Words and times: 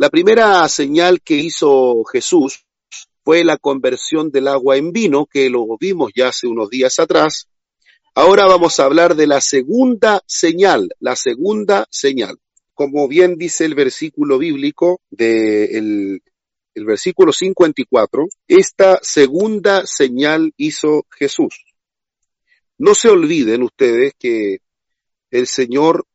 La 0.00 0.08
primera 0.08 0.66
señal 0.66 1.20
que 1.20 1.34
hizo 1.34 2.04
Jesús 2.04 2.64
fue 3.22 3.44
la 3.44 3.58
conversión 3.58 4.30
del 4.30 4.48
agua 4.48 4.78
en 4.78 4.92
vino, 4.92 5.26
que 5.26 5.50
lo 5.50 5.76
vimos 5.78 6.10
ya 6.16 6.28
hace 6.28 6.46
unos 6.46 6.70
días 6.70 6.98
atrás. 6.98 7.50
Ahora 8.14 8.46
vamos 8.46 8.80
a 8.80 8.84
hablar 8.84 9.14
de 9.14 9.26
la 9.26 9.42
segunda 9.42 10.22
señal, 10.24 10.88
la 11.00 11.16
segunda 11.16 11.86
señal. 11.90 12.38
Como 12.72 13.08
bien 13.08 13.36
dice 13.36 13.66
el 13.66 13.74
versículo 13.74 14.38
bíblico 14.38 15.02
del 15.10 16.22
el 16.72 16.84
versículo 16.86 17.30
54, 17.30 18.26
esta 18.48 19.00
segunda 19.02 19.86
señal 19.86 20.54
hizo 20.56 21.04
Jesús. 21.10 21.66
No 22.78 22.94
se 22.94 23.10
olviden 23.10 23.64
ustedes 23.64 24.14
que 24.18 24.60
el 25.30 25.46
Señor, 25.46 26.06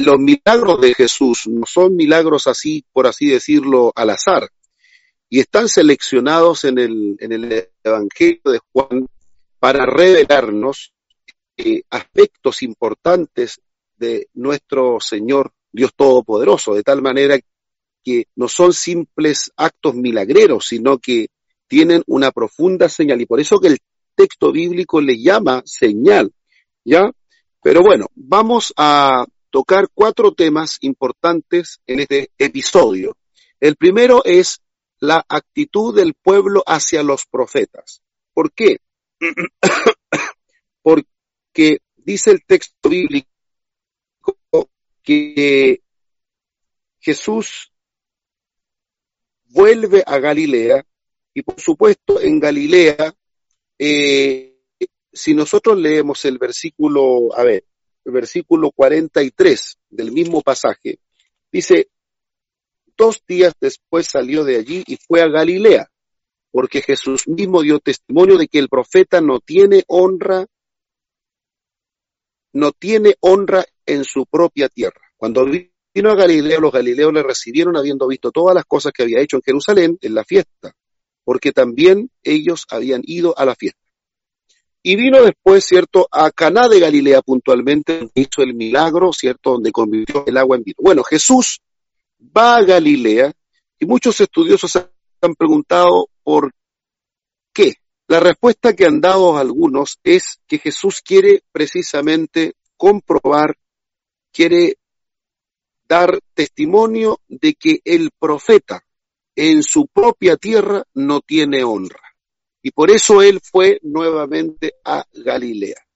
los 0.00 0.18
milagros 0.18 0.80
de 0.80 0.94
Jesús 0.94 1.46
no 1.46 1.66
son 1.66 1.96
milagros 1.96 2.46
así, 2.46 2.84
por 2.92 3.06
así 3.06 3.28
decirlo, 3.28 3.92
al 3.94 4.10
azar, 4.10 4.48
y 5.28 5.40
están 5.40 5.68
seleccionados 5.68 6.64
en 6.64 6.78
el, 6.78 7.16
en 7.18 7.32
el 7.32 7.68
Evangelio 7.82 8.42
de 8.44 8.60
Juan 8.72 9.06
para 9.58 9.86
revelarnos 9.86 10.92
eh, 11.56 11.82
aspectos 11.90 12.62
importantes 12.62 13.60
de 13.96 14.28
nuestro 14.34 14.98
Señor 15.00 15.52
Dios 15.72 15.92
Todopoderoso, 15.96 16.74
de 16.74 16.82
tal 16.82 17.02
manera 17.02 17.38
que 18.02 18.26
no 18.36 18.48
son 18.48 18.72
simples 18.72 19.50
actos 19.56 19.94
milagreros, 19.94 20.66
sino 20.68 20.98
que 20.98 21.28
tienen 21.66 22.02
una 22.06 22.30
profunda 22.30 22.88
señal. 22.88 23.20
Y 23.20 23.26
por 23.26 23.40
eso 23.40 23.58
que 23.58 23.68
el 23.68 23.78
texto 24.14 24.52
bíblico 24.52 25.00
le 25.00 25.20
llama 25.20 25.62
señal, 25.64 26.32
¿ya? 26.84 27.10
Pero 27.62 27.80
bueno, 27.80 28.06
vamos 28.14 28.72
a 28.76 29.24
tocar 29.54 29.88
cuatro 29.94 30.34
temas 30.34 30.78
importantes 30.80 31.80
en 31.86 32.00
este 32.00 32.32
episodio. 32.38 33.16
El 33.60 33.76
primero 33.76 34.24
es 34.24 34.60
la 34.98 35.24
actitud 35.28 35.94
del 35.94 36.14
pueblo 36.14 36.64
hacia 36.66 37.04
los 37.04 37.24
profetas. 37.26 38.02
¿Por 38.32 38.52
qué? 38.52 38.78
Porque 40.82 41.78
dice 41.94 42.32
el 42.32 42.44
texto 42.44 42.88
bíblico 42.88 43.28
que 45.04 45.82
Jesús 46.98 47.70
vuelve 49.50 50.02
a 50.04 50.18
Galilea 50.18 50.84
y 51.32 51.42
por 51.42 51.60
supuesto 51.60 52.20
en 52.20 52.40
Galilea, 52.40 53.14
eh, 53.78 54.58
si 55.12 55.32
nosotros 55.32 55.78
leemos 55.78 56.24
el 56.24 56.38
versículo, 56.38 57.32
a 57.38 57.44
ver, 57.44 57.64
versículo 58.04 58.70
43 58.70 59.78
del 59.90 60.12
mismo 60.12 60.42
pasaje, 60.42 60.98
dice, 61.50 61.88
dos 62.96 63.22
días 63.26 63.54
después 63.60 64.06
salió 64.08 64.44
de 64.44 64.56
allí 64.56 64.84
y 64.86 64.96
fue 64.96 65.22
a 65.22 65.28
Galilea, 65.28 65.90
porque 66.50 66.82
Jesús 66.82 67.26
mismo 67.26 67.62
dio 67.62 67.80
testimonio 67.80 68.38
de 68.38 68.48
que 68.48 68.58
el 68.58 68.68
profeta 68.68 69.20
no 69.20 69.40
tiene 69.40 69.84
honra, 69.88 70.46
no 72.52 72.72
tiene 72.72 73.16
honra 73.20 73.64
en 73.86 74.04
su 74.04 74.26
propia 74.26 74.68
tierra. 74.68 75.00
Cuando 75.16 75.44
Vino 75.94 76.10
a 76.10 76.16
Galileo, 76.16 76.60
los 76.60 76.72
galileos 76.72 77.12
le 77.12 77.22
recibieron 77.22 77.76
habiendo 77.76 78.08
visto 78.08 78.32
todas 78.32 78.52
las 78.52 78.64
cosas 78.64 78.92
que 78.92 79.04
había 79.04 79.20
hecho 79.20 79.36
en 79.36 79.42
Jerusalén 79.42 79.98
en 80.00 80.14
la 80.14 80.24
fiesta, 80.24 80.74
porque 81.22 81.52
también 81.52 82.10
ellos 82.24 82.64
habían 82.68 83.02
ido 83.04 83.38
a 83.38 83.44
la 83.44 83.54
fiesta. 83.54 83.83
Y 84.86 84.96
vino 84.96 85.22
después, 85.22 85.64
¿cierto?, 85.64 86.06
a 86.10 86.30
Caná 86.30 86.68
de 86.68 86.78
Galilea 86.78 87.22
puntualmente, 87.22 88.10
hizo 88.14 88.42
el 88.42 88.52
milagro, 88.52 89.14
¿cierto?, 89.14 89.52
donde 89.52 89.72
convirtió 89.72 90.24
el 90.26 90.36
agua 90.36 90.58
en 90.58 90.62
vino. 90.62 90.76
Bueno, 90.78 91.02
Jesús 91.02 91.62
va 92.20 92.56
a 92.56 92.62
Galilea 92.62 93.32
y 93.78 93.86
muchos 93.86 94.20
estudiosos 94.20 94.76
han 94.76 95.34
preguntado 95.36 96.10
por 96.22 96.52
qué. 97.54 97.76
La 98.08 98.20
respuesta 98.20 98.76
que 98.76 98.84
han 98.84 99.00
dado 99.00 99.38
algunos 99.38 99.98
es 100.04 100.40
que 100.46 100.58
Jesús 100.58 101.00
quiere 101.00 101.42
precisamente 101.50 102.52
comprobar, 102.76 103.56
quiere 104.30 104.76
dar 105.88 106.20
testimonio 106.34 107.20
de 107.26 107.54
que 107.54 107.78
el 107.84 108.10
profeta 108.18 108.84
en 109.34 109.62
su 109.62 109.86
propia 109.86 110.36
tierra 110.36 110.84
no 110.92 111.22
tiene 111.22 111.64
honra. 111.64 112.03
Y 112.66 112.70
por 112.70 112.90
eso 112.90 113.20
él 113.20 113.40
fue 113.42 113.78
nuevamente 113.82 114.76
a 114.86 115.04
Galilea. 115.12 115.86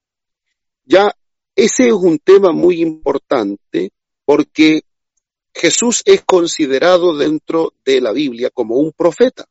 Ya 0.85 1.11
ese 1.57 1.87
es 1.87 1.95
un 1.95 2.19
tema 2.19 2.53
muy 2.53 2.83
importante 2.83 3.91
porque 4.27 4.83
Jesús 5.55 6.03
es 6.05 6.25
considerado 6.27 7.17
dentro 7.17 7.73
de 7.87 8.03
la 8.03 8.13
Biblia 8.13 8.51
como 8.51 8.77
un 8.77 8.93
profeta. 8.93 9.47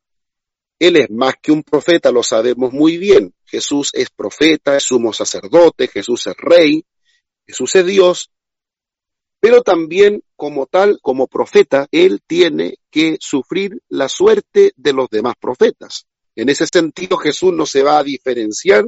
Él 0.78 0.94
es 0.94 1.10
más 1.10 1.34
que 1.42 1.50
un 1.50 1.64
profeta, 1.64 2.12
lo 2.12 2.22
sabemos 2.22 2.72
muy 2.72 2.98
bien. 2.98 3.34
Jesús 3.44 3.90
es 3.94 4.10
profeta, 4.10 4.76
es 4.76 4.84
sumo 4.84 5.12
sacerdote, 5.12 5.88
Jesús 5.88 6.28
es 6.28 6.36
rey, 6.36 6.84
Jesús 7.44 7.74
es 7.74 7.84
Dios, 7.84 8.30
pero 9.40 9.62
también 9.62 10.22
como 10.36 10.66
tal, 10.66 11.00
como 11.02 11.26
profeta, 11.26 11.88
él 11.90 12.22
tiene 12.24 12.76
que 12.92 13.16
sufrir 13.18 13.82
la 13.88 14.08
suerte 14.08 14.72
de 14.76 14.92
los 14.92 15.10
demás 15.10 15.34
profetas. 15.40 16.07
En 16.38 16.48
ese 16.48 16.66
sentido, 16.72 17.16
Jesús 17.16 17.52
no 17.52 17.66
se 17.66 17.82
va 17.82 17.98
a 17.98 18.04
diferenciar 18.04 18.84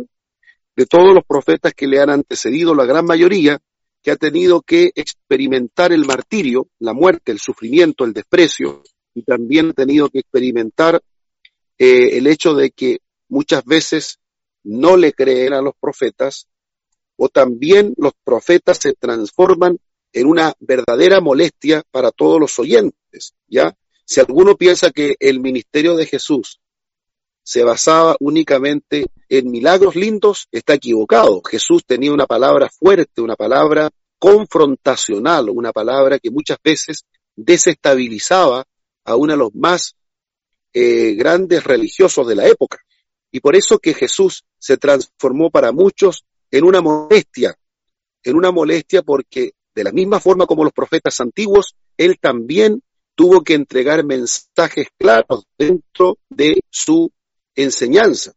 de 0.77 0.87
todos 0.87 1.13
los 1.13 1.25
profetas 1.27 1.75
que 1.75 1.89
le 1.89 1.99
han 1.99 2.09
antecedido, 2.09 2.77
la 2.77 2.85
gran 2.85 3.05
mayoría, 3.05 3.59
que 4.01 4.13
ha 4.13 4.17
tenido 4.17 4.63
que 4.63 4.93
experimentar 4.95 5.93
el 5.93 6.05
martirio, 6.05 6.69
la 6.79 6.93
muerte, 6.93 7.33
el 7.33 7.41
sufrimiento, 7.41 8.05
el 8.05 8.13
desprecio, 8.13 8.85
y 9.15 9.23
también 9.23 9.71
ha 9.71 9.73
tenido 9.73 10.09
que 10.11 10.21
experimentar 10.21 11.03
eh, 11.77 12.19
el 12.19 12.29
hecho 12.29 12.55
de 12.55 12.71
que 12.71 13.01
muchas 13.29 13.65
veces 13.65 14.21
no 14.63 14.97
le 14.97 15.13
creen 15.13 15.53
a 15.53 15.61
los 15.61 15.75
profetas, 15.75 16.47
o 17.17 17.29
también 17.31 17.95
los 17.97 18.13
profetas 18.23 18.79
se 18.79 18.93
transforman 18.93 19.77
en 20.13 20.27
una 20.29 20.55
verdadera 20.61 21.21
molestia 21.21 21.83
para 21.91 22.13
todos 22.13 22.39
los 22.39 22.57
oyentes, 22.61 23.35
¿ya? 23.49 23.77
Si 24.05 24.21
alguno 24.21 24.57
piensa 24.57 24.93
que 24.93 25.17
el 25.19 25.41
ministerio 25.41 25.97
de 25.97 26.07
Jesús 26.07 26.61
se 27.51 27.65
basaba 27.65 28.17
únicamente 28.21 29.07
en 29.29 29.51
milagros 29.51 29.97
lindos, 29.97 30.47
está 30.53 30.75
equivocado. 30.75 31.43
Jesús 31.43 31.83
tenía 31.85 32.13
una 32.13 32.29
palabra 32.29 32.71
fuerte, 32.71 33.23
una 33.23 33.35
palabra 33.35 33.91
confrontacional, 34.21 35.51
una 35.51 35.73
palabra 35.73 36.21
que 36.21 36.31
muchas 36.31 36.59
veces 36.63 37.07
desestabilizaba 37.35 38.65
a 39.05 39.17
uno 39.17 39.33
de 39.33 39.37
los 39.37 39.53
más 39.57 39.97
eh, 40.73 41.15
grandes 41.17 41.65
religiosos 41.65 42.25
de 42.29 42.37
la 42.37 42.47
época. 42.47 42.79
Y 43.33 43.41
por 43.41 43.57
eso 43.57 43.81
que 43.81 43.95
Jesús 43.95 44.45
se 44.57 44.77
transformó 44.77 45.51
para 45.51 45.73
muchos 45.73 46.25
en 46.53 46.63
una 46.63 46.81
molestia, 46.81 47.57
en 48.23 48.37
una 48.37 48.53
molestia 48.53 49.03
porque 49.03 49.55
de 49.75 49.83
la 49.83 49.91
misma 49.91 50.21
forma 50.21 50.47
como 50.47 50.63
los 50.63 50.73
profetas 50.73 51.19
antiguos, 51.21 51.75
él 51.97 52.17
también 52.21 52.81
tuvo 53.17 53.43
que 53.43 53.55
entregar 53.55 54.05
mensajes 54.05 54.87
claros 54.97 55.47
dentro 55.59 56.17
de 56.29 56.61
su 56.71 57.11
enseñanza. 57.55 58.33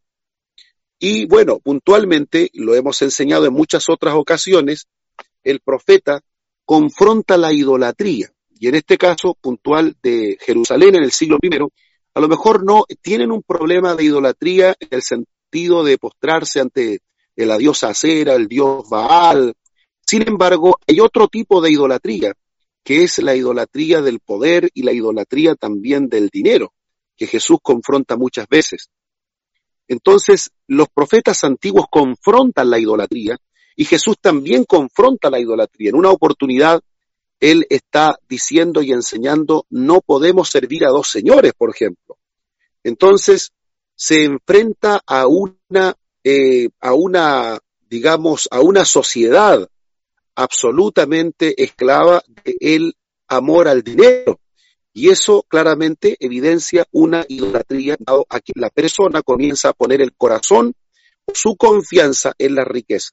Y 1.00 1.26
bueno, 1.26 1.60
puntualmente, 1.60 2.50
lo 2.54 2.76
hemos 2.76 3.02
enseñado 3.02 3.46
en 3.46 3.54
muchas 3.54 3.90
otras 3.90 4.16
ocasiones, 4.16 4.88
el 5.44 5.60
profeta 5.60 6.22
confronta 6.66 7.38
la 7.38 7.52
idolatría. 7.52 8.32
Y 8.60 8.68
en 8.68 8.76
este 8.76 8.98
caso 8.98 9.36
puntual 9.40 9.98
de 10.02 10.38
Jerusalén 10.40 10.96
en 10.96 11.04
el 11.04 11.12
siglo 11.12 11.38
I, 11.42 11.50
a 12.14 12.20
lo 12.20 12.28
mejor 12.28 12.64
no 12.64 12.86
tienen 13.02 13.32
un 13.32 13.44
problema 13.44 13.96
de 13.96 14.06
idolatría 14.06 14.76
en 14.80 14.88
el 14.92 15.02
sentido 15.02 15.84
de 15.84 15.98
postrarse 15.98 16.62
ante 16.62 17.00
la 17.36 17.58
diosa 17.58 17.90
Acera, 17.90 18.36
el 18.36 18.48
dios 18.48 18.88
Baal, 18.90 19.54
sin 20.06 20.28
embargo, 20.28 20.80
hay 20.88 21.00
otro 21.00 21.28
tipo 21.28 21.62
de 21.62 21.72
idolatría, 21.72 22.34
que 22.84 23.04
es 23.04 23.20
la 23.20 23.36
idolatría 23.36 24.02
del 24.02 24.20
poder 24.20 24.70
y 24.74 24.84
la 24.84 24.92
idolatría 24.92 25.56
también 25.56 26.08
del 26.10 26.30
dinero, 26.30 26.74
que 27.16 27.28
Jesús 27.28 27.58
confronta 27.62 28.18
muchas 28.18 28.48
veces. 28.48 28.90
Entonces, 29.94 30.50
los 30.68 30.88
profetas 30.90 31.44
antiguos 31.44 31.86
confrontan 31.90 32.70
la 32.70 32.80
idolatría 32.80 33.38
y 33.76 33.86
Jesús 33.86 34.18
también 34.20 34.66
confronta 34.66 35.30
la 35.30 35.40
idolatría. 35.40 35.90
En 35.90 35.96
una 35.96 36.10
oportunidad, 36.10 36.82
Él 37.40 37.68
está 37.70 38.18
diciendo 38.28 38.82
y 38.82 38.92
enseñando, 38.92 39.66
no 39.70 40.02
podemos 40.02 40.50
servir 40.50 40.84
a 40.86 40.90
dos 40.90 41.10
señores, 41.10 41.54
por 41.56 41.70
ejemplo. 41.70 42.18
Entonces, 42.84 43.52
se 43.96 44.24
enfrenta 44.24 45.02
a 45.06 45.28
una, 45.28 45.96
eh, 46.24 46.70
a 46.82 46.94
una, 46.94 47.60
digamos, 47.88 48.48
a 48.50 48.62
una 48.62 48.86
sociedad 48.86 49.70
absolutamente 50.36 51.62
esclava 51.64 52.24
del 52.44 52.96
amor 53.28 53.68
al 53.68 53.84
dinero. 53.84 54.40
Y 54.94 55.10
eso 55.10 55.44
claramente 55.48 56.16
evidencia 56.20 56.86
una 56.92 57.26
idolatría 57.28 57.98
a 58.30 58.40
que 58.40 58.54
la 58.56 58.70
persona 58.70 59.24
comienza 59.24 59.70
a 59.70 59.74
poner 59.74 60.02
el 60.02 60.14
corazón 60.14 60.74
su 61.34 61.56
confianza 61.56 62.34
en 62.38 62.56
la 62.56 62.64
riqueza. 62.64 63.12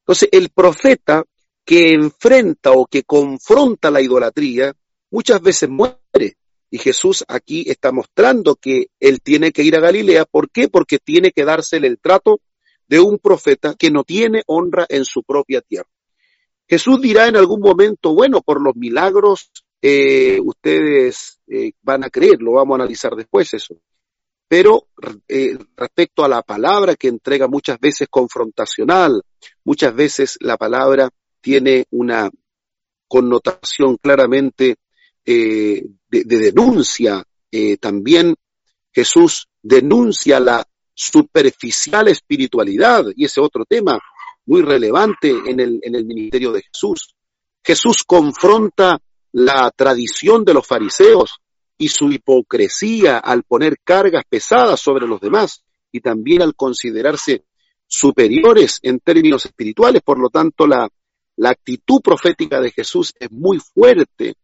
Entonces, 0.00 0.28
el 0.32 0.50
profeta 0.50 1.24
que 1.64 1.92
enfrenta 1.92 2.72
o 2.72 2.86
que 2.86 3.04
confronta 3.04 3.90
la 3.90 4.00
idolatría 4.00 4.74
muchas 5.10 5.40
veces 5.40 5.68
muere. 5.68 6.36
Y 6.70 6.78
Jesús 6.78 7.24
aquí 7.28 7.64
está 7.68 7.92
mostrando 7.92 8.56
que 8.56 8.86
él 8.98 9.20
tiene 9.20 9.52
que 9.52 9.62
ir 9.62 9.76
a 9.76 9.80
Galilea. 9.80 10.24
¿Por 10.24 10.50
qué? 10.50 10.68
Porque 10.68 10.98
tiene 10.98 11.30
que 11.30 11.44
dársele 11.44 11.86
el 11.86 11.98
trato 11.98 12.40
de 12.88 13.00
un 13.00 13.18
profeta 13.18 13.74
que 13.74 13.90
no 13.90 14.04
tiene 14.04 14.42
honra 14.46 14.86
en 14.88 15.04
su 15.04 15.22
propia 15.22 15.60
tierra. 15.60 15.88
Jesús 16.68 17.00
dirá 17.00 17.28
en 17.28 17.36
algún 17.36 17.60
momento, 17.60 18.14
bueno, 18.14 18.40
por 18.40 18.60
los 18.60 18.74
milagros 18.74 19.50
eh, 19.84 20.38
ustedes 20.40 21.40
eh, 21.48 21.72
van 21.82 22.04
a 22.04 22.10
creer, 22.10 22.40
lo 22.40 22.52
vamos 22.52 22.74
a 22.74 22.82
analizar 22.82 23.16
después 23.16 23.52
eso. 23.52 23.74
Pero 24.46 24.86
eh, 25.26 25.58
respecto 25.76 26.24
a 26.24 26.28
la 26.28 26.42
palabra 26.42 26.94
que 26.94 27.08
entrega 27.08 27.48
muchas 27.48 27.80
veces 27.80 28.06
confrontacional, 28.08 29.22
muchas 29.64 29.92
veces 29.92 30.38
la 30.40 30.56
palabra 30.56 31.10
tiene 31.40 31.86
una 31.90 32.30
connotación 33.08 33.96
claramente 33.96 34.76
de, 35.24 35.84
de, 36.08 36.24
denuncia. 36.24 37.24
también 37.80 38.34
Jesús 38.92 39.48
denuncia 39.60 40.38
la 40.38 40.64
superficial 40.94 42.08
espiritualidad, 42.08 43.06
y 43.16 43.24
ese 43.24 43.40
otro 43.40 43.64
tema 43.64 43.98
muy 44.46 44.62
relevante 44.62 45.30
en 45.30 45.60
el, 45.60 45.80
en 45.82 45.94
el 45.94 46.04
ministerio 46.04 46.52
de 46.52 46.62
Jesús. 46.62 47.14
Jesús 47.64 48.04
confronta 48.04 49.00
la 49.32 49.70
tradición 49.74 50.44
de 50.44 50.54
los 50.54 50.66
fariseos 50.66 51.40
y 51.78 51.88
su 51.88 52.12
hipocresía 52.12 53.18
al 53.18 53.42
poner 53.42 53.78
cargas 53.82 54.24
pesadas 54.28 54.80
sobre 54.80 55.06
los 55.06 55.20
demás 55.20 55.64
y 55.90 56.00
también 56.00 56.42
al 56.42 56.54
considerarse 56.54 57.44
superiores 57.86 58.78
en 58.82 59.00
términos 59.00 59.46
espirituales. 59.46 60.02
Por 60.02 60.18
lo 60.18 60.28
tanto, 60.28 60.66
la, 60.66 60.88
la 61.36 61.50
actitud 61.50 62.00
profética 62.00 62.60
de 62.60 62.70
Jesús 62.70 63.12
es 63.18 63.30
muy 63.30 63.58
fuerte, 63.58 64.34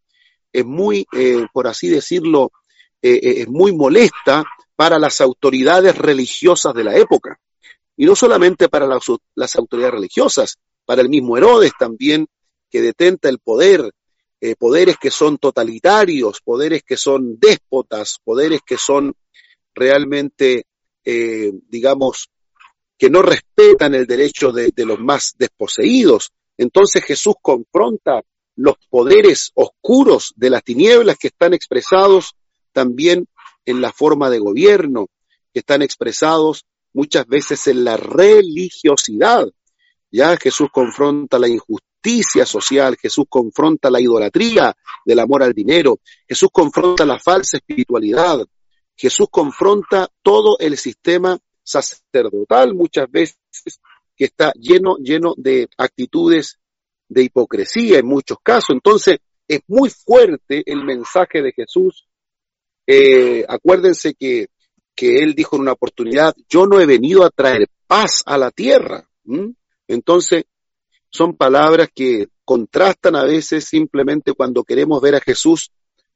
es 0.52 0.64
muy, 0.64 1.06
eh, 1.12 1.46
por 1.52 1.66
así 1.66 1.88
decirlo, 1.88 2.50
eh, 3.00 3.20
eh, 3.22 3.34
es 3.42 3.48
muy 3.48 3.72
molesta 3.72 4.44
para 4.74 4.98
las 4.98 5.20
autoridades 5.20 5.96
religiosas 5.96 6.74
de 6.74 6.84
la 6.84 6.96
época. 6.96 7.38
Y 7.96 8.06
no 8.06 8.14
solamente 8.14 8.68
para 8.68 8.86
las, 8.86 9.04
las 9.34 9.56
autoridades 9.56 9.94
religiosas, 9.94 10.58
para 10.84 11.02
el 11.02 11.08
mismo 11.08 11.36
Herodes 11.36 11.72
también, 11.78 12.26
que 12.70 12.80
detenta 12.80 13.28
el 13.28 13.38
poder 13.38 13.92
eh, 14.40 14.54
poderes 14.56 14.96
que 14.98 15.10
son 15.10 15.38
totalitarios, 15.38 16.40
poderes 16.40 16.82
que 16.84 16.96
son 16.96 17.38
déspotas, 17.38 18.18
poderes 18.22 18.60
que 18.64 18.78
son 18.78 19.14
realmente, 19.74 20.66
eh, 21.04 21.52
digamos, 21.68 22.28
que 22.96 23.10
no 23.10 23.22
respetan 23.22 23.94
el 23.94 24.06
derecho 24.06 24.52
de, 24.52 24.72
de 24.74 24.86
los 24.86 25.00
más 25.00 25.34
desposeídos. 25.38 26.32
Entonces 26.56 27.04
Jesús 27.04 27.34
confronta 27.40 28.22
los 28.56 28.76
poderes 28.88 29.52
oscuros 29.54 30.32
de 30.36 30.50
las 30.50 30.64
tinieblas 30.64 31.16
que 31.16 31.28
están 31.28 31.54
expresados 31.54 32.34
también 32.72 33.26
en 33.64 33.80
la 33.80 33.92
forma 33.92 34.30
de 34.30 34.38
gobierno, 34.38 35.06
que 35.52 35.60
están 35.60 35.82
expresados 35.82 36.64
muchas 36.92 37.26
veces 37.26 37.66
en 37.66 37.84
la 37.84 37.96
religiosidad. 37.96 39.48
Ya 40.10 40.36
Jesús 40.36 40.68
confronta 40.72 41.38
la 41.38 41.48
injusticia 41.48 41.87
justicia 41.98 42.46
social, 42.46 42.96
Jesús 42.96 43.26
confronta 43.28 43.90
la 43.90 44.00
idolatría 44.00 44.74
del 45.04 45.18
amor 45.18 45.42
al 45.42 45.52
dinero, 45.52 45.98
Jesús 46.26 46.48
confronta 46.52 47.04
la 47.04 47.18
falsa 47.18 47.56
espiritualidad, 47.56 48.46
Jesús 48.96 49.26
confronta 49.30 50.08
todo 50.22 50.58
el 50.58 50.76
sistema 50.76 51.38
sacerdotal 51.62 52.74
muchas 52.74 53.10
veces 53.10 53.36
que 54.16 54.24
está 54.24 54.52
lleno, 54.54 54.96
lleno 54.96 55.34
de 55.36 55.68
actitudes 55.76 56.58
de 57.08 57.24
hipocresía 57.24 57.98
en 57.98 58.06
muchos 58.06 58.38
casos. 58.42 58.70
Entonces, 58.70 59.18
es 59.46 59.60
muy 59.66 59.90
fuerte 59.90 60.62
el 60.66 60.84
mensaje 60.84 61.42
de 61.42 61.52
Jesús. 61.52 62.06
Eh, 62.86 63.44
acuérdense 63.48 64.14
que, 64.14 64.48
que 64.94 65.18
él 65.18 65.34
dijo 65.34 65.56
en 65.56 65.62
una 65.62 65.72
oportunidad, 65.72 66.34
yo 66.48 66.66
no 66.66 66.80
he 66.80 66.86
venido 66.86 67.24
a 67.24 67.30
traer 67.30 67.68
paz 67.86 68.22
a 68.26 68.36
la 68.36 68.50
tierra. 68.50 69.08
Entonces, 69.86 70.44
son 71.10 71.36
palabras 71.36 71.88
que 71.94 72.28
contrastan 72.44 73.16
a 73.16 73.24
veces 73.24 73.64
simplemente 73.64 74.32
cuando 74.32 74.64
queremos 74.64 75.00
ver 75.00 75.14
a 75.14 75.20
Jesús 75.20 75.70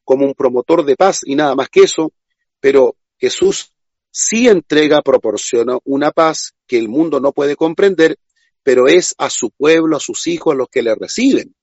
como 0.05 0.27
un 0.27 0.35
promotor 0.35 0.85
de 0.85 0.97
paz 0.97 1.21
y 1.25 1.35
nada 1.35 1.55
más 1.55 1.69
que 1.69 1.81
eso, 1.81 2.13
pero 2.61 2.97
Jesús 3.19 3.73
sí 4.11 4.49
entrega, 4.49 5.03
proporciona 5.03 5.79
una 5.85 6.11
paz 6.11 6.55
que 6.67 6.79
el 6.79 6.89
mundo 6.89 7.21
no 7.21 7.33
puede 7.33 7.57
comprender, 7.57 8.19
pero 8.63 8.87
es 8.87 9.15
a 9.19 9.31
su 9.31 9.51
pueblo, 9.51 9.97
a 9.97 10.01
sus 10.01 10.27
hijos, 10.27 10.53
a 10.53 10.57
los 10.57 10.69
que 10.69 10.83
le 10.83 10.95
reciben. 10.95 11.55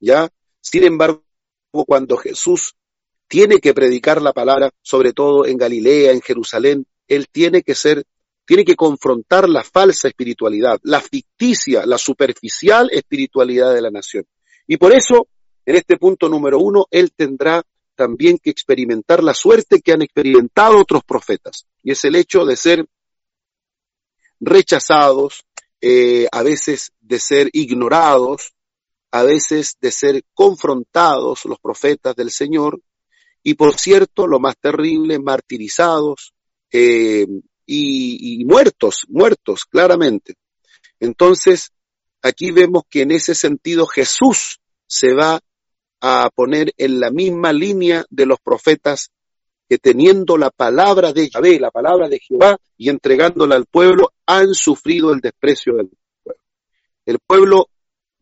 ¿Ya? 0.00 0.28
Sin 0.60 0.84
embargo, 0.84 1.22
cuando 1.70 2.16
Jesús 2.16 2.74
tiene 3.28 3.58
que 3.58 3.74
predicar 3.74 4.20
la 4.22 4.32
palabra, 4.32 4.70
sobre 4.82 5.12
todo 5.12 5.46
en 5.46 5.56
Galilea, 5.56 6.12
en 6.12 6.20
Jerusalén, 6.20 6.86
él 7.06 7.28
tiene 7.30 7.62
que 7.62 7.74
ser 7.74 8.04
tiene 8.50 8.64
que 8.64 8.74
confrontar 8.74 9.48
la 9.48 9.62
falsa 9.62 10.08
espiritualidad, 10.08 10.80
la 10.82 11.00
ficticia, 11.00 11.86
la 11.86 11.96
superficial 11.96 12.90
espiritualidad 12.90 13.72
de 13.72 13.80
la 13.80 13.92
nación. 13.92 14.26
Y 14.66 14.76
por 14.76 14.92
eso, 14.92 15.28
en 15.64 15.76
este 15.76 15.96
punto 15.98 16.28
número 16.28 16.58
uno, 16.58 16.88
él 16.90 17.12
tendrá 17.14 17.62
también 17.94 18.38
que 18.42 18.50
experimentar 18.50 19.22
la 19.22 19.34
suerte 19.34 19.80
que 19.80 19.92
han 19.92 20.02
experimentado 20.02 20.80
otros 20.80 21.04
profetas, 21.04 21.64
y 21.84 21.92
es 21.92 22.04
el 22.04 22.16
hecho 22.16 22.44
de 22.44 22.56
ser 22.56 22.86
rechazados, 24.40 25.44
eh, 25.80 26.26
a 26.32 26.42
veces 26.42 26.90
de 27.00 27.20
ser 27.20 27.50
ignorados, 27.52 28.52
a 29.12 29.22
veces 29.22 29.76
de 29.80 29.92
ser 29.92 30.24
confrontados 30.34 31.44
los 31.44 31.60
profetas 31.60 32.16
del 32.16 32.32
Señor, 32.32 32.80
y 33.44 33.54
por 33.54 33.78
cierto, 33.78 34.26
lo 34.26 34.40
más 34.40 34.58
terrible, 34.58 35.20
martirizados, 35.20 36.34
eh, 36.72 37.28
y, 37.72 38.44
muertos, 38.44 39.06
muertos, 39.08 39.64
claramente. 39.64 40.34
Entonces, 40.98 41.72
aquí 42.22 42.50
vemos 42.50 42.82
que 42.88 43.02
en 43.02 43.12
ese 43.12 43.34
sentido 43.34 43.86
Jesús 43.86 44.58
se 44.86 45.14
va 45.14 45.40
a 46.00 46.30
poner 46.34 46.72
en 46.76 46.98
la 47.00 47.10
misma 47.10 47.52
línea 47.52 48.04
de 48.10 48.26
los 48.26 48.40
profetas 48.40 49.10
que 49.68 49.78
teniendo 49.78 50.36
la 50.36 50.50
palabra 50.50 51.12
de 51.12 51.30
Yahvé, 51.30 51.60
la 51.60 51.70
palabra 51.70 52.08
de 52.08 52.18
Jehová, 52.18 52.58
y 52.76 52.88
entregándola 52.88 53.54
al 53.54 53.66
pueblo, 53.66 54.12
han 54.26 54.52
sufrido 54.52 55.12
el 55.12 55.20
desprecio 55.20 55.74
del 55.76 55.90
pueblo. 56.22 56.42
El 57.06 57.18
pueblo 57.20 57.68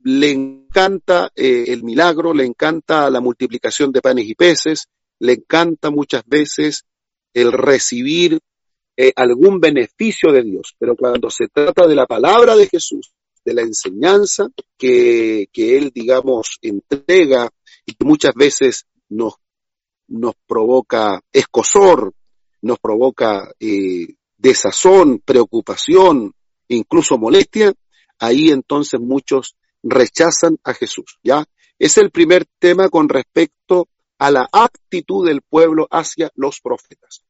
le 0.02 0.30
encanta 0.30 1.30
eh, 1.34 1.64
el 1.68 1.84
milagro, 1.84 2.34
le 2.34 2.44
encanta 2.44 3.08
la 3.08 3.20
multiplicación 3.20 3.92
de 3.92 4.02
panes 4.02 4.26
y 4.26 4.34
peces, 4.34 4.88
le 5.20 5.32
encanta 5.34 5.90
muchas 5.90 6.22
veces 6.26 6.84
el 7.32 7.52
recibir 7.52 8.40
eh, 9.00 9.12
algún 9.14 9.60
beneficio 9.60 10.32
de 10.32 10.42
Dios, 10.42 10.74
pero 10.76 10.96
cuando 10.96 11.30
se 11.30 11.46
trata 11.46 11.86
de 11.86 11.94
la 11.94 12.04
palabra 12.04 12.56
de 12.56 12.66
Jesús, 12.66 13.12
de 13.44 13.54
la 13.54 13.62
enseñanza 13.62 14.48
que, 14.76 15.48
que 15.52 15.78
Él, 15.78 15.92
digamos, 15.94 16.58
entrega 16.62 17.48
y 17.86 17.92
que 17.92 18.04
muchas 18.04 18.34
veces 18.34 18.86
nos, 19.08 19.34
nos 20.08 20.34
provoca 20.48 21.20
escosor, 21.32 22.12
nos 22.60 22.80
provoca 22.80 23.52
eh, 23.60 24.16
desazón, 24.36 25.22
preocupación, 25.24 26.34
incluso 26.66 27.18
molestia, 27.18 27.72
ahí 28.18 28.50
entonces 28.50 28.98
muchos 28.98 29.54
rechazan 29.80 30.58
a 30.64 30.74
Jesús, 30.74 31.20
¿ya? 31.22 31.44
Es 31.78 31.98
el 31.98 32.10
primer 32.10 32.46
tema 32.58 32.88
con 32.88 33.08
respecto 33.08 33.88
a 34.18 34.32
la 34.32 34.48
actitud 34.50 35.24
del 35.24 35.42
pueblo 35.42 35.86
hacia 35.88 36.32
los 36.34 36.60
profetas. 36.60 37.27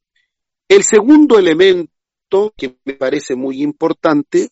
El 0.69 0.85
segundo 0.85 1.39
elemento 1.39 2.53
que 2.55 2.77
me 2.85 2.93
parece 2.93 3.35
muy 3.35 3.63
importante 3.63 4.51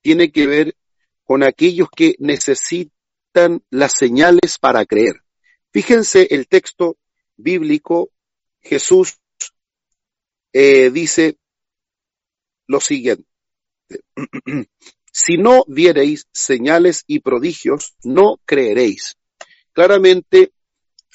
tiene 0.00 0.32
que 0.32 0.48
ver 0.48 0.76
con 1.22 1.44
aquellos 1.44 1.88
que 1.94 2.16
necesitan 2.18 3.62
las 3.70 3.92
señales 3.92 4.58
para 4.60 4.84
creer. 4.84 5.22
Fíjense 5.72 6.26
el 6.30 6.48
texto 6.48 6.98
bíblico, 7.36 8.10
Jesús 8.60 9.18
eh, 10.52 10.90
dice 10.90 11.38
lo 12.66 12.80
siguiente, 12.80 13.24
si 15.12 15.36
no 15.38 15.64
viereis 15.68 16.26
señales 16.32 17.04
y 17.06 17.20
prodigios, 17.20 17.94
no 18.02 18.40
creeréis. 18.44 19.16
Claramente, 19.72 20.52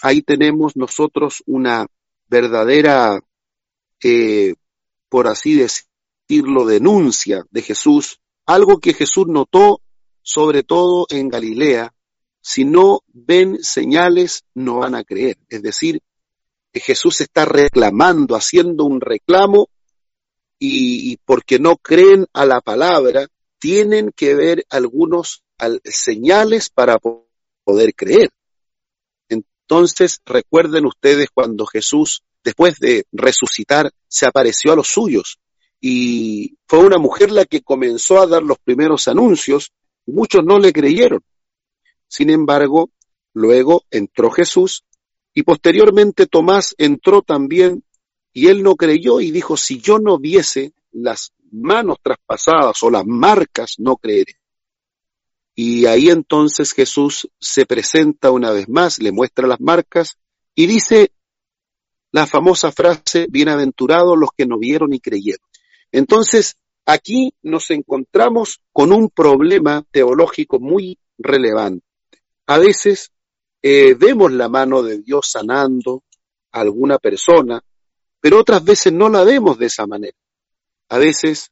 ahí 0.02 0.22
tenemos 0.22 0.78
nosotros 0.78 1.44
una 1.46 1.88
verdadera 2.28 3.22
eh, 4.04 4.56
por 5.10 5.28
así 5.28 5.56
decirlo, 5.56 6.66
denuncia 6.66 7.46
de 7.52 7.62
Jesús, 7.62 8.20
algo 8.46 8.80
que 8.80 8.94
Jesús 8.94 9.28
notó 9.28 9.82
sobre 10.22 10.64
todo 10.64 11.06
en 11.10 11.30
Galilea, 11.30 11.94
si 12.42 12.66
no 12.66 13.02
ven 13.14 13.64
señales 13.64 14.44
no 14.54 14.80
van 14.80 14.96
a 14.96 15.04
creer. 15.04 15.38
Es 15.50 15.62
decir, 15.62 16.02
Jesús 16.74 17.22
está 17.22 17.46
reclamando, 17.46 18.36
haciendo 18.36 18.86
un 18.86 19.02
reclamo 19.02 19.70
y, 20.60 21.12
y 21.12 21.18
porque 21.18 21.60
no 21.60 21.78
creen 21.78 22.26
a 22.34 22.46
la 22.46 22.62
palabra, 22.62 23.28
tienen 23.60 24.12
que 24.16 24.36
ver 24.36 24.66
algunos 24.70 25.44
señales 25.86 26.70
para 26.70 27.00
poder 27.64 27.96
creer. 27.96 28.30
Entonces 29.30 30.22
recuerden 30.26 30.86
ustedes 30.86 31.30
cuando 31.34 31.66
Jesús, 31.66 32.24
después 32.48 32.80
de 32.80 33.06
resucitar, 33.12 33.92
se 34.08 34.26
apareció 34.26 34.72
a 34.72 34.78
los 34.78 34.88
suyos 34.88 35.38
y 35.82 36.58
fue 36.66 36.80
una 36.80 36.98
mujer 36.98 37.30
la 37.30 37.44
que 37.44 37.62
comenzó 37.62 38.22
a 38.22 38.26
dar 38.26 38.42
los 38.42 38.58
primeros 38.58 39.10
anuncios 39.10 39.74
y 40.06 40.14
muchos 40.14 40.46
no 40.46 40.58
le 40.58 40.72
creyeron. 40.72 41.20
Sin 42.08 42.30
embargo, 42.30 42.90
luego 43.34 43.84
entró 43.92 44.32
Jesús 44.32 44.86
y 45.34 45.44
posteriormente 45.44 46.26
Tomás 46.26 46.74
entró 46.78 47.22
también 47.22 47.84
y 48.32 48.48
él 48.48 48.64
no 48.64 48.78
creyó 48.78 49.20
y 49.20 49.32
dijo, 49.32 49.58
si 49.58 49.82
yo 49.82 50.00
no 50.00 50.18
viese 50.18 50.72
las 50.94 51.34
manos 51.52 51.98
traspasadas 52.02 52.82
o 52.82 52.90
las 52.90 53.06
marcas, 53.06 53.74
no 53.78 53.98
creeré. 53.98 54.40
Y 55.54 55.86
ahí 55.86 56.12
entonces 56.12 56.72
Jesús 56.72 57.30
se 57.42 57.66
presenta 57.66 58.32
una 58.32 58.52
vez 58.52 58.70
más, 58.70 59.00
le 59.00 59.12
muestra 59.12 59.48
las 59.48 59.60
marcas 59.60 60.18
y 60.56 60.66
dice 60.66 61.12
la 62.12 62.26
famosa 62.26 62.72
frase, 62.72 63.28
bienaventurados 63.30 64.18
los 64.18 64.30
que 64.36 64.46
no 64.46 64.58
vieron 64.58 64.94
y 64.94 65.00
creyeron. 65.00 65.46
Entonces, 65.92 66.56
aquí 66.86 67.34
nos 67.42 67.70
encontramos 67.72 68.62
con 68.72 68.92
un 68.92 69.10
problema 69.10 69.84
teológico 69.92 70.60
muy 70.60 70.98
relevante. 71.18 71.86
A 72.48 72.58
veces 72.58 73.12
eh, 73.62 73.94
vemos 73.96 74.32
la 74.32 74.50
mano 74.50 74.84
de 74.84 75.00
Dios 75.00 75.30
sanando 75.32 76.04
a 76.52 76.62
alguna 76.62 76.98
persona, 76.98 77.62
pero 78.20 78.40
otras 78.40 78.64
veces 78.64 78.94
no 78.94 79.10
la 79.10 79.24
vemos 79.24 79.58
de 79.58 79.66
esa 79.66 79.86
manera. 79.86 80.18
A 80.90 80.98
veces 80.98 81.52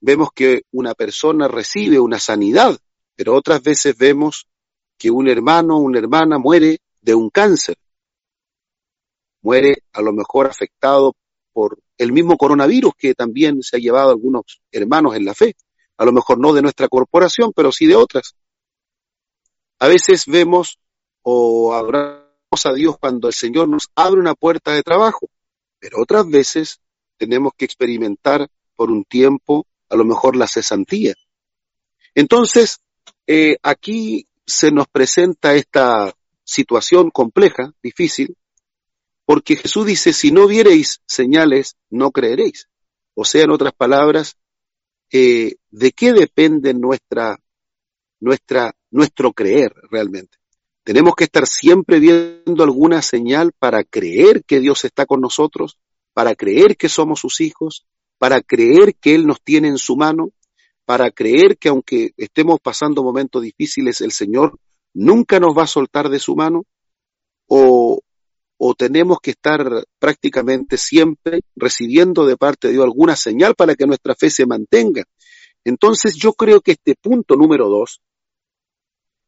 vemos 0.00 0.30
que 0.34 0.62
una 0.72 0.94
persona 0.94 1.48
recibe 1.48 1.98
una 1.98 2.18
sanidad, 2.18 2.78
pero 3.16 3.34
otras 3.34 3.62
veces 3.62 3.96
vemos 3.96 4.46
que 4.98 5.10
un 5.10 5.28
hermano 5.28 5.76
o 5.76 5.80
una 5.80 5.98
hermana 5.98 6.38
muere 6.38 6.78
de 7.00 7.14
un 7.14 7.30
cáncer. 7.30 7.76
Muere 9.42 9.82
a 9.92 10.02
lo 10.02 10.12
mejor 10.12 10.46
afectado 10.46 11.14
por 11.52 11.78
el 11.98 12.12
mismo 12.12 12.36
coronavirus 12.36 12.94
que 12.96 13.14
también 13.14 13.62
se 13.62 13.76
ha 13.76 13.80
llevado 13.80 14.10
algunos 14.10 14.62
hermanos 14.70 15.14
en 15.16 15.24
la 15.24 15.34
fe. 15.34 15.56
A 15.96 16.04
lo 16.04 16.12
mejor 16.12 16.38
no 16.38 16.52
de 16.52 16.62
nuestra 16.62 16.88
corporación, 16.88 17.52
pero 17.54 17.70
sí 17.70 17.86
de 17.86 17.96
otras. 17.96 18.34
A 19.78 19.88
veces 19.88 20.26
vemos 20.26 20.78
o 21.22 21.74
adoramos 21.74 22.22
a 22.64 22.72
Dios 22.72 22.96
cuando 22.98 23.28
el 23.28 23.34
Señor 23.34 23.68
nos 23.68 23.88
abre 23.94 24.20
una 24.20 24.34
puerta 24.34 24.72
de 24.72 24.82
trabajo, 24.82 25.28
pero 25.78 26.00
otras 26.00 26.28
veces 26.28 26.80
tenemos 27.16 27.52
que 27.56 27.64
experimentar 27.64 28.48
por 28.74 28.90
un 28.90 29.04
tiempo 29.04 29.66
a 29.88 29.96
lo 29.96 30.04
mejor 30.04 30.36
la 30.36 30.48
cesantía. 30.48 31.14
Entonces, 32.14 32.80
eh, 33.26 33.56
aquí 33.62 34.26
se 34.46 34.70
nos 34.70 34.88
presenta 34.88 35.54
esta 35.54 36.14
situación 36.44 37.10
compleja, 37.10 37.72
difícil, 37.82 38.36
porque 39.24 39.56
Jesús 39.56 39.86
dice, 39.86 40.12
si 40.12 40.32
no 40.32 40.46
viereis 40.46 41.00
señales, 41.06 41.76
no 41.90 42.10
creeréis. 42.10 42.68
O 43.14 43.24
sea, 43.24 43.44
en 43.44 43.50
otras 43.50 43.72
palabras, 43.72 44.36
eh, 45.10 45.56
¿de 45.70 45.92
qué 45.92 46.12
depende 46.12 46.74
nuestra, 46.74 47.38
nuestra, 48.20 48.74
nuestro 48.90 49.32
creer 49.32 49.72
realmente? 49.90 50.38
Tenemos 50.84 51.14
que 51.14 51.24
estar 51.24 51.46
siempre 51.46 52.00
viendo 52.00 52.64
alguna 52.64 53.02
señal 53.02 53.52
para 53.56 53.84
creer 53.84 54.42
que 54.44 54.58
Dios 54.58 54.84
está 54.84 55.06
con 55.06 55.20
nosotros, 55.20 55.78
para 56.12 56.34
creer 56.34 56.76
que 56.76 56.88
somos 56.88 57.20
sus 57.20 57.40
hijos, 57.40 57.86
para 58.18 58.40
creer 58.40 58.96
que 58.96 59.14
Él 59.14 59.26
nos 59.26 59.40
tiene 59.42 59.68
en 59.68 59.78
su 59.78 59.96
mano, 59.96 60.32
para 60.84 61.10
creer 61.10 61.56
que 61.58 61.68
aunque 61.68 62.12
estemos 62.16 62.58
pasando 62.60 63.04
momentos 63.04 63.42
difíciles, 63.42 64.00
el 64.00 64.10
Señor 64.10 64.58
nunca 64.92 65.38
nos 65.38 65.56
va 65.56 65.62
a 65.64 65.68
soltar 65.68 66.08
de 66.08 66.18
su 66.18 66.34
mano, 66.34 66.64
o, 67.46 68.00
o 68.64 68.74
tenemos 68.74 69.18
que 69.20 69.32
estar 69.32 69.66
prácticamente 69.98 70.76
siempre 70.76 71.40
recibiendo 71.56 72.26
de 72.26 72.36
parte 72.36 72.68
de 72.68 72.74
Dios 72.74 72.84
alguna 72.84 73.16
señal 73.16 73.54
para 73.54 73.74
que 73.74 73.86
nuestra 73.86 74.14
fe 74.14 74.30
se 74.30 74.46
mantenga. 74.46 75.04
Entonces 75.64 76.14
yo 76.14 76.32
creo 76.34 76.60
que 76.60 76.72
este 76.72 76.94
punto 76.94 77.34
número 77.34 77.68
dos, 77.68 78.00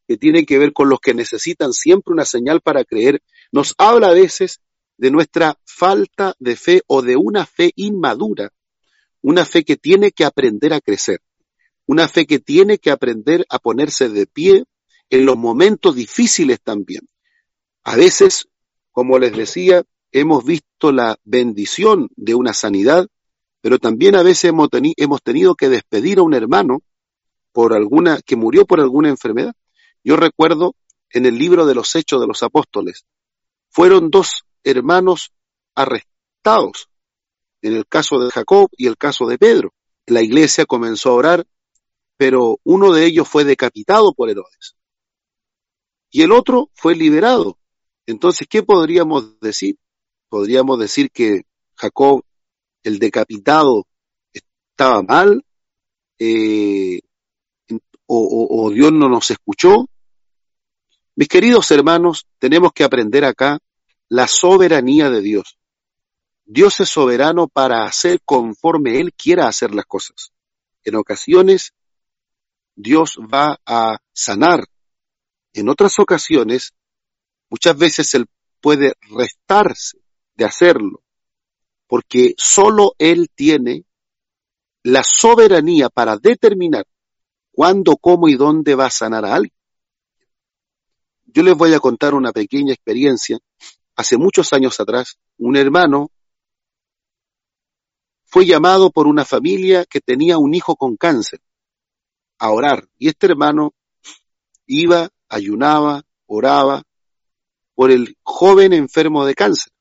que 0.07 0.17
tiene 0.17 0.45
que 0.45 0.57
ver 0.57 0.71
con 0.71 0.87
los 0.87 0.99
que 0.99 1.13
necesitan 1.13 1.73
siempre 1.73 2.13
una 2.13 2.25
señal 2.25 2.61
para 2.61 2.85
creer, 2.85 3.21
nos 3.51 3.73
habla 3.77 4.09
a 4.09 4.13
veces 4.13 4.61
de 4.97 5.11
nuestra 5.11 5.59
falta 5.65 6.35
de 6.39 6.55
fe 6.55 6.81
o 6.87 7.01
de 7.01 7.17
una 7.17 7.45
fe 7.45 7.71
inmadura 7.75 8.51
una 9.25 9.43
fe 9.43 9.63
que 9.63 9.75
tiene 9.75 10.11
que 10.11 10.23
aprender 10.23 10.71
a 10.71 10.79
crecer, 10.79 11.19
una 11.87 12.07
fe 12.07 12.27
que 12.27 12.37
tiene 12.37 12.77
que 12.77 12.91
aprender 12.91 13.43
a 13.49 13.57
ponerse 13.57 14.07
de 14.07 14.27
pie 14.27 14.65
en 15.09 15.25
los 15.25 15.35
momentos 15.35 15.95
difíciles 15.95 16.59
también. 16.61 17.09
A 17.83 17.95
veces, 17.95 18.47
como 18.95 19.19
les 19.19 19.35
decía, 19.35 19.83
hemos 20.13 20.45
visto 20.45 20.93
la 20.93 21.17
bendición 21.25 22.07
de 22.15 22.33
una 22.33 22.53
sanidad, 22.53 23.09
pero 23.59 23.77
también 23.77 24.15
a 24.15 24.23
veces 24.23 24.45
hemos, 24.45 24.69
hemos 24.71 25.21
tenido 25.21 25.55
que 25.55 25.67
despedir 25.67 26.19
a 26.19 26.21
un 26.21 26.33
hermano 26.33 26.79
por 27.51 27.73
alguna, 27.73 28.21
que 28.25 28.37
murió 28.37 28.65
por 28.65 28.79
alguna 28.79 29.09
enfermedad. 29.09 29.53
Yo 30.01 30.15
recuerdo 30.15 30.77
en 31.09 31.25
el 31.25 31.37
libro 31.37 31.65
de 31.65 31.75
los 31.75 31.93
Hechos 31.93 32.21
de 32.21 32.27
los 32.27 32.41
Apóstoles, 32.41 33.05
fueron 33.69 34.09
dos 34.09 34.45
hermanos 34.63 35.33
arrestados 35.75 36.87
en 37.61 37.73
el 37.73 37.85
caso 37.87 38.17
de 38.19 38.31
Jacob 38.31 38.69
y 38.77 38.87
el 38.87 38.95
caso 38.95 39.25
de 39.25 39.37
Pedro. 39.37 39.73
La 40.05 40.21
iglesia 40.21 40.65
comenzó 40.65 41.09
a 41.09 41.15
orar, 41.15 41.47
pero 42.15 42.61
uno 42.63 42.93
de 42.93 43.05
ellos 43.05 43.27
fue 43.27 43.43
decapitado 43.43 44.13
por 44.13 44.29
Herodes 44.29 44.77
y 46.09 46.21
el 46.21 46.31
otro 46.31 46.69
fue 46.73 46.95
liberado. 46.95 47.57
Entonces, 48.07 48.47
¿qué 48.49 48.63
podríamos 48.63 49.39
decir? 49.39 49.77
Podríamos 50.29 50.79
decir 50.79 51.11
que 51.11 51.43
Jacob, 51.75 52.23
el 52.83 52.99
decapitado, 52.99 53.87
estaba 54.33 55.01
mal, 55.01 55.43
eh, 56.19 56.99
o, 58.07 58.47
o 58.49 58.69
Dios 58.71 58.91
no 58.91 59.09
nos 59.09 59.31
escuchó. 59.31 59.87
Mis 61.15 61.27
queridos 61.27 61.71
hermanos, 61.71 62.27
tenemos 62.39 62.71
que 62.73 62.83
aprender 62.83 63.25
acá 63.25 63.59
la 64.09 64.27
soberanía 64.27 65.09
de 65.09 65.21
Dios. 65.21 65.57
Dios 66.45 66.79
es 66.79 66.89
soberano 66.89 67.47
para 67.47 67.85
hacer 67.85 68.21
conforme 68.23 68.99
Él 68.99 69.13
quiera 69.13 69.47
hacer 69.47 69.73
las 69.73 69.85
cosas. 69.85 70.31
En 70.83 70.95
ocasiones, 70.95 71.73
Dios 72.75 73.17
va 73.33 73.59
a 73.65 73.97
sanar. 74.13 74.65
En 75.53 75.69
otras 75.69 75.97
ocasiones, 75.97 76.73
muchas 77.55 77.77
veces 77.77 78.13
Él 78.15 78.25
puede 78.59 78.95
restarse 79.09 79.97
de 80.35 80.43
hacerlo, 80.43 81.01
porque 81.87 82.33
solo 82.37 82.95
Él 82.97 83.29
tiene 83.33 83.85
la 84.83 85.03
soberanía 85.03 85.87
para 85.87 86.17
determinar 86.17 86.85
cuándo, 87.53 87.95
cómo 87.95 88.27
y 88.27 88.35
dónde 88.35 88.75
va 88.75 88.87
a 88.87 88.89
sanar 88.89 89.23
a 89.23 89.35
alguien. 89.35 89.57
Yo 91.27 91.43
les 91.43 91.55
voy 91.55 91.73
a 91.73 91.79
contar 91.79 92.13
una 92.13 92.33
pequeña 92.33 92.73
experiencia. 92.73 93.39
Hace 93.95 94.17
muchos 94.17 94.51
años 94.51 94.77
atrás, 94.81 95.17
un 95.37 95.55
hermano 95.55 96.11
fue 98.25 98.45
llamado 98.45 98.91
por 98.91 99.07
una 99.07 99.23
familia 99.23 99.85
que 99.85 100.01
tenía 100.01 100.37
un 100.37 100.53
hijo 100.53 100.75
con 100.75 100.97
cáncer 100.97 101.39
a 102.37 102.51
orar. 102.51 102.89
Y 102.97 103.07
este 103.07 103.27
hermano 103.27 103.73
iba, 104.65 105.07
ayunaba, 105.29 106.03
oraba 106.25 106.83
por 107.75 107.91
el 107.91 108.17
joven 108.23 108.73
enfermo 108.73 109.25
de 109.25 109.35
cáncer. 109.35 109.71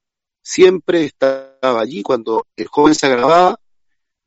Siempre 0.43 1.05
estaba 1.05 1.81
allí 1.81 2.03
cuando 2.03 2.47
el 2.57 2.67
joven 2.67 2.95
se 2.95 3.07
agravaba, 3.07 3.59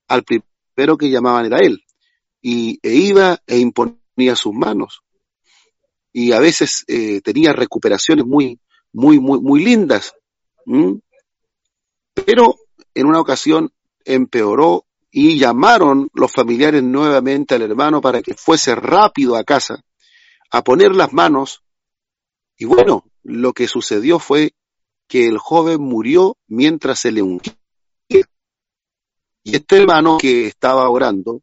al 0.07 0.23
primero 0.23 0.97
que 0.97 1.09
llamaban 1.09 1.45
era 1.45 1.59
él. 1.59 1.83
Y 2.41 2.79
e 2.81 2.95
iba 2.95 3.39
e 3.45 3.59
imponía 3.59 4.35
sus 4.35 4.53
manos. 4.53 5.01
Y 6.11 6.31
a 6.31 6.39
veces 6.39 6.83
eh, 6.87 7.21
tenía 7.21 7.53
recuperaciones 7.53 8.25
muy, 8.25 8.59
muy, 8.93 9.19
muy, 9.19 9.39
muy 9.39 9.63
lindas. 9.63 10.15
Pero 12.13 12.55
en 12.95 13.05
una 13.05 13.19
ocasión 13.19 13.71
empeoró 14.03 14.85
y 15.11 15.37
llamaron 15.37 16.09
los 16.13 16.31
familiares 16.31 16.83
nuevamente 16.83 17.55
al 17.55 17.61
hermano 17.61 18.01
para 18.01 18.21
que 18.21 18.33
fuese 18.33 18.75
rápido 18.75 19.35
a 19.35 19.43
casa 19.43 19.83
a 20.49 20.63
poner 20.63 20.95
las 20.95 21.13
manos. 21.13 21.63
Y 22.57 22.65
bueno, 22.65 23.05
lo 23.23 23.53
que 23.53 23.67
sucedió 23.67 24.19
fue 24.19 24.53
que 25.07 25.27
el 25.27 25.37
joven 25.37 25.81
murió 25.81 26.37
mientras 26.47 26.99
se 26.99 27.11
le 27.11 27.21
ungía. 27.21 27.57
Y 28.09 29.55
este 29.55 29.77
hermano 29.77 30.17
que 30.17 30.47
estaba 30.47 30.89
orando 30.89 31.41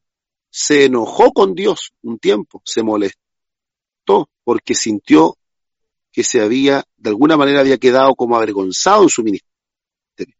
se 0.51 0.85
enojó 0.85 1.33
con 1.33 1.55
Dios 1.55 1.93
un 2.03 2.19
tiempo, 2.19 2.61
se 2.65 2.83
molestó 2.83 4.29
porque 4.45 4.75
sintió 4.75 5.39
que 6.13 6.23
se 6.23 6.43
había, 6.43 6.85
de 6.97 7.11
alguna 7.11 7.37
manera 7.39 7.61
había 7.61 7.79
quedado 7.79 8.15
como 8.15 8.37
avergonzado 8.37 9.05
en 9.05 9.09
su 9.09 9.23
ministerio. 9.23 10.37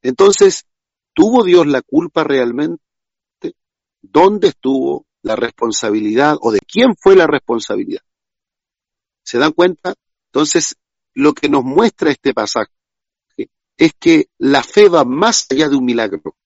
Entonces, 0.00 0.64
¿Tuvo 1.14 1.44
Dios 1.44 1.66
la 1.66 1.82
culpa 1.82 2.24
realmente? 2.24 2.80
¿Dónde 4.00 4.48
estuvo 4.48 5.06
la 5.22 5.36
responsabilidad 5.36 6.36
o 6.40 6.52
de 6.52 6.60
quién 6.60 6.96
fue 6.96 7.14
la 7.16 7.26
responsabilidad? 7.26 8.02
¿Se 9.22 9.38
dan 9.38 9.52
cuenta? 9.52 9.94
Entonces, 10.32 10.76
lo 11.12 11.34
que 11.34 11.50
nos 11.50 11.62
muestra 11.62 12.10
este 12.10 12.32
pasaje 12.32 12.72
es 13.76 13.92
que 14.00 14.30
la 14.38 14.62
fe 14.62 14.88
va 14.88 15.04
más 15.04 15.46
allá 15.50 15.68
de 15.68 15.76
un 15.76 15.84
milagro. 15.84 16.36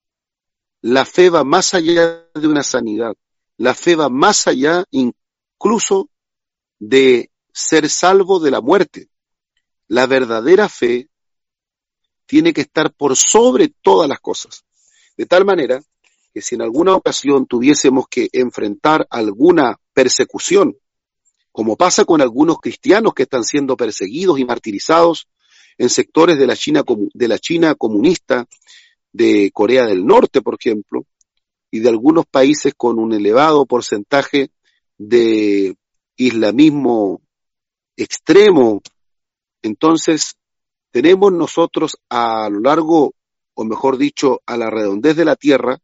La 0.80 1.04
fe 1.04 1.30
va 1.30 1.44
más 1.44 1.72
allá 1.72 2.28
de 2.34 2.48
una 2.48 2.64
sanidad. 2.64 3.14
La 3.58 3.74
fe 3.74 3.94
va 3.94 4.08
más 4.08 4.48
allá 4.48 4.84
incluso 4.90 6.10
de 6.80 7.30
ser 7.52 7.88
salvo 7.88 8.40
de 8.40 8.50
la 8.50 8.60
muerte. 8.60 9.08
La 9.86 10.06
verdadera 10.06 10.68
fe 10.68 11.08
tiene 12.26 12.52
que 12.52 12.62
estar 12.62 12.92
por 12.92 13.16
sobre 13.16 13.68
todas 13.68 14.08
las 14.08 14.18
cosas. 14.18 14.64
De 15.16 15.26
tal 15.26 15.44
manera 15.44 15.80
que 16.34 16.42
si 16.42 16.56
en 16.56 16.62
alguna 16.62 16.96
ocasión 16.96 17.46
tuviésemos 17.46 18.08
que 18.08 18.28
enfrentar 18.32 19.06
alguna 19.10 19.78
persecución, 19.92 20.76
como 21.56 21.74
pasa 21.76 22.04
con 22.04 22.20
algunos 22.20 22.58
cristianos 22.58 23.14
que 23.14 23.22
están 23.22 23.42
siendo 23.42 23.78
perseguidos 23.78 24.38
y 24.38 24.44
martirizados 24.44 25.26
en 25.78 25.88
sectores 25.88 26.38
de 26.38 26.46
la 26.46 26.54
China, 26.54 26.84
de 27.14 27.28
la 27.28 27.38
China 27.38 27.74
comunista, 27.74 28.46
de 29.10 29.50
Corea 29.54 29.86
del 29.86 30.04
Norte, 30.04 30.42
por 30.42 30.58
ejemplo, 30.60 31.06
y 31.70 31.80
de 31.80 31.88
algunos 31.88 32.26
países 32.26 32.74
con 32.76 32.98
un 32.98 33.14
elevado 33.14 33.64
porcentaje 33.64 34.50
de 34.98 35.74
islamismo 36.18 37.22
extremo. 37.96 38.82
Entonces, 39.62 40.34
tenemos 40.90 41.32
nosotros 41.32 41.96
a 42.10 42.50
lo 42.50 42.60
largo, 42.60 43.14
o 43.54 43.64
mejor 43.64 43.96
dicho, 43.96 44.42
a 44.44 44.58
la 44.58 44.68
redondez 44.68 45.16
de 45.16 45.24
la 45.24 45.36
tierra, 45.36 45.78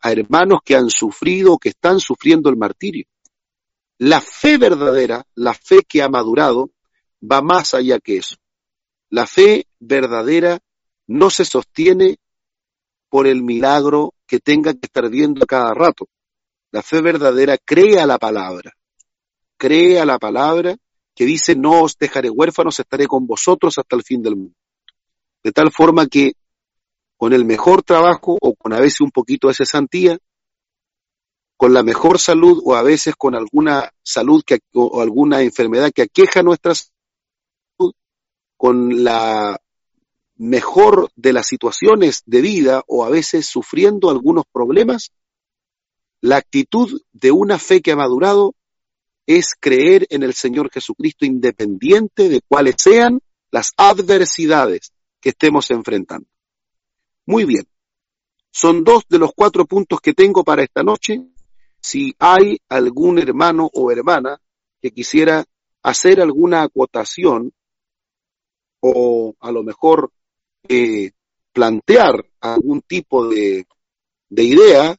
a 0.00 0.10
hermanos 0.10 0.62
que 0.64 0.74
han 0.74 0.90
sufrido, 0.90 1.58
que 1.58 1.68
están 1.68 2.00
sufriendo 2.00 2.50
el 2.50 2.56
martirio. 2.56 3.06
La 4.04 4.20
fe 4.20 4.58
verdadera, 4.58 5.24
la 5.36 5.54
fe 5.54 5.84
que 5.88 6.02
ha 6.02 6.08
madurado, 6.08 6.72
va 7.22 7.40
más 7.40 7.72
allá 7.72 8.00
que 8.00 8.16
eso. 8.16 8.34
La 9.10 9.28
fe 9.28 9.68
verdadera 9.78 10.58
no 11.06 11.30
se 11.30 11.44
sostiene 11.44 12.16
por 13.08 13.28
el 13.28 13.44
milagro 13.44 14.14
que 14.26 14.40
tenga 14.40 14.72
que 14.72 14.86
estar 14.86 15.08
viendo 15.08 15.46
cada 15.46 15.72
rato. 15.72 16.08
La 16.72 16.82
fe 16.82 17.00
verdadera 17.00 17.56
cree 17.64 18.00
a 18.00 18.06
la 18.06 18.18
palabra, 18.18 18.72
cree 19.56 20.00
a 20.00 20.04
la 20.04 20.18
palabra 20.18 20.76
que 21.14 21.24
dice, 21.24 21.54
no 21.54 21.82
os 21.82 21.96
dejaré 21.96 22.28
huérfanos, 22.28 22.80
estaré 22.80 23.06
con 23.06 23.24
vosotros 23.24 23.78
hasta 23.78 23.94
el 23.94 24.02
fin 24.02 24.20
del 24.20 24.34
mundo. 24.34 24.56
De 25.44 25.52
tal 25.52 25.70
forma 25.70 26.08
que 26.08 26.32
con 27.16 27.32
el 27.32 27.44
mejor 27.44 27.84
trabajo 27.84 28.36
o 28.40 28.56
con 28.56 28.72
a 28.72 28.80
veces 28.80 29.00
un 29.00 29.12
poquito 29.12 29.46
de 29.46 29.54
cesantía, 29.54 30.18
con 31.62 31.74
la 31.74 31.84
mejor 31.84 32.18
salud 32.18 32.60
o 32.64 32.74
a 32.74 32.82
veces 32.82 33.14
con 33.14 33.36
alguna 33.36 33.88
salud 34.02 34.42
que, 34.44 34.58
o 34.74 35.00
alguna 35.00 35.42
enfermedad 35.42 35.92
que 35.94 36.02
aqueja 36.02 36.42
nuestra 36.42 36.74
salud, 36.74 37.92
con 38.56 39.04
la 39.04 39.60
mejor 40.34 41.12
de 41.14 41.32
las 41.32 41.46
situaciones 41.46 42.24
de 42.26 42.40
vida 42.40 42.82
o 42.88 43.04
a 43.04 43.10
veces 43.10 43.46
sufriendo 43.46 44.10
algunos 44.10 44.44
problemas, 44.50 45.12
la 46.20 46.38
actitud 46.38 47.00
de 47.12 47.30
una 47.30 47.60
fe 47.60 47.80
que 47.80 47.92
ha 47.92 47.96
madurado 47.96 48.56
es 49.24 49.54
creer 49.56 50.08
en 50.10 50.24
el 50.24 50.34
Señor 50.34 50.68
Jesucristo 50.68 51.26
independiente 51.26 52.28
de 52.28 52.40
cuáles 52.40 52.74
sean 52.78 53.20
las 53.52 53.70
adversidades 53.76 54.90
que 55.20 55.28
estemos 55.28 55.70
enfrentando. 55.70 56.26
Muy 57.24 57.44
bien. 57.44 57.68
Son 58.50 58.82
dos 58.82 59.04
de 59.08 59.20
los 59.20 59.30
cuatro 59.32 59.64
puntos 59.64 60.00
que 60.00 60.12
tengo 60.12 60.42
para 60.42 60.64
esta 60.64 60.82
noche 60.82 61.24
si 61.82 62.14
hay 62.18 62.58
algún 62.68 63.18
hermano 63.18 63.68
o 63.74 63.90
hermana 63.90 64.40
que 64.80 64.92
quisiera 64.92 65.44
hacer 65.82 66.20
alguna 66.20 66.62
acotación 66.62 67.52
o 68.80 69.34
a 69.40 69.50
lo 69.50 69.62
mejor 69.64 70.12
eh, 70.68 71.10
plantear 71.52 72.24
algún 72.40 72.82
tipo 72.82 73.28
de, 73.28 73.66
de 74.28 74.44
idea 74.44 74.96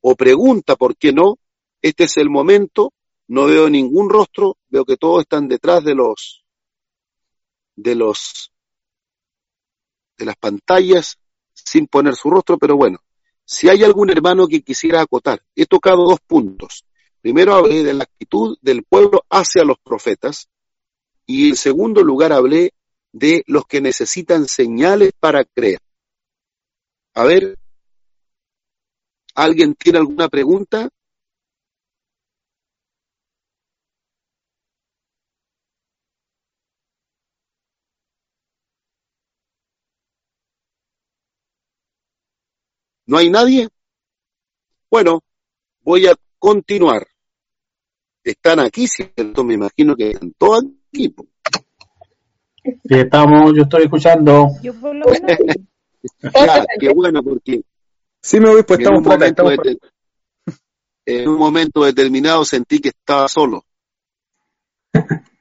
o 0.00 0.14
pregunta, 0.14 0.76
¿por 0.76 0.96
qué 0.96 1.12
no? 1.12 1.38
Este 1.80 2.04
es 2.04 2.16
el 2.16 2.30
momento, 2.30 2.92
no 3.28 3.46
veo 3.46 3.68
ningún 3.68 4.08
rostro, 4.08 4.56
veo 4.68 4.84
que 4.84 4.96
todos 4.96 5.22
están 5.22 5.48
detrás 5.48 5.84
de 5.84 5.94
los 5.94 6.44
de 7.74 7.94
los 7.94 8.52
de 10.16 10.24
las 10.26 10.36
pantallas 10.36 11.18
sin 11.52 11.86
poner 11.88 12.14
su 12.14 12.30
rostro, 12.30 12.58
pero 12.58 12.76
bueno, 12.76 12.98
si 13.44 13.68
hay 13.68 13.82
algún 13.84 14.10
hermano 14.10 14.46
que 14.46 14.62
quisiera 14.62 15.00
acotar, 15.00 15.42
he 15.54 15.66
tocado 15.66 16.04
dos 16.04 16.20
puntos. 16.26 16.84
Primero 17.20 17.54
hablé 17.54 17.82
de 17.84 17.94
la 17.94 18.04
actitud 18.04 18.58
del 18.60 18.82
pueblo 18.84 19.24
hacia 19.30 19.64
los 19.64 19.76
profetas 19.78 20.48
y 21.26 21.50
en 21.50 21.56
segundo 21.56 22.02
lugar 22.02 22.32
hablé 22.32 22.72
de 23.12 23.44
los 23.46 23.66
que 23.66 23.80
necesitan 23.80 24.48
señales 24.48 25.12
para 25.18 25.44
creer. 25.44 25.78
A 27.14 27.24
ver, 27.24 27.58
¿alguien 29.34 29.74
tiene 29.74 29.98
alguna 29.98 30.28
pregunta? 30.28 30.88
¿No 43.06 43.18
hay 43.18 43.30
nadie? 43.30 43.68
Bueno, 44.90 45.20
voy 45.80 46.06
a 46.06 46.14
continuar. 46.38 47.06
Están 48.22 48.60
aquí, 48.60 48.86
¿cierto? 48.86 49.42
Me 49.44 49.54
imagino 49.54 49.96
que 49.96 50.10
están 50.10 50.32
todos 50.38 50.64
aquí. 50.88 51.14
Sí, 52.62 52.72
estamos, 52.88 53.52
yo 53.56 53.62
estoy 53.62 53.84
escuchando. 53.84 54.48
Yo 54.62 54.74
por 54.74 54.94
lo 54.94 55.06
menos. 55.06 55.38
ya, 56.22 56.64
qué 56.78 56.92
bueno, 56.94 57.22
porque. 57.22 57.62
Sí, 58.20 58.38
me 58.38 58.50
voy, 58.50 58.62
pues 58.62 58.78
estamos 58.78 59.00
en 59.00 59.06
un, 59.06 59.12
momento 59.12 59.50
en 61.06 61.28
un 61.28 61.38
momento 61.38 61.84
determinado 61.84 62.44
sentí 62.44 62.78
que 62.80 62.90
estaba 62.90 63.26
solo. 63.26 63.64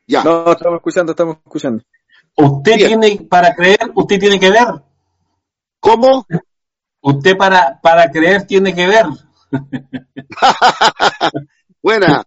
Ya. 0.08 0.24
No, 0.24 0.52
estamos 0.52 0.78
escuchando, 0.78 1.12
estamos 1.12 1.38
escuchando. 1.38 1.84
Usted 2.36 2.76
tiene, 2.76 3.28
para 3.30 3.54
creer, 3.54 3.92
usted 3.94 4.20
tiene 4.20 4.40
que 4.40 4.50
ver. 4.50 4.68
¿Cómo? 5.80 6.26
Usted 7.02 7.36
para, 7.36 7.80
para 7.82 8.12
creer 8.12 8.46
tiene 8.46 8.74
que 8.74 8.88
ver. 8.88 9.06
Buena. 11.82 12.24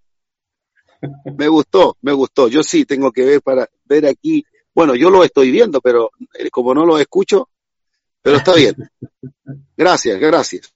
Me 1.37 1.49
gustó, 1.49 1.97
me 2.03 2.13
gustó. 2.13 2.49
Yo 2.49 2.63
sí 2.63 2.85
tengo 2.85 3.13
que 3.13 3.25
ver 3.25 3.43
para 3.43 3.69
ver 3.85 4.07
aquí. 4.07 4.45
Bueno, 4.75 4.95
yo 4.95 5.11
lo 5.11 5.23
estoy 5.23 5.51
viendo, 5.51 5.81
pero 5.81 6.11
eh, 6.35 6.51
como 6.51 6.75
no 6.75 6.85
lo 6.85 6.99
escucho, 6.99 7.49
pero 8.21 8.39
está 8.39 8.55
bien. 8.55 8.75
Gracias, 9.77 10.19
gracias. 10.19 10.73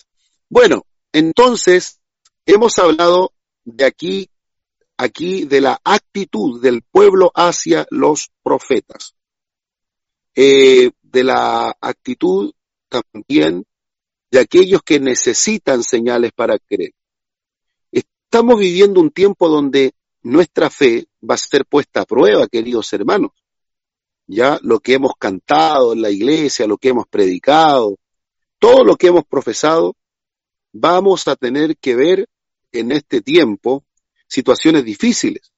Bueno, 0.49 0.85
entonces 1.13 2.01
hemos 2.47 2.79
hablado 2.79 3.33
de 3.65 3.85
aquí, 3.85 4.31
aquí 4.97 5.45
de 5.45 5.61
la 5.61 5.81
actitud 5.83 6.63
del 6.63 6.83
pueblo 6.83 7.33
hacia 7.35 7.87
los 7.91 8.31
profetas. 8.43 9.15
Eh, 10.35 10.93
de 11.03 11.25
la 11.25 11.77
actitud 11.81 12.53
también 12.89 13.65
de 14.31 14.41
aquellos 14.41 14.83
que 14.83 15.01
necesitan 15.01 15.83
señales 15.83 16.33
para 16.33 16.59
creer. 16.59 16.93
Estamos 17.91 18.59
viviendo 18.59 19.01
un 19.01 19.11
tiempo 19.11 19.49
donde 19.49 19.93
nuestra 20.23 20.69
fe 20.71 21.07
va 21.29 21.35
a 21.35 21.39
ser 21.39 21.65
puesta 21.65 22.03
a 22.03 22.05
prueba, 22.05 22.47
queridos 22.47 22.93
hermanos. 22.93 23.31
Ya 24.27 24.59
lo 24.63 24.81
que 24.81 24.95
hemos 24.95 25.13
cantado 25.19 25.95
en 25.95 26.03
la 26.03 26.11
iglesia, 26.11 26.67
lo 26.67 26.77
que 26.77 26.91
hemos 26.91 27.07
predicado, 27.09 27.97
todo 28.59 28.85
lo 28.85 28.97
que 28.97 29.07
hemos 29.07 29.25
profesado, 29.25 29.97
vamos 30.73 31.27
a 31.29 31.37
tener 31.37 31.77
que 31.79 31.97
ver 31.97 32.29
en 32.73 32.93
este 32.93 33.23
tiempo 33.23 33.85
situaciones 34.27 34.85
difíciles. 34.85 35.51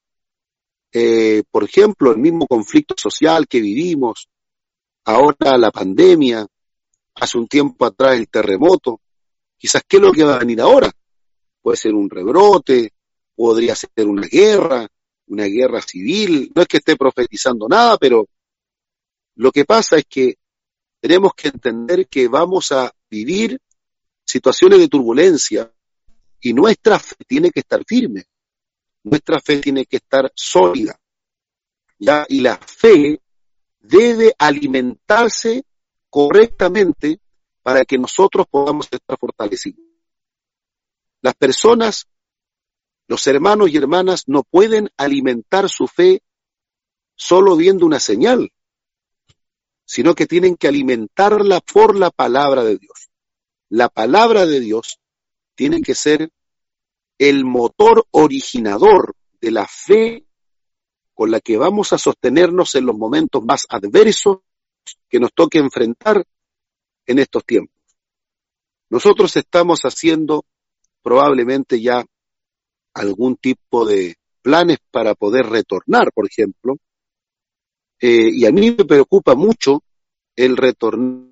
Eh, 0.92 1.42
por 1.50 1.64
ejemplo, 1.64 2.12
el 2.12 2.18
mismo 2.18 2.46
conflicto 2.46 2.94
social 2.96 3.48
que 3.48 3.61
vivimos, 3.61 4.28
ahora 5.04 5.59
la 5.59 5.70
pandemia, 5.70 6.46
hace 7.20 7.38
un 7.38 7.46
tiempo 7.46 7.85
atrás 7.85 8.16
el 8.16 8.28
terremoto, 8.28 9.00
quizás 9.59 9.83
qué 9.87 9.98
es 9.98 10.02
lo 10.02 10.12
que 10.12 10.24
va 10.24 10.37
a 10.37 10.38
venir 10.38 10.61
ahora. 10.61 10.90
Puede 11.61 11.76
ser 11.76 11.94
un 11.94 12.09
rebrote, 12.09 12.94
podría 13.37 13.76
ser 13.76 14.06
una 14.06 14.26
guerra, 14.26 14.88
una 15.26 15.44
guerra 15.44 15.83
civil. 15.83 16.50
No 16.54 16.62
es 16.62 16.68
que 16.68 16.78
esté 16.78 16.96
profetizando 16.96 17.68
nada, 17.68 17.98
pero 17.98 18.26
lo 19.37 19.52
que 19.52 19.64
pasa 19.64 19.98
es 19.98 20.04
que 20.09 20.35
tenemos 21.00 21.33
que 21.35 21.48
entender 21.48 22.09
que 22.09 22.26
vamos 22.28 22.72
a 22.72 22.90
vivir 23.11 23.61
situaciones 24.24 24.78
de 24.78 24.88
turbulencia 24.88 25.70
y 26.40 26.52
nuestra 26.54 26.98
fe 26.98 27.16
tiene 27.26 27.50
que 27.50 27.61
estar 27.61 27.85
firme, 27.87 28.24
nuestra 29.04 29.40
fe 29.40 29.59
tiene 29.59 29.85
que 29.85 29.96
estar 29.96 30.30
sólida. 30.35 30.98
¿ya? 31.98 32.24
Y 32.28 32.40
la 32.40 32.56
fe 32.56 33.20
debe 33.78 34.35
alimentarse 34.38 35.64
correctamente 36.10 37.20
para 37.62 37.84
que 37.84 37.96
nosotros 37.96 38.46
podamos 38.50 38.88
estar 38.90 39.16
fortalecidos. 39.18 39.84
Las 41.22 41.34
personas, 41.34 42.08
los 43.06 43.26
hermanos 43.26 43.70
y 43.70 43.76
hermanas 43.76 44.24
no 44.26 44.42
pueden 44.42 44.90
alimentar 44.96 45.68
su 45.68 45.86
fe 45.86 46.22
solo 47.14 47.56
viendo 47.56 47.86
una 47.86 48.00
señal. 48.00 48.50
sino 49.84 50.14
que 50.14 50.28
tienen 50.28 50.56
que 50.56 50.68
alimentarla 50.68 51.60
por 51.60 51.98
la 51.98 52.12
palabra 52.12 52.62
de 52.62 52.78
Dios. 52.78 53.10
La 53.68 53.88
palabra 53.88 54.46
de 54.46 54.60
Dios 54.60 55.00
tiene 55.56 55.82
que 55.82 55.96
ser 55.96 56.30
el 57.18 57.44
motor 57.44 58.06
originador 58.12 59.16
de 59.40 59.50
la 59.50 59.66
fe 59.66 60.26
con 61.12 61.32
la 61.32 61.40
que 61.40 61.56
vamos 61.56 61.92
a 61.92 61.98
sostenernos 61.98 62.76
en 62.76 62.86
los 62.86 62.96
momentos 62.96 63.44
más 63.44 63.66
adversos 63.68 64.38
que 65.08 65.20
nos 65.20 65.32
toque 65.32 65.58
enfrentar 65.58 66.24
en 67.06 67.18
estos 67.18 67.44
tiempos. 67.44 67.76
Nosotros 68.88 69.36
estamos 69.36 69.82
haciendo 69.82 70.44
probablemente 71.02 71.80
ya 71.80 72.04
algún 72.94 73.36
tipo 73.36 73.86
de 73.86 74.16
planes 74.42 74.78
para 74.90 75.14
poder 75.14 75.46
retornar, 75.46 76.12
por 76.12 76.26
ejemplo, 76.26 76.76
eh, 78.00 78.30
y 78.32 78.46
a 78.46 78.50
mí 78.50 78.70
me 78.70 78.84
preocupa 78.84 79.34
mucho 79.34 79.82
el 80.34 80.56
retorno, 80.56 81.30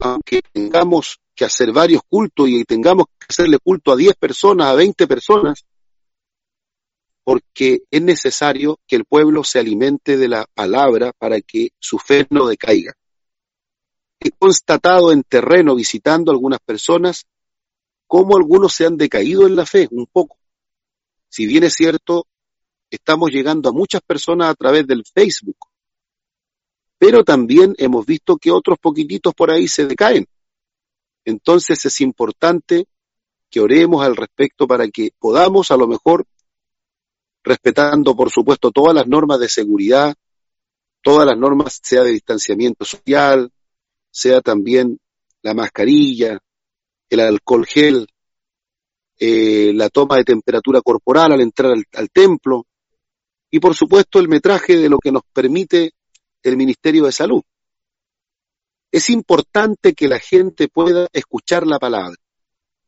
aunque 0.00 0.42
tengamos 0.52 1.18
que 1.34 1.44
hacer 1.44 1.72
varios 1.72 2.02
cultos 2.06 2.48
y 2.48 2.64
tengamos 2.64 3.06
que 3.18 3.26
hacerle 3.28 3.58
culto 3.58 3.92
a 3.92 3.96
10 3.96 4.14
personas, 4.16 4.68
a 4.68 4.74
20 4.74 5.06
personas, 5.06 5.64
porque 7.26 7.82
es 7.90 8.02
necesario 8.02 8.78
que 8.86 8.94
el 8.94 9.04
pueblo 9.04 9.42
se 9.42 9.58
alimente 9.58 10.16
de 10.16 10.28
la 10.28 10.46
palabra 10.54 11.12
para 11.12 11.40
que 11.40 11.70
su 11.76 11.98
fe 11.98 12.24
no 12.30 12.46
decaiga. 12.46 12.92
He 14.20 14.30
constatado 14.30 15.10
en 15.10 15.24
terreno, 15.24 15.74
visitando 15.74 16.30
algunas 16.30 16.60
personas, 16.60 17.24
cómo 18.06 18.36
algunos 18.36 18.72
se 18.72 18.86
han 18.86 18.96
decaído 18.96 19.44
en 19.44 19.56
la 19.56 19.66
fe 19.66 19.88
un 19.90 20.06
poco. 20.06 20.38
Si 21.28 21.48
bien 21.48 21.64
es 21.64 21.74
cierto, 21.74 22.28
estamos 22.88 23.32
llegando 23.32 23.70
a 23.70 23.72
muchas 23.72 24.02
personas 24.02 24.48
a 24.50 24.54
través 24.54 24.86
del 24.86 25.02
Facebook, 25.04 25.58
pero 26.96 27.24
también 27.24 27.74
hemos 27.78 28.06
visto 28.06 28.36
que 28.36 28.52
otros 28.52 28.78
poquititos 28.78 29.34
por 29.34 29.50
ahí 29.50 29.66
se 29.66 29.86
decaen. 29.86 30.28
Entonces 31.24 31.84
es 31.86 32.00
importante 32.00 32.86
que 33.50 33.58
oremos 33.58 34.04
al 34.04 34.14
respecto 34.14 34.68
para 34.68 34.86
que 34.86 35.10
podamos 35.18 35.72
a 35.72 35.76
lo 35.76 35.88
mejor, 35.88 36.24
respetando 37.46 38.16
por 38.16 38.30
supuesto 38.30 38.72
todas 38.72 38.92
las 38.92 39.06
normas 39.06 39.38
de 39.38 39.48
seguridad, 39.48 40.14
todas 41.00 41.24
las 41.24 41.38
normas, 41.38 41.78
sea 41.80 42.02
de 42.02 42.10
distanciamiento 42.10 42.84
social, 42.84 43.52
sea 44.10 44.40
también 44.40 44.98
la 45.42 45.54
mascarilla, 45.54 46.40
el 47.08 47.20
alcohol 47.20 47.64
gel, 47.64 48.08
eh, 49.20 49.72
la 49.72 49.88
toma 49.90 50.16
de 50.16 50.24
temperatura 50.24 50.80
corporal 50.80 51.32
al 51.32 51.40
entrar 51.40 51.72
al 51.92 52.10
templo 52.10 52.66
y 53.48 53.60
por 53.60 53.76
supuesto 53.76 54.18
el 54.18 54.28
metraje 54.28 54.76
de 54.76 54.88
lo 54.88 54.98
que 54.98 55.12
nos 55.12 55.22
permite 55.32 55.92
el 56.42 56.56
Ministerio 56.56 57.04
de 57.04 57.12
Salud. 57.12 57.42
Es 58.90 59.08
importante 59.08 59.94
que 59.94 60.08
la 60.08 60.18
gente 60.18 60.66
pueda 60.66 61.06
escuchar 61.12 61.64
la 61.64 61.78
palabra, 61.78 62.16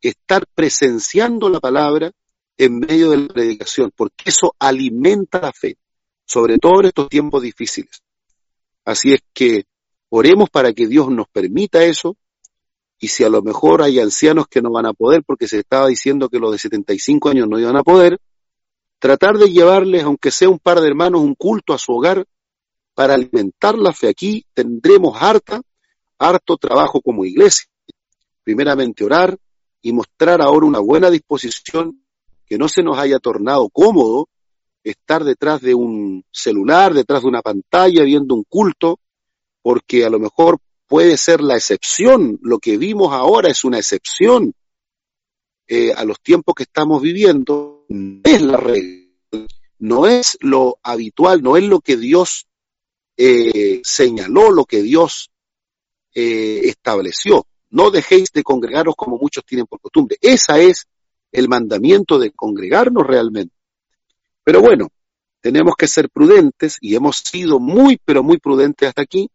estar 0.02 0.46
presenciando 0.52 1.48
la 1.48 1.60
palabra 1.60 2.10
en 2.58 2.80
medio 2.80 3.10
de 3.10 3.18
la 3.18 3.28
predicación, 3.28 3.92
porque 3.96 4.24
eso 4.26 4.54
alimenta 4.58 5.40
la 5.40 5.52
fe, 5.52 5.78
sobre 6.26 6.58
todo 6.58 6.80
en 6.80 6.86
estos 6.86 7.08
tiempos 7.08 7.42
difíciles. 7.42 8.02
Así 8.84 9.12
es 9.12 9.20
que 9.32 9.64
oremos 10.10 10.50
para 10.50 10.72
que 10.72 10.88
Dios 10.88 11.08
nos 11.10 11.28
permita 11.28 11.84
eso, 11.84 12.16
y 12.98 13.08
si 13.08 13.22
a 13.22 13.28
lo 13.28 13.42
mejor 13.42 13.80
hay 13.80 14.00
ancianos 14.00 14.48
que 14.48 14.60
no 14.60 14.72
van 14.72 14.86
a 14.86 14.92
poder, 14.92 15.22
porque 15.24 15.46
se 15.46 15.60
estaba 15.60 15.86
diciendo 15.86 16.28
que 16.28 16.40
los 16.40 16.50
de 16.50 16.58
75 16.58 17.28
años 17.28 17.48
no 17.48 17.60
iban 17.60 17.76
a 17.76 17.84
poder, 17.84 18.18
tratar 18.98 19.38
de 19.38 19.50
llevarles, 19.50 20.02
aunque 20.02 20.32
sea 20.32 20.48
un 20.48 20.58
par 20.58 20.80
de 20.80 20.88
hermanos, 20.88 21.20
un 21.20 21.36
culto 21.36 21.72
a 21.72 21.78
su 21.78 21.92
hogar 21.92 22.26
para 22.94 23.14
alimentar 23.14 23.78
la 23.78 23.92
fe. 23.92 24.08
Aquí 24.08 24.44
tendremos 24.52 25.16
harta, 25.22 25.62
harto 26.18 26.56
trabajo 26.56 27.00
como 27.00 27.24
iglesia. 27.24 27.68
Primeramente 28.42 29.04
orar 29.04 29.38
y 29.80 29.92
mostrar 29.92 30.42
ahora 30.42 30.66
una 30.66 30.80
buena 30.80 31.08
disposición, 31.08 32.02
que 32.48 32.58
no 32.58 32.68
se 32.68 32.82
nos 32.82 32.98
haya 32.98 33.18
tornado 33.18 33.68
cómodo 33.68 34.28
estar 34.82 35.24
detrás 35.24 35.60
de 35.60 35.74
un 35.74 36.24
celular, 36.32 36.94
detrás 36.94 37.22
de 37.22 37.28
una 37.28 37.42
pantalla, 37.42 38.04
viendo 38.04 38.34
un 38.34 38.44
culto, 38.44 39.00
porque 39.62 40.04
a 40.04 40.10
lo 40.10 40.18
mejor 40.18 40.58
puede 40.86 41.16
ser 41.16 41.40
la 41.40 41.56
excepción. 41.56 42.38
Lo 42.42 42.58
que 42.58 42.78
vimos 42.78 43.12
ahora 43.12 43.50
es 43.50 43.64
una 43.64 43.78
excepción 43.78 44.54
eh, 45.66 45.92
a 45.92 46.04
los 46.04 46.20
tiempos 46.20 46.54
que 46.54 46.62
estamos 46.62 47.02
viviendo. 47.02 47.84
No 47.88 48.20
es 48.24 48.42
la 48.42 48.56
regla, 48.56 49.08
no 49.78 50.06
es 50.06 50.38
lo 50.40 50.78
habitual, 50.82 51.42
no 51.42 51.56
es 51.56 51.64
lo 51.64 51.80
que 51.80 51.96
Dios 51.96 52.46
eh, 53.16 53.80
señaló 53.84 54.50
lo 54.50 54.64
que 54.64 54.82
Dios 54.82 55.30
eh, 56.14 56.60
estableció. 56.64 57.46
No 57.70 57.90
dejéis 57.90 58.32
de 58.32 58.42
congregaros 58.42 58.94
como 58.96 59.18
muchos 59.18 59.44
tienen 59.44 59.66
por 59.66 59.80
costumbre. 59.80 60.16
Esa 60.20 60.58
es 60.58 60.86
el 61.32 61.48
mandamiento 61.48 62.18
de 62.18 62.30
congregarnos 62.32 63.06
realmente. 63.06 63.54
Pero 64.44 64.60
bueno, 64.60 64.88
tenemos 65.40 65.74
que 65.76 65.86
ser 65.86 66.08
prudentes 66.10 66.78
y 66.80 66.94
hemos 66.94 67.18
sido 67.18 67.60
muy, 67.60 68.00
pero 68.04 68.22
muy 68.22 68.38
prudentes 68.38 68.88
hasta 68.88 69.02
aquí. 69.02 69.30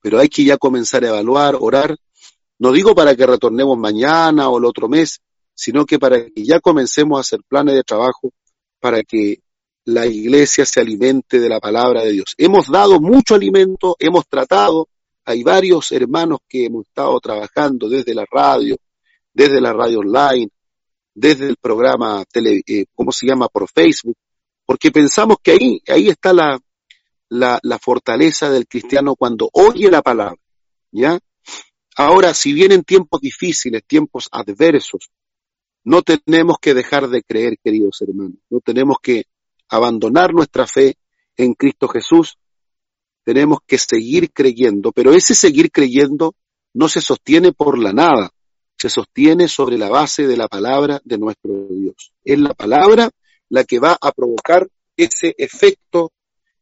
Pero 0.00 0.18
hay 0.18 0.28
que 0.28 0.44
ya 0.44 0.56
comenzar 0.56 1.04
a 1.04 1.08
evaluar, 1.08 1.56
orar. 1.58 1.96
No 2.58 2.72
digo 2.72 2.94
para 2.94 3.14
que 3.14 3.26
retornemos 3.26 3.76
mañana 3.76 4.48
o 4.48 4.58
el 4.58 4.64
otro 4.64 4.88
mes, 4.88 5.20
sino 5.54 5.84
que 5.84 5.98
para 5.98 6.24
que 6.24 6.44
ya 6.44 6.60
comencemos 6.60 7.18
a 7.18 7.20
hacer 7.20 7.40
planes 7.48 7.74
de 7.74 7.82
trabajo 7.82 8.30
para 8.80 9.02
que 9.02 9.40
la 9.84 10.06
iglesia 10.06 10.64
se 10.64 10.80
alimente 10.80 11.40
de 11.40 11.48
la 11.48 11.60
palabra 11.60 12.02
de 12.02 12.12
Dios. 12.12 12.34
Hemos 12.36 12.68
dado 12.70 13.00
mucho 13.00 13.34
alimento, 13.34 13.96
hemos 13.98 14.26
tratado, 14.28 14.88
hay 15.24 15.42
varios 15.42 15.90
hermanos 15.92 16.40
que 16.48 16.66
hemos 16.66 16.86
estado 16.86 17.18
trabajando 17.20 17.88
desde 17.88 18.14
la 18.14 18.24
radio, 18.30 18.76
desde 19.38 19.60
la 19.60 19.72
radio 19.72 20.00
online, 20.00 20.48
desde 21.14 21.46
el 21.46 21.56
programa, 21.58 22.24
tele, 22.24 22.60
eh, 22.66 22.86
¿cómo 22.92 23.12
se 23.12 23.24
llama?, 23.24 23.46
por 23.46 23.70
Facebook, 23.70 24.16
porque 24.66 24.90
pensamos 24.90 25.36
que 25.40 25.52
ahí, 25.52 25.80
ahí 25.86 26.08
está 26.08 26.32
la, 26.32 26.58
la, 27.28 27.60
la 27.62 27.78
fortaleza 27.78 28.50
del 28.50 28.66
cristiano 28.66 29.14
cuando 29.14 29.48
oye 29.52 29.92
la 29.92 30.02
palabra, 30.02 30.40
¿ya? 30.90 31.20
Ahora, 31.94 32.34
si 32.34 32.52
vienen 32.52 32.82
tiempos 32.82 33.20
difíciles, 33.20 33.84
tiempos 33.86 34.28
adversos, 34.32 35.08
no 35.84 36.02
tenemos 36.02 36.56
que 36.60 36.74
dejar 36.74 37.08
de 37.08 37.22
creer, 37.22 37.58
queridos 37.62 38.02
hermanos, 38.02 38.38
no 38.50 38.58
tenemos 38.58 38.96
que 39.00 39.26
abandonar 39.68 40.34
nuestra 40.34 40.66
fe 40.66 40.96
en 41.36 41.54
Cristo 41.54 41.86
Jesús, 41.86 42.38
tenemos 43.22 43.60
que 43.64 43.78
seguir 43.78 44.32
creyendo, 44.32 44.90
pero 44.90 45.12
ese 45.12 45.36
seguir 45.36 45.70
creyendo 45.70 46.34
no 46.74 46.88
se 46.88 47.00
sostiene 47.00 47.52
por 47.52 47.78
la 47.78 47.92
nada, 47.92 48.32
se 48.78 48.88
sostiene 48.88 49.48
sobre 49.48 49.76
la 49.76 49.88
base 49.88 50.26
de 50.26 50.36
la 50.36 50.46
palabra 50.46 51.00
de 51.04 51.18
nuestro 51.18 51.66
Dios. 51.68 52.12
Es 52.24 52.38
la 52.38 52.54
palabra 52.54 53.10
la 53.48 53.64
que 53.64 53.80
va 53.80 53.98
a 54.00 54.12
provocar 54.12 54.68
ese 54.96 55.34
efecto 55.36 56.12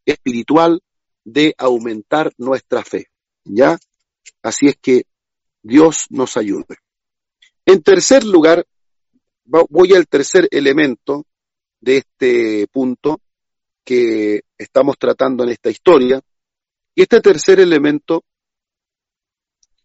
espiritual 0.06 0.80
de 1.24 1.54
aumentar 1.58 2.32
nuestra 2.38 2.82
fe. 2.82 3.08
¿Ya? 3.44 3.78
Así 4.42 4.66
es 4.66 4.76
que 4.80 5.04
Dios 5.62 6.06
nos 6.08 6.38
ayude. 6.38 6.78
En 7.66 7.82
tercer 7.82 8.24
lugar, 8.24 8.64
voy 9.44 9.92
al 9.92 10.06
tercer 10.06 10.48
elemento 10.50 11.26
de 11.80 11.98
este 11.98 12.66
punto 12.68 13.20
que 13.84 14.42
estamos 14.56 14.96
tratando 14.98 15.44
en 15.44 15.50
esta 15.50 15.68
historia. 15.68 16.20
Y 16.94 17.02
este 17.02 17.20
tercer 17.20 17.60
elemento 17.60 18.24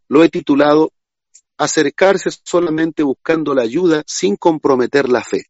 lo 0.07 0.23
he 0.23 0.29
titulado 0.29 0.93
Acercarse 1.61 2.31
solamente 2.43 3.03
buscando 3.03 3.53
la 3.53 3.61
ayuda 3.61 4.01
sin 4.07 4.35
comprometer 4.35 5.07
la 5.07 5.23
fe. 5.23 5.43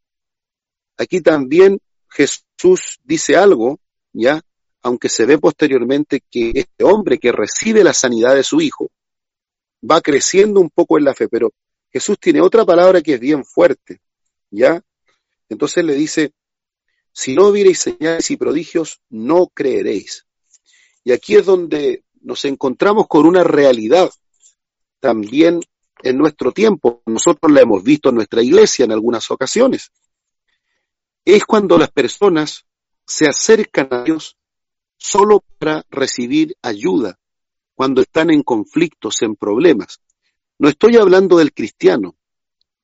Aquí 0.98 1.22
también 1.22 1.80
Jesús 2.10 3.00
dice 3.02 3.38
algo, 3.38 3.80
ya, 4.12 4.42
aunque 4.82 5.08
se 5.08 5.26
ve 5.26 5.38
posteriormente 5.38 6.22
que 6.30 6.52
este 6.54 6.84
hombre 6.84 7.18
que 7.18 7.32
recibe 7.32 7.82
la 7.82 7.94
sanidad 7.94 8.36
de 8.36 8.44
su 8.44 8.60
hijo 8.60 8.92
va 9.90 10.02
creciendo 10.02 10.60
un 10.60 10.70
poco 10.70 10.98
en 10.98 11.06
la 11.06 11.14
fe, 11.14 11.30
pero 11.30 11.54
Jesús 11.90 12.18
tiene 12.20 12.42
otra 12.42 12.66
palabra 12.66 13.02
que 13.02 13.14
es 13.14 13.20
bien 13.22 13.46
fuerte, 13.46 14.02
¿ya? 14.50 14.84
Entonces 15.48 15.86
le 15.86 15.94
dice, 15.94 16.34
si 17.14 17.36
no 17.36 17.54
viereis 17.54 17.80
señales 17.80 18.30
y 18.32 18.36
prodigios, 18.36 19.00
no 19.10 19.48
creeréis. 19.48 20.26
Y 21.06 21.14
aquí 21.14 21.36
es 21.38 21.46
donde 21.46 22.04
nos 22.20 22.44
encontramos 22.44 23.08
con 23.08 23.26
una 23.26 23.46
realidad 23.46 24.10
también 25.00 25.62
en 26.04 26.18
nuestro 26.18 26.52
tiempo. 26.52 27.02
Nosotros 27.06 27.52
la 27.52 27.62
hemos 27.62 27.84
visto 27.84 28.10
en 28.10 28.16
nuestra 28.16 28.42
iglesia 28.42 28.86
en 28.86 28.92
algunas 28.92 29.30
ocasiones. 29.32 29.92
Es 31.24 31.46
cuando 31.46 31.78
las 31.78 31.92
personas 31.92 32.66
se 33.06 33.28
acercan 33.28 33.88
a 33.92 34.04
Dios 34.04 34.38
solo 34.98 35.44
para 35.58 35.84
recibir 35.90 36.56
ayuda, 36.62 37.20
cuando 37.76 38.02
están 38.02 38.30
en 38.32 38.44
conflictos, 38.44 39.22
en 39.22 39.36
problemas. 39.36 40.00
No 40.60 40.70
estoy 40.70 40.98
hablando 40.98 41.38
del 41.38 41.54
cristiano, 41.54 42.16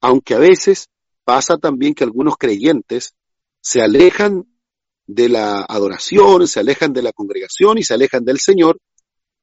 aunque 0.02 0.34
a 0.34 0.40
veces 0.40 0.90
pasa 1.24 1.58
también 1.58 1.94
que 1.94 2.04
algunos 2.04 2.38
creyentes 2.38 3.14
se 3.62 3.82
alejan 3.82 4.48
de 5.06 5.30
la 5.30 5.62
adoración, 5.62 6.48
se 6.48 6.60
alejan 6.60 6.94
de 6.94 7.02
la 7.02 7.14
congregación 7.14 7.78
y 7.78 7.84
se 7.84 7.94
alejan 7.94 8.26
del 8.26 8.40
Señor 8.40 8.80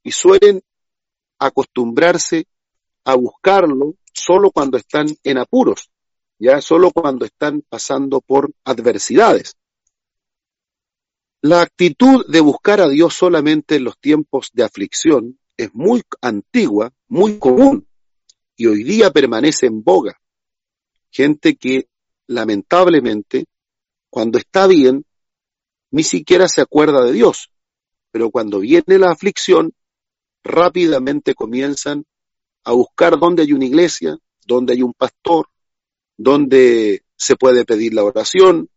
y 0.02 0.12
suelen 0.12 0.62
acostumbrarse 1.38 2.46
a 3.04 3.14
buscarlo 3.14 3.94
solo 4.12 4.50
cuando 4.50 4.78
están 4.78 5.06
en 5.22 5.38
apuros, 5.38 5.90
ya 6.38 6.60
solo 6.60 6.90
cuando 6.90 7.24
están 7.24 7.62
pasando 7.68 8.20
por 8.20 8.52
adversidades. 8.64 9.56
La 11.42 11.60
actitud 11.60 12.26
de 12.26 12.40
buscar 12.40 12.80
a 12.80 12.88
Dios 12.88 13.14
solamente 13.14 13.76
en 13.76 13.84
los 13.84 13.98
tiempos 13.98 14.50
de 14.52 14.64
aflicción 14.64 15.38
es 15.56 15.74
muy 15.74 16.02
antigua, 16.22 16.92
muy 17.06 17.38
común, 17.38 17.86
y 18.56 18.66
hoy 18.66 18.82
día 18.82 19.10
permanece 19.10 19.66
en 19.66 19.82
boga. 19.82 20.18
Gente 21.10 21.56
que 21.56 21.88
lamentablemente, 22.26 23.44
cuando 24.08 24.38
está 24.38 24.66
bien, 24.66 25.04
ni 25.90 26.02
siquiera 26.02 26.48
se 26.48 26.62
acuerda 26.62 27.04
de 27.04 27.12
Dios, 27.12 27.50
pero 28.10 28.30
cuando 28.30 28.60
viene 28.60 28.98
la 28.98 29.10
aflicción, 29.10 29.74
rápidamente 30.42 31.34
comienzan 31.34 32.04
a 32.64 32.72
buscar 32.72 33.18
dónde 33.18 33.42
hay 33.42 33.52
una 33.52 33.66
iglesia, 33.66 34.16
dónde 34.46 34.72
hay 34.72 34.82
un 34.82 34.94
pastor, 34.94 35.48
dónde 36.16 37.04
se 37.16 37.36
puede 37.36 37.64
pedir 37.64 37.94
la 37.94 38.04
oración, 38.04 38.68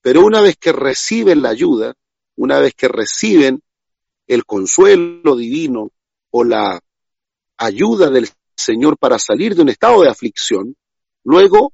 pero 0.00 0.24
una 0.24 0.40
vez 0.40 0.56
que 0.56 0.72
reciben 0.72 1.42
la 1.42 1.48
ayuda, 1.50 1.94
una 2.36 2.58
vez 2.58 2.74
que 2.74 2.88
reciben 2.88 3.62
el 4.26 4.44
consuelo 4.44 5.36
divino 5.36 5.90
o 6.30 6.44
la 6.44 6.80
ayuda 7.56 8.10
del 8.10 8.28
Señor 8.56 8.98
para 8.98 9.18
salir 9.18 9.54
de 9.54 9.62
un 9.62 9.68
estado 9.68 10.02
de 10.02 10.10
aflicción, 10.10 10.76
luego 11.24 11.72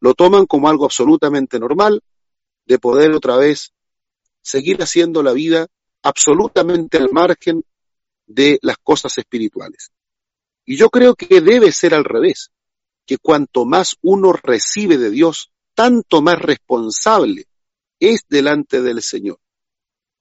lo 0.00 0.14
toman 0.14 0.46
como 0.46 0.68
algo 0.68 0.84
absolutamente 0.84 1.58
normal 1.58 2.02
de 2.66 2.78
poder 2.78 3.12
otra 3.12 3.36
vez 3.36 3.72
seguir 4.42 4.82
haciendo 4.82 5.22
la 5.22 5.32
vida 5.32 5.66
absolutamente 6.02 6.98
al 6.98 7.10
margen 7.10 7.64
de 8.26 8.58
las 8.62 8.76
cosas 8.78 9.16
espirituales. 9.16 9.90
Y 10.64 10.76
yo 10.76 10.88
creo 10.90 11.14
que 11.14 11.40
debe 11.40 11.72
ser 11.72 11.94
al 11.94 12.04
revés, 12.04 12.50
que 13.06 13.18
cuanto 13.18 13.64
más 13.64 13.96
uno 14.02 14.32
recibe 14.32 14.96
de 14.96 15.10
Dios, 15.10 15.50
tanto 15.74 16.22
más 16.22 16.38
responsable 16.38 17.46
es 18.00 18.24
delante 18.28 18.80
del 18.80 19.02
Señor. 19.02 19.38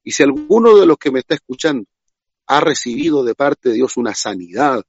Y 0.03 0.11
si 0.11 0.23
alguno 0.23 0.77
de 0.77 0.85
los 0.85 0.97
que 0.97 1.11
me 1.11 1.19
está 1.19 1.35
escuchando 1.35 1.85
ha 2.47 2.59
recibido 2.59 3.23
de 3.23 3.35
parte 3.35 3.69
de 3.69 3.75
Dios 3.75 3.95
una 3.95 4.13
sanidad, 4.13 4.83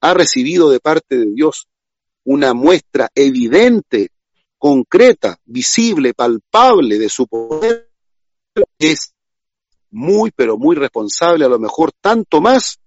ha 0.00 0.14
recibido 0.14 0.70
de 0.70 0.80
parte 0.80 1.18
de 1.18 1.26
Dios 1.26 1.68
una 2.24 2.54
muestra 2.54 3.10
evidente, 3.14 4.10
concreta, 4.56 5.38
visible, 5.44 6.14
palpable 6.14 6.98
de 6.98 7.08
su 7.08 7.26
poder, 7.26 7.90
es 8.78 9.14
muy, 9.90 10.30
pero 10.30 10.56
muy 10.56 10.76
responsable, 10.76 11.44
a 11.44 11.48
lo 11.48 11.58
mejor 11.58 11.92
tanto 12.00 12.40
más 12.40 12.78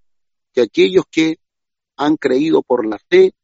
que 0.52 0.62
aquellos 0.62 1.04
que 1.10 1.38
han 1.96 2.16
creído 2.16 2.62
por 2.62 2.86
la 2.86 2.98
fe 2.98 3.34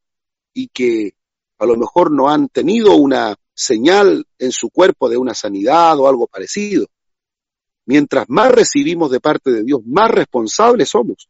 y 0.52 0.68
que 0.68 1.14
a 1.58 1.66
lo 1.66 1.76
mejor 1.76 2.10
no 2.10 2.28
han 2.28 2.48
tenido 2.48 2.96
una 2.96 3.36
señal 3.54 4.26
en 4.38 4.52
su 4.52 4.70
cuerpo 4.70 5.08
de 5.08 5.18
una 5.18 5.34
sanidad 5.34 5.98
o 5.98 6.08
algo 6.08 6.26
parecido. 6.26 6.86
Mientras 7.84 8.26
más 8.28 8.52
recibimos 8.52 9.10
de 9.10 9.20
parte 9.20 9.50
de 9.50 9.64
Dios, 9.64 9.80
más 9.84 10.10
responsables 10.10 10.88
somos. 10.88 11.28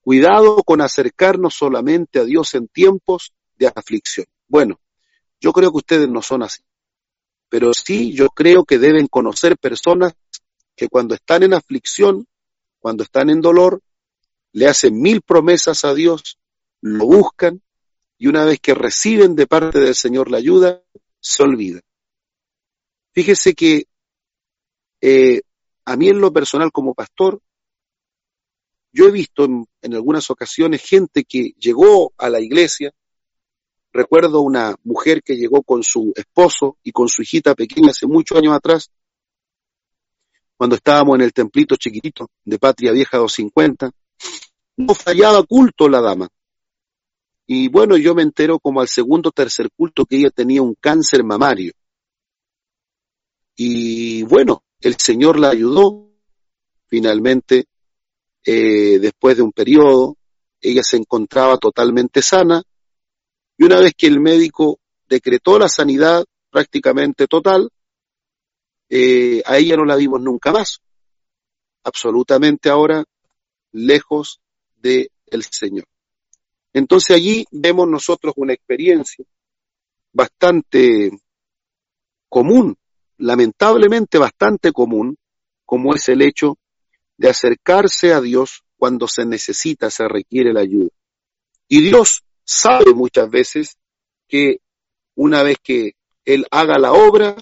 Cuidado 0.00 0.62
con 0.64 0.80
acercarnos 0.80 1.54
solamente 1.54 2.18
a 2.18 2.24
Dios 2.24 2.54
en 2.54 2.66
tiempos 2.68 3.32
de 3.56 3.68
aflicción. 3.68 4.26
Bueno, 4.48 4.80
yo 5.40 5.52
creo 5.52 5.70
que 5.70 5.78
ustedes 5.78 6.08
no 6.08 6.22
son 6.22 6.42
así, 6.42 6.62
pero 7.48 7.72
sí 7.72 8.12
yo 8.12 8.28
creo 8.30 8.64
que 8.64 8.78
deben 8.78 9.06
conocer 9.06 9.58
personas 9.58 10.14
que 10.74 10.88
cuando 10.88 11.14
están 11.14 11.42
en 11.42 11.54
aflicción, 11.54 12.26
cuando 12.78 13.04
están 13.04 13.30
en 13.30 13.40
dolor, 13.40 13.80
le 14.52 14.66
hacen 14.66 15.00
mil 15.00 15.22
promesas 15.22 15.84
a 15.84 15.94
Dios, 15.94 16.38
lo 16.80 17.06
buscan 17.06 17.62
y 18.18 18.26
una 18.26 18.44
vez 18.44 18.60
que 18.60 18.74
reciben 18.74 19.34
de 19.34 19.46
parte 19.46 19.80
del 19.80 19.94
Señor 19.94 20.30
la 20.30 20.38
ayuda, 20.38 20.82
se 21.20 21.42
olvidan. 21.42 21.82
Fíjese 23.12 23.54
que 23.54 23.84
eh, 25.00 25.40
a 25.84 25.96
mí 25.96 26.08
en 26.08 26.20
lo 26.20 26.32
personal 26.32 26.70
como 26.70 26.94
pastor, 26.94 27.40
yo 28.92 29.06
he 29.06 29.10
visto 29.10 29.44
en, 29.44 29.94
algunas 29.94 30.30
ocasiones 30.30 30.82
gente 30.82 31.24
que 31.24 31.52
llegó 31.58 32.12
a 32.18 32.28
la 32.28 32.40
iglesia, 32.40 32.92
recuerdo 33.92 34.40
una 34.40 34.76
mujer 34.84 35.22
que 35.22 35.36
llegó 35.36 35.62
con 35.62 35.82
su 35.82 36.12
esposo 36.16 36.76
y 36.82 36.92
con 36.92 37.08
su 37.08 37.22
hijita 37.22 37.54
pequeña 37.54 37.90
hace 37.90 38.06
muchos 38.06 38.38
años 38.38 38.54
atrás, 38.54 38.90
cuando 40.56 40.76
estábamos 40.76 41.16
en 41.16 41.22
el 41.22 41.32
templito 41.32 41.76
chiquitito 41.76 42.30
de 42.44 42.58
Patria 42.58 42.92
Vieja 42.92 43.16
250, 43.16 43.90
no 44.86 44.94
fallaba 44.94 45.42
culto 45.44 45.88
la 45.88 46.00
dama. 46.00 46.28
Y 47.46 47.68
bueno, 47.68 47.96
yo 47.96 48.14
me 48.14 48.22
entero 48.22 48.58
como 48.58 48.80
al 48.80 48.88
segundo 48.88 49.30
o 49.30 49.32
tercer 49.32 49.70
culto 49.76 50.06
que 50.06 50.16
ella 50.16 50.30
tenía 50.30 50.62
un 50.62 50.74
cáncer 50.74 51.24
mamario. 51.24 51.72
Y 53.56 54.22
bueno, 54.22 54.62
el 54.80 54.96
Señor 54.96 55.38
la 55.38 55.50
ayudó. 55.50 56.08
Finalmente, 56.86 57.66
eh, 58.44 58.98
después 58.98 59.36
de 59.36 59.42
un 59.42 59.52
periodo, 59.52 60.16
ella 60.60 60.82
se 60.82 60.96
encontraba 60.96 61.58
totalmente 61.58 62.22
sana. 62.22 62.62
Y 63.58 63.64
una 63.64 63.80
vez 63.80 63.92
que 63.96 64.06
el 64.06 64.20
médico 64.20 64.78
decretó 65.08 65.58
la 65.58 65.68
sanidad 65.68 66.24
prácticamente 66.50 67.26
total, 67.26 67.70
eh, 68.88 69.42
a 69.44 69.58
ella 69.58 69.76
no 69.76 69.84
la 69.84 69.96
vimos 69.96 70.20
nunca 70.20 70.52
más. 70.52 70.80
Absolutamente 71.84 72.70
ahora 72.70 73.04
lejos 73.72 74.39
del 74.80 75.10
el 75.26 75.44
Señor. 75.44 75.84
Entonces 76.72 77.16
allí 77.16 77.44
vemos 77.50 77.88
nosotros 77.88 78.34
una 78.36 78.52
experiencia 78.52 79.24
bastante 80.12 81.10
común 82.28 82.76
lamentablemente 83.20 84.18
bastante 84.18 84.72
común, 84.72 85.16
como 85.64 85.94
es 85.94 86.08
el 86.08 86.22
hecho 86.22 86.58
de 87.16 87.28
acercarse 87.28 88.12
a 88.12 88.20
Dios 88.20 88.64
cuando 88.76 89.06
se 89.06 89.26
necesita, 89.26 89.90
se 89.90 90.08
requiere 90.08 90.52
la 90.52 90.60
ayuda. 90.60 90.88
Y 91.68 91.82
Dios 91.82 92.24
sabe 92.44 92.94
muchas 92.94 93.30
veces 93.30 93.76
que 94.26 94.60
una 95.14 95.42
vez 95.42 95.58
que 95.62 95.92
Él 96.24 96.46
haga 96.50 96.78
la 96.78 96.92
obra, 96.92 97.36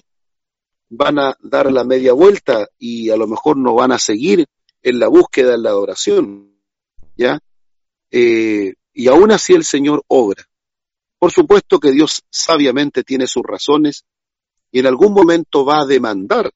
van 0.89 1.19
a 1.19 1.37
dar 1.41 1.71
la 1.71 1.83
media 1.83 2.13
vuelta 2.13 2.67
y 2.77 3.09
a 3.09 3.15
lo 3.15 3.27
mejor 3.27 3.57
no 3.57 3.75
van 3.75 3.91
a 3.91 3.99
seguir 3.99 4.47
en 4.81 4.99
la 4.99 5.07
búsqueda, 5.07 5.53
en 5.55 5.63
la 5.63 5.69
adoración, 5.69 6.58
¿ya? 7.19 7.39
Eh, 8.11 8.73
y 8.93 9.07
aún 9.07 9.31
así 9.31 9.53
el 9.53 9.65
Señor 9.65 10.03
obra. 10.07 10.45
Por 11.19 11.31
supuesto 11.31 11.79
que 11.79 11.91
Dios 11.91 12.23
sabiamente 12.31 13.03
tiene 13.03 13.27
sus 13.27 13.43
razones 13.43 14.05
y 14.71 14.79
en 14.79 14.87
algún 14.87 15.13
momento 15.13 15.65
va 15.65 15.81
a 15.81 15.85
demandar 15.85 16.49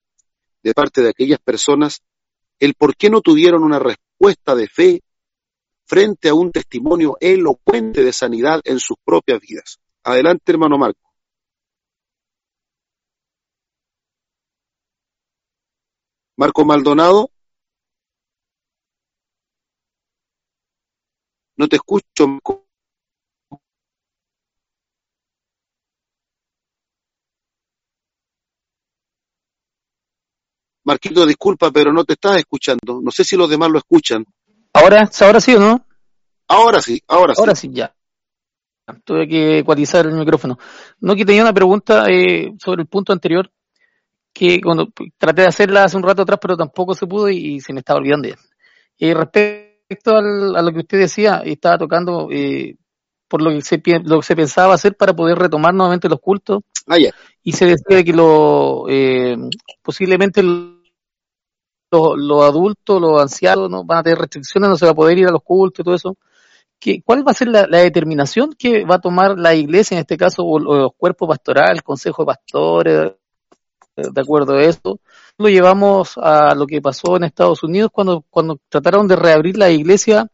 de 0.64 0.74
parte 0.74 1.02
de 1.02 1.10
aquellas 1.10 1.40
personas 1.40 2.02
el 2.60 2.76
por 2.76 2.96
qué 2.96 3.10
no 3.10 3.20
tuvieron 3.20 3.62
una 3.64 3.78
respuesta 3.78 4.56
de 4.56 4.70
fe 4.70 5.02
frente 5.84 6.30
a 6.30 6.34
un 6.34 6.52
testimonio 6.52 7.18
elocuente 7.20 8.02
de 8.02 8.14
sanidad 8.14 8.62
en 8.64 8.80
sus 8.80 8.96
propias 9.04 9.42
vidas. 9.42 9.80
Adelante, 10.04 10.50
hermano 10.54 10.78
Marco. 10.78 11.14
Marco 16.38 16.64
Maldonado. 16.64 17.33
No 21.56 21.68
te 21.68 21.76
escucho, 21.76 22.28
Marco. 22.28 22.66
Marquito, 30.86 31.26
disculpa, 31.26 31.72
pero 31.72 31.94
no 31.94 32.04
te 32.04 32.14
estás 32.14 32.38
escuchando. 32.38 33.00
No 33.02 33.12
sé 33.12 33.24
si 33.24 33.38
los 33.38 33.50
demás 33.50 33.70
lo 33.70 33.78
escuchan. 33.78 34.26
¿Ahora, 34.74 35.10
ahora 35.22 35.40
sí 35.40 35.56
o 35.56 35.60
no? 35.60 35.86
Ahora 36.48 36.82
sí, 36.82 37.02
ahora 37.08 37.36
sí. 37.36 37.40
Ahora 37.40 37.56
sí, 37.56 37.70
ya. 37.72 37.96
Tuve 39.06 39.28
que 39.28 39.60
ecualizar 39.60 40.06
el 40.06 40.14
micrófono. 40.14 40.58
No, 41.00 41.16
que 41.16 41.24
tenía 41.24 41.44
una 41.44 41.54
pregunta 41.54 42.06
eh, 42.10 42.54
sobre 42.60 42.82
el 42.82 42.88
punto 42.88 43.14
anterior, 43.14 43.50
que 44.34 44.60
cuando 44.60 44.90
traté 45.18 45.44
de 45.44 45.48
hacerla 45.48 45.86
hace 45.86 45.96
un 45.96 46.04
rato 46.04 46.24
atrás, 46.24 46.40
pero 46.42 46.58
tampoco 46.58 46.94
se 46.94 47.08
pudo 47.08 47.30
y, 47.30 47.62
se 47.62 47.72
me 47.72 47.80
estaba 47.80 48.00
olvidando. 48.00 48.28
Eh, 49.00 49.14
respecto 49.14 49.63
a 50.06 50.62
lo 50.62 50.72
que 50.72 50.80
usted 50.80 51.00
decía, 51.00 51.42
estaba 51.46 51.78
tocando 51.78 52.30
eh, 52.32 52.76
por 53.28 53.42
lo 53.42 53.52
que, 53.52 53.62
se, 53.62 53.82
lo 54.04 54.20
que 54.20 54.26
se 54.26 54.36
pensaba 54.36 54.74
hacer 54.74 54.96
para 54.96 55.14
poder 55.14 55.38
retomar 55.38 55.74
nuevamente 55.74 56.10
los 56.10 56.20
cultos. 56.20 56.62
Ah, 56.88 56.98
ya 56.98 57.12
y 57.44 57.52
se 57.52 57.66
decía 57.66 58.04
que 58.04 58.14
lo, 58.14 58.86
eh, 58.90 59.36
posiblemente 59.82 60.42
los, 60.42 60.82
adultos, 62.44 63.02
los 63.02 63.22
ancianos, 63.22 63.70
¿no? 63.70 63.84
van 63.84 64.00
a 64.00 64.04
tener 64.04 64.18
restricciones, 64.18 64.70
no 64.70 64.78
se 64.78 64.86
va 64.86 64.92
a 64.92 64.96
poder 64.96 65.18
ir 65.18 65.28
a 65.28 65.32
los 65.32 65.44
cultos 65.44 65.82
y 65.82 65.84
todo 65.84 65.96
eso. 65.96 66.18
¿Qué, 66.80 67.02
¿Cuál 67.04 67.28
va 67.28 67.32
a 67.32 67.36
ser 67.36 67.50
la, 67.50 67.66
determinación 67.68 68.54
que 68.58 68.86
va 68.86 68.96
a 68.96 69.02
tomar 69.02 69.38
la 69.38 69.54
iglesia, 69.54 69.96
en 69.96 70.02
este 70.02 70.18
caso, 70.18 70.44
o, 70.44 70.60
los 70.60 70.92
cuerpos 70.98 71.28
pastorales, 71.28 71.78
el 71.78 71.84
consejo 71.84 72.24
de 72.24 72.26
pastores, 72.28 73.12
de 73.96 74.22
acuerdo 74.22 74.54
a 74.56 74.64
esto? 74.64 75.00
Lo 75.38 75.50
llevamos 75.50 76.18
a 76.18 76.54
lo 76.56 76.68
que 76.68 76.82
pasó 76.82 77.18
en 77.18 77.24
Estados 77.24 77.64
Unidos 77.64 77.90
cuando, 77.92 78.24
cuando 78.30 78.60
trataron 78.70 79.08
de 79.08 79.16
reabrir 79.16 79.58
la 79.58 79.70
iglesia 79.70 80.28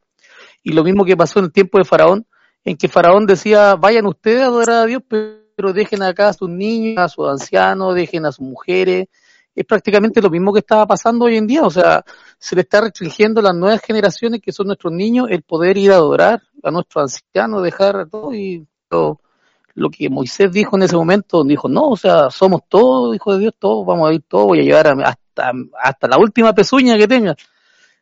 y 0.63 0.73
lo 0.73 0.83
mismo 0.83 1.05
que 1.05 1.15
pasó 1.15 1.39
en 1.39 1.45
el 1.45 1.51
tiempo 1.51 1.77
de 1.77 1.85
Faraón, 1.85 2.27
en 2.65 2.75
que 2.75 2.89
Faraón 2.89 3.25
decía, 3.25 3.75
vayan 3.75 4.05
ustedes 4.05 4.41
a 4.41 4.47
adorar 4.47 4.83
a 4.83 4.85
Dios, 4.85 5.01
pero 5.07 5.73
dejen 5.73 6.03
acá 6.03 6.29
a 6.29 6.33
sus 6.33 6.49
niños, 6.49 6.97
a 6.97 7.07
sus 7.07 7.27
ancianos, 7.27 7.95
dejen 7.95 8.25
a 8.25 8.31
sus 8.31 8.45
mujeres. 8.45 9.07
Es 9.55 9.65
prácticamente 9.65 10.21
lo 10.21 10.29
mismo 10.29 10.53
que 10.53 10.59
estaba 10.59 10.85
pasando 10.85 11.25
hoy 11.25 11.37
en 11.37 11.47
día, 11.47 11.63
o 11.63 11.69
sea, 11.69 12.03
se 12.37 12.55
le 12.55 12.61
está 12.61 12.81
restringiendo 12.81 13.39
a 13.39 13.43
las 13.43 13.55
nuevas 13.55 13.81
generaciones, 13.81 14.41
que 14.41 14.51
son 14.51 14.67
nuestros 14.67 14.93
niños, 14.93 15.27
el 15.29 15.43
poder 15.43 15.77
ir 15.77 15.91
a 15.91 15.95
adorar 15.95 16.41
a 16.61 16.71
nuestros 16.71 17.13
ancianos, 17.13 17.63
dejar 17.63 18.07
todo 18.09 18.33
y 18.33 18.67
todo 18.89 19.19
lo 19.79 19.89
que 19.89 20.09
Moisés 20.09 20.51
dijo 20.51 20.75
en 20.75 20.83
ese 20.83 20.95
momento, 20.95 21.43
dijo, 21.43 21.69
no, 21.69 21.89
o 21.89 21.97
sea, 21.97 22.29
somos 22.29 22.61
todos 22.67 23.15
hijos 23.15 23.35
de 23.35 23.41
Dios, 23.41 23.53
todos 23.57 23.85
vamos 23.85 24.09
a 24.09 24.13
ir 24.13 24.23
todos, 24.27 24.47
voy 24.47 24.59
a 24.59 24.63
llevar 24.63 24.87
hasta, 25.03 25.51
hasta 25.81 26.07
la 26.07 26.17
última 26.17 26.53
pezuña 26.53 26.97
que 26.97 27.07
tenga. 27.07 27.35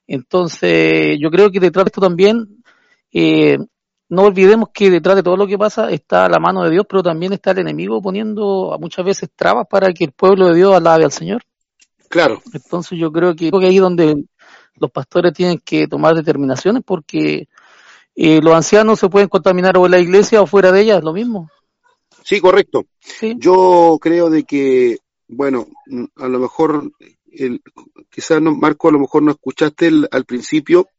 Entonces, 0.07 1.17
yo 1.19 1.29
creo 1.29 1.51
que 1.51 1.59
detrás 1.59 1.85
de 1.85 1.89
esto 1.89 2.01
también, 2.01 2.63
eh, 3.11 3.57
no 4.09 4.23
olvidemos 4.23 4.69
que 4.73 4.89
detrás 4.89 5.15
de 5.15 5.23
todo 5.23 5.35
lo 5.35 5.47
que 5.47 5.57
pasa 5.57 5.89
está 5.91 6.29
la 6.29 6.39
mano 6.39 6.63
de 6.63 6.71
Dios, 6.71 6.85
pero 6.89 7.03
también 7.03 7.33
está 7.33 7.51
el 7.51 7.59
enemigo 7.59 8.01
poniendo 8.01 8.77
muchas 8.79 9.05
veces 9.05 9.29
trabas 9.35 9.67
para 9.69 9.91
que 9.91 10.05
el 10.05 10.11
pueblo 10.13 10.47
de 10.47 10.55
Dios 10.55 10.73
alabe 10.73 11.03
al 11.03 11.11
Señor. 11.11 11.43
Claro. 12.09 12.41
Entonces 12.53 12.97
yo 12.97 13.11
creo 13.11 13.35
que, 13.35 13.49
creo 13.49 13.59
que 13.59 13.67
ahí 13.67 13.75
es 13.75 13.81
donde 13.81 14.23
los 14.75 14.91
pastores 14.91 15.33
tienen 15.33 15.59
que 15.63 15.87
tomar 15.87 16.15
determinaciones 16.15 16.83
porque 16.85 17.47
eh, 18.15 18.41
los 18.41 18.55
ancianos 18.55 18.99
se 18.99 19.09
pueden 19.09 19.27
contaminar 19.27 19.77
o 19.77 19.85
en 19.85 19.91
la 19.91 19.99
iglesia 19.99 20.41
o 20.41 20.47
fuera 20.47 20.71
de 20.71 20.81
ella, 20.81 20.97
es 20.97 21.03
lo 21.03 21.13
mismo. 21.13 21.49
Sí, 22.27 22.41
correcto. 22.41 22.87
Yo 23.37 23.97
creo 24.01 24.29
de 24.29 24.43
que, 24.43 24.97
bueno, 25.29 25.65
a 26.17 26.27
lo 26.27 26.39
mejor, 26.39 26.91
el, 27.31 27.61
quizás 28.09 28.41
no, 28.41 28.53
Marco, 28.53 28.89
a 28.89 28.91
lo 28.91 28.99
mejor 28.99 29.23
no 29.23 29.31
escuchaste 29.31 29.89
al 30.11 30.25
principio. 30.25 30.89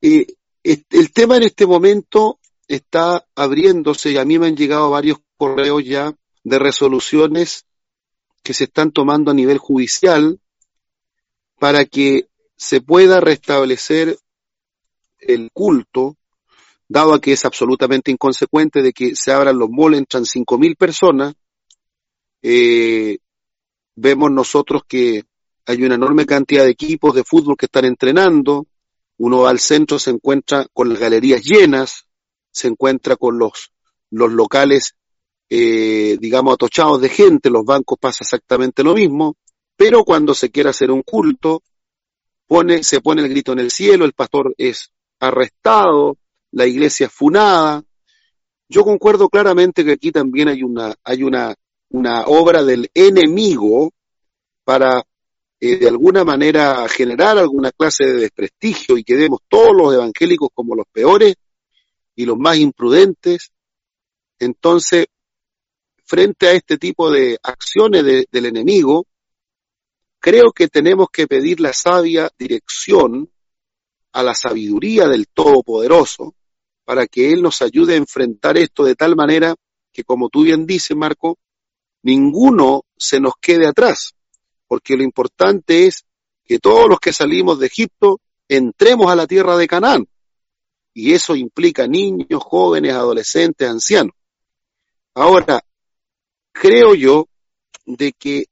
Eh, 0.00 0.26
el 0.64 1.12
tema 1.12 1.36
en 1.36 1.44
este 1.44 1.68
momento 1.68 2.40
está 2.66 3.24
abriéndose 3.36 4.10
y 4.10 4.16
a 4.16 4.24
mí 4.24 4.40
me 4.40 4.48
han 4.48 4.56
llegado 4.56 4.90
varios 4.90 5.18
correos 5.36 5.84
ya 5.84 6.12
de 6.42 6.58
resoluciones 6.58 7.66
que 8.42 8.54
se 8.54 8.64
están 8.64 8.90
tomando 8.90 9.30
a 9.30 9.34
nivel 9.34 9.58
judicial 9.58 10.40
para 11.60 11.84
que 11.84 12.26
se 12.56 12.80
pueda 12.80 13.20
restablecer 13.20 14.18
el 15.20 15.52
culto 15.52 16.16
dado 16.92 17.14
a 17.14 17.20
que 17.20 17.32
es 17.32 17.44
absolutamente 17.46 18.10
inconsecuente 18.10 18.82
de 18.82 18.92
que 18.92 19.16
se 19.16 19.32
abran 19.32 19.58
los 19.58 19.70
malls, 19.70 19.96
entran 19.96 20.26
cinco 20.26 20.58
mil 20.58 20.76
personas, 20.76 21.34
eh, 22.42 23.16
vemos 23.96 24.30
nosotros 24.30 24.82
que 24.86 25.24
hay 25.64 25.82
una 25.82 25.94
enorme 25.94 26.26
cantidad 26.26 26.64
de 26.64 26.70
equipos 26.70 27.14
de 27.14 27.24
fútbol 27.24 27.56
que 27.56 27.66
están 27.66 27.86
entrenando, 27.86 28.66
uno 29.16 29.38
va 29.40 29.50
al 29.50 29.58
centro, 29.58 29.98
se 29.98 30.10
encuentra 30.10 30.66
con 30.74 30.90
las 30.90 30.98
galerías 30.98 31.42
llenas, 31.42 32.06
se 32.50 32.68
encuentra 32.68 33.16
con 33.16 33.38
los, 33.38 33.72
los 34.10 34.30
locales, 34.30 34.94
eh, 35.48 36.18
digamos, 36.20 36.54
atochados 36.54 37.00
de 37.00 37.08
gente, 37.08 37.48
los 37.48 37.64
bancos 37.64 37.98
pasa 37.98 38.18
exactamente 38.20 38.82
lo 38.82 38.94
mismo, 38.94 39.36
pero 39.76 40.04
cuando 40.04 40.34
se 40.34 40.50
quiere 40.50 40.68
hacer 40.68 40.90
un 40.90 41.02
culto, 41.02 41.62
pone, 42.46 42.82
se 42.82 43.00
pone 43.00 43.22
el 43.22 43.30
grito 43.30 43.52
en 43.52 43.60
el 43.60 43.70
cielo, 43.70 44.04
el 44.04 44.12
pastor 44.12 44.54
es 44.58 44.90
arrestado, 45.20 46.18
la 46.52 46.66
iglesia 46.66 47.08
funada. 47.08 47.82
Yo 48.68 48.84
concuerdo 48.84 49.28
claramente 49.28 49.84
que 49.84 49.92
aquí 49.92 50.12
también 50.12 50.48
hay 50.48 50.62
una, 50.62 50.94
hay 51.04 51.22
una, 51.22 51.54
una 51.90 52.24
obra 52.26 52.62
del 52.62 52.90
enemigo 52.94 53.92
para 54.64 55.04
eh, 55.60 55.76
de 55.76 55.88
alguna 55.88 56.24
manera 56.24 56.88
generar 56.88 57.38
alguna 57.38 57.72
clase 57.72 58.04
de 58.04 58.20
desprestigio 58.20 58.96
y 58.96 59.04
quedemos 59.04 59.40
todos 59.48 59.72
los 59.76 59.94
evangélicos 59.94 60.50
como 60.54 60.74
los 60.74 60.86
peores 60.90 61.34
y 62.14 62.24
los 62.24 62.38
más 62.38 62.56
imprudentes. 62.58 63.52
Entonces, 64.38 65.06
frente 66.04 66.48
a 66.48 66.52
este 66.52 66.78
tipo 66.78 67.10
de 67.10 67.38
acciones 67.42 68.04
del 68.04 68.46
enemigo, 68.46 69.06
creo 70.18 70.52
que 70.52 70.68
tenemos 70.68 71.08
que 71.10 71.26
pedir 71.26 71.60
la 71.60 71.72
sabia 71.72 72.30
dirección 72.38 73.30
a 74.12 74.22
la 74.22 74.34
sabiduría 74.34 75.08
del 75.08 75.28
Todopoderoso 75.28 76.34
para 76.84 77.06
que 77.06 77.32
Él 77.32 77.42
nos 77.42 77.62
ayude 77.62 77.94
a 77.94 77.98
enfrentar 77.98 78.56
esto 78.56 78.84
de 78.84 78.94
tal 78.94 79.16
manera 79.16 79.54
que, 79.92 80.04
como 80.04 80.28
tú 80.28 80.42
bien 80.42 80.66
dices, 80.66 80.96
Marco, 80.96 81.38
ninguno 82.02 82.84
se 82.96 83.20
nos 83.20 83.34
quede 83.40 83.66
atrás, 83.66 84.14
porque 84.66 84.96
lo 84.96 85.02
importante 85.02 85.86
es 85.86 86.04
que 86.44 86.58
todos 86.58 86.88
los 86.88 86.98
que 86.98 87.12
salimos 87.12 87.58
de 87.58 87.66
Egipto 87.66 88.20
entremos 88.48 89.10
a 89.10 89.16
la 89.16 89.26
tierra 89.26 89.56
de 89.56 89.66
Canaán. 89.66 90.06
Y 90.94 91.12
eso 91.12 91.34
implica 91.34 91.86
niños, 91.86 92.42
jóvenes, 92.42 92.92
adolescentes, 92.92 93.68
ancianos. 93.68 94.14
Ahora, 95.14 95.62
creo 96.52 96.94
yo 96.94 97.28
de 97.86 98.12
que 98.12 98.46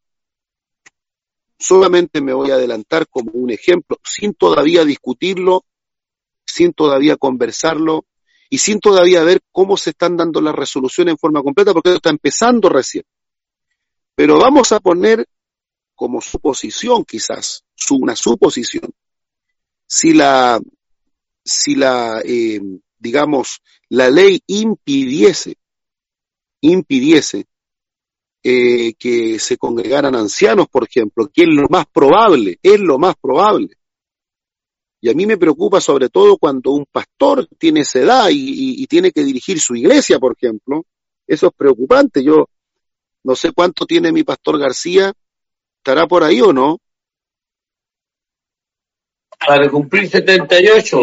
solamente 1.59 2.23
me 2.23 2.33
voy 2.33 2.51
a 2.51 2.55
adelantar 2.55 3.07
como 3.09 3.33
un 3.33 3.51
ejemplo, 3.51 3.99
sin 4.03 4.33
todavía 4.35 4.85
discutirlo, 4.85 5.65
sin 6.47 6.73
todavía 6.73 7.17
conversarlo, 7.17 8.07
y 8.51 8.59
sin 8.59 8.81
todavía 8.81 9.23
ver 9.23 9.41
cómo 9.53 9.77
se 9.77 9.91
están 9.91 10.17
dando 10.17 10.41
las 10.41 10.55
resoluciones 10.55 11.13
en 11.13 11.19
forma 11.19 11.43
completa, 11.43 11.73
porque 11.73 11.91
esto 11.91 11.99
está 11.99 12.11
empezando 12.11 12.69
recién. 12.69 13.05
Pero 14.17 14.39
vamos 14.39 14.73
a 14.73 14.81
poner 14.81 15.27
como 15.95 16.21
suposición, 16.21 17.05
quizás, 17.05 17.65
una 17.91 18.17
suposición, 18.17 18.91
si 19.87 20.13
la, 20.13 20.61
si 21.45 21.75
la, 21.77 22.21
eh, 22.25 22.61
digamos, 22.99 23.61
la 23.89 24.11
ley 24.11 24.41
impidiese, 24.47 25.57
impidiese 26.61 27.47
eh, 28.43 28.95
que 28.95 29.39
se 29.39 29.59
congregaran 29.59 30.15
ancianos, 30.15 30.69
por 30.69 30.85
ejemplo, 30.85 31.29
que 31.33 31.43
es 31.43 31.49
lo 31.49 31.69
más 31.69 31.87
probable, 31.87 32.59
es 32.63 32.81
lo 32.81 32.99
más 32.99 33.15
probable, 33.17 33.77
y 35.01 35.09
a 35.09 35.15
mí 35.15 35.25
me 35.27 35.39
preocupa 35.39 35.81
sobre 35.81 36.11
todo 36.11 36.37
cuando 36.37 36.73
un 36.73 36.85
pastor 36.85 37.49
tiene 37.59 37.81
esa 37.81 38.01
edad 38.01 38.29
y, 38.31 38.87
tiene 38.87 39.13
que 39.13 39.25
dirigir 39.25 39.59
su 39.59 39.75
iglesia, 39.75 40.19
por 40.19 40.37
ejemplo. 40.37 40.85
Eso 41.27 41.47
es 41.47 41.53
preocupante. 41.57 42.23
Yo 42.23 42.51
no 43.25 43.35
sé 43.35 43.53
cuánto 43.53 43.87
tiene 43.87 44.13
mi 44.13 44.25
pastor 44.25 44.59
García. 44.59 45.13
¿Estará 45.79 46.07
por 46.07 46.23
ahí 46.23 46.43
o 46.43 46.53
no? 46.53 46.79
Para 49.47 49.71
cumplir 49.71 50.07
78. 50.07 51.01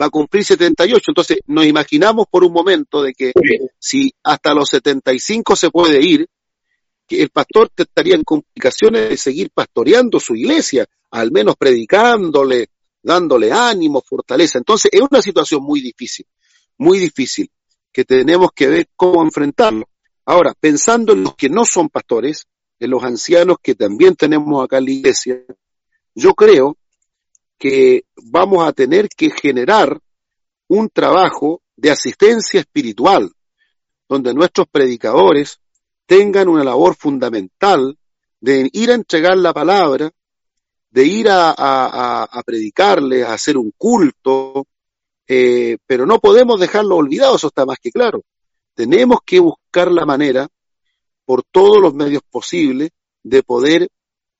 Va 0.00 0.06
a 0.06 0.10
cumplir 0.10 0.42
78. 0.42 1.04
Entonces 1.08 1.38
nos 1.46 1.64
imaginamos 1.64 2.26
por 2.28 2.42
un 2.42 2.52
momento 2.52 3.02
de 3.02 3.12
que 3.12 3.32
si 3.78 4.12
hasta 4.24 4.52
los 4.52 4.68
75 4.70 5.54
se 5.54 5.70
puede 5.70 6.04
ir, 6.04 6.26
que 7.06 7.22
el 7.22 7.30
pastor 7.30 7.70
estaría 7.76 8.16
en 8.16 8.24
complicaciones 8.24 9.10
de 9.10 9.16
seguir 9.16 9.50
pastoreando 9.54 10.18
su 10.18 10.34
iglesia 10.34 10.88
al 11.10 11.32
menos 11.32 11.56
predicándole, 11.56 12.70
dándole 13.02 13.52
ánimo, 13.52 14.02
fortaleza. 14.02 14.58
Entonces 14.58 14.90
es 14.92 15.00
una 15.00 15.22
situación 15.22 15.62
muy 15.62 15.80
difícil, 15.80 16.26
muy 16.78 16.98
difícil, 16.98 17.50
que 17.92 18.04
tenemos 18.04 18.50
que 18.54 18.68
ver 18.68 18.88
cómo 18.96 19.22
enfrentarlo. 19.22 19.88
Ahora, 20.24 20.54
pensando 20.58 21.12
en 21.12 21.22
los 21.22 21.36
que 21.36 21.48
no 21.48 21.64
son 21.64 21.88
pastores, 21.88 22.46
en 22.78 22.90
los 22.90 23.02
ancianos 23.04 23.56
que 23.62 23.74
también 23.74 24.16
tenemos 24.16 24.62
acá 24.62 24.78
en 24.78 24.84
la 24.86 24.90
iglesia, 24.90 25.42
yo 26.14 26.34
creo 26.34 26.76
que 27.58 28.04
vamos 28.16 28.66
a 28.66 28.72
tener 28.72 29.08
que 29.08 29.30
generar 29.30 30.00
un 30.68 30.88
trabajo 30.88 31.62
de 31.76 31.90
asistencia 31.90 32.60
espiritual, 32.60 33.30
donde 34.08 34.34
nuestros 34.34 34.66
predicadores 34.68 35.58
tengan 36.06 36.48
una 36.48 36.64
labor 36.64 36.96
fundamental 36.96 37.98
de 38.40 38.68
ir 38.72 38.90
a 38.90 38.94
entregar 38.94 39.36
la 39.36 39.52
palabra, 39.52 40.10
de 40.96 41.04
ir 41.04 41.28
a, 41.28 41.50
a, 41.50 42.24
a 42.24 42.42
predicarles, 42.42 43.26
a 43.26 43.34
hacer 43.34 43.58
un 43.58 43.70
culto, 43.76 44.66
eh, 45.28 45.76
pero 45.84 46.06
no 46.06 46.20
podemos 46.20 46.58
dejarlo 46.58 46.96
olvidado, 46.96 47.36
eso 47.36 47.48
está 47.48 47.66
más 47.66 47.76
que 47.78 47.92
claro. 47.92 48.22
Tenemos 48.74 49.18
que 49.22 49.38
buscar 49.38 49.92
la 49.92 50.06
manera, 50.06 50.48
por 51.26 51.42
todos 51.42 51.82
los 51.82 51.92
medios 51.92 52.22
posibles, 52.30 52.92
de 53.22 53.42
poder 53.42 53.90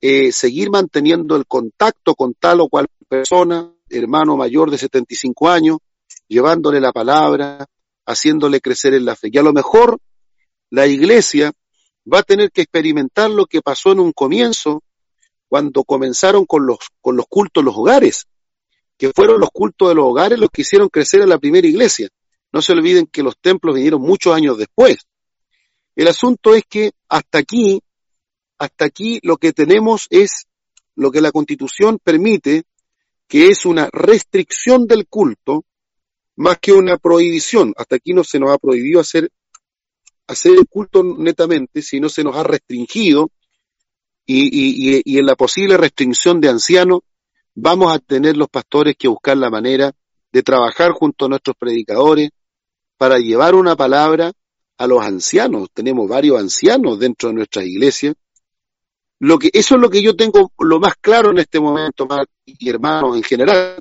eh, 0.00 0.32
seguir 0.32 0.70
manteniendo 0.70 1.36
el 1.36 1.44
contacto 1.44 2.14
con 2.14 2.32
tal 2.32 2.62
o 2.62 2.70
cual 2.70 2.86
persona, 3.06 3.70
hermano 3.90 4.38
mayor 4.38 4.70
de 4.70 4.78
75 4.78 5.50
años, 5.50 5.76
llevándole 6.26 6.80
la 6.80 6.92
palabra, 6.94 7.66
haciéndole 8.06 8.62
crecer 8.62 8.94
en 8.94 9.04
la 9.04 9.14
fe. 9.14 9.28
Y 9.30 9.36
a 9.36 9.42
lo 9.42 9.52
mejor 9.52 9.98
la 10.70 10.86
iglesia 10.86 11.52
va 12.10 12.20
a 12.20 12.22
tener 12.22 12.50
que 12.50 12.62
experimentar 12.62 13.28
lo 13.28 13.44
que 13.44 13.60
pasó 13.60 13.92
en 13.92 14.00
un 14.00 14.12
comienzo 14.12 14.82
cuando 15.48 15.84
comenzaron 15.84 16.44
con 16.44 16.66
los, 16.66 16.78
con 17.00 17.16
los 17.16 17.26
cultos 17.28 17.64
los 17.64 17.76
hogares, 17.76 18.26
que 18.98 19.12
fueron 19.12 19.40
los 19.40 19.50
cultos 19.50 19.88
de 19.88 19.94
los 19.94 20.06
hogares 20.06 20.38
los 20.38 20.50
que 20.50 20.62
hicieron 20.62 20.88
crecer 20.88 21.22
a 21.22 21.26
la 21.26 21.38
primera 21.38 21.66
iglesia. 21.66 22.08
No 22.52 22.62
se 22.62 22.72
olviden 22.72 23.06
que 23.06 23.22
los 23.22 23.38
templos 23.38 23.74
vinieron 23.74 24.00
muchos 24.00 24.34
años 24.34 24.56
después. 24.56 24.98
El 25.94 26.08
asunto 26.08 26.54
es 26.54 26.64
que 26.68 26.92
hasta 27.08 27.38
aquí 27.38 27.80
hasta 28.58 28.86
aquí 28.86 29.20
lo 29.22 29.36
que 29.36 29.52
tenemos 29.52 30.06
es 30.10 30.46
lo 30.94 31.10
que 31.10 31.20
la 31.20 31.30
constitución 31.30 31.98
permite, 32.02 32.64
que 33.28 33.48
es 33.48 33.66
una 33.66 33.88
restricción 33.92 34.86
del 34.86 35.06
culto 35.06 35.64
más 36.36 36.58
que 36.58 36.72
una 36.72 36.96
prohibición. 36.96 37.74
Hasta 37.76 37.96
aquí 37.96 38.14
no 38.14 38.24
se 38.24 38.38
nos 38.38 38.50
ha 38.50 38.58
prohibido 38.58 39.00
hacer, 39.00 39.30
hacer 40.26 40.52
el 40.52 40.66
culto 40.66 41.02
netamente, 41.02 41.82
sino 41.82 42.08
se 42.08 42.24
nos 42.24 42.36
ha 42.36 42.44
restringido 42.44 43.30
y, 44.26 45.02
y, 45.04 45.18
en 45.18 45.26
la 45.26 45.36
posible 45.36 45.76
restricción 45.76 46.40
de 46.40 46.48
ancianos 46.48 47.00
vamos 47.54 47.94
a 47.94 47.98
tener 48.00 48.36
los 48.36 48.48
pastores 48.48 48.96
que 48.98 49.08
buscar 49.08 49.36
la 49.36 49.50
manera 49.50 49.92
de 50.32 50.42
trabajar 50.42 50.90
junto 50.92 51.26
a 51.26 51.28
nuestros 51.28 51.56
predicadores 51.56 52.30
para 52.98 53.18
llevar 53.18 53.54
una 53.54 53.76
palabra 53.76 54.32
a 54.78 54.86
los 54.86 55.02
ancianos. 55.02 55.68
Tenemos 55.72 56.08
varios 56.08 56.38
ancianos 56.38 56.98
dentro 56.98 57.28
de 57.28 57.36
nuestras 57.36 57.64
iglesias. 57.64 58.14
Lo 59.18 59.38
que, 59.38 59.48
eso 59.52 59.76
es 59.76 59.80
lo 59.80 59.88
que 59.88 60.02
yo 60.02 60.14
tengo 60.14 60.52
lo 60.58 60.78
más 60.78 60.94
claro 61.00 61.30
en 61.30 61.38
este 61.38 61.58
momento, 61.58 62.06
y 62.44 62.68
hermanos 62.68 63.16
en 63.16 63.22
general, 63.22 63.78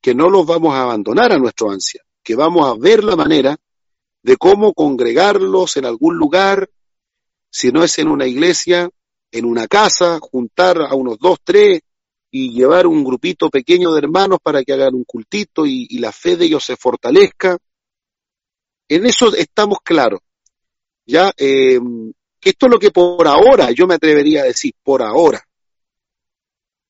que 0.00 0.14
no 0.14 0.30
los 0.30 0.46
vamos 0.46 0.74
a 0.74 0.82
abandonar 0.82 1.32
a 1.32 1.38
nuestros 1.38 1.72
ancianos, 1.72 2.08
que 2.22 2.36
vamos 2.36 2.68
a 2.68 2.78
ver 2.78 3.02
la 3.02 3.16
manera 3.16 3.56
de 4.22 4.36
cómo 4.36 4.72
congregarlos 4.72 5.76
en 5.76 5.86
algún 5.86 6.16
lugar, 6.16 6.70
si 7.50 7.72
no 7.72 7.82
es 7.82 7.98
en 7.98 8.08
una 8.08 8.26
iglesia, 8.26 8.90
en 9.32 9.44
una 9.44 9.66
casa, 9.66 10.18
juntar 10.20 10.80
a 10.82 10.94
unos 10.94 11.18
dos, 11.18 11.38
tres 11.44 11.80
y 12.30 12.52
llevar 12.52 12.86
un 12.86 13.04
grupito 13.04 13.50
pequeño 13.50 13.92
de 13.92 13.98
hermanos 13.98 14.38
para 14.42 14.62
que 14.62 14.72
hagan 14.72 14.94
un 14.94 15.04
cultito 15.04 15.66
y, 15.66 15.98
la 15.98 16.12
fe 16.12 16.36
de 16.36 16.46
ellos 16.46 16.64
se 16.64 16.76
fortalezca. 16.76 17.58
En 18.88 19.06
eso 19.06 19.34
estamos 19.34 19.78
claros. 19.82 20.20
Ya, 21.06 21.32
eh, 21.36 21.78
esto 22.42 22.66
es 22.66 22.72
lo 22.72 22.78
que 22.78 22.90
por 22.90 23.26
ahora, 23.26 23.70
yo 23.72 23.86
me 23.86 23.94
atrevería 23.94 24.42
a 24.42 24.46
decir, 24.46 24.72
por 24.82 25.02
ahora. 25.02 25.42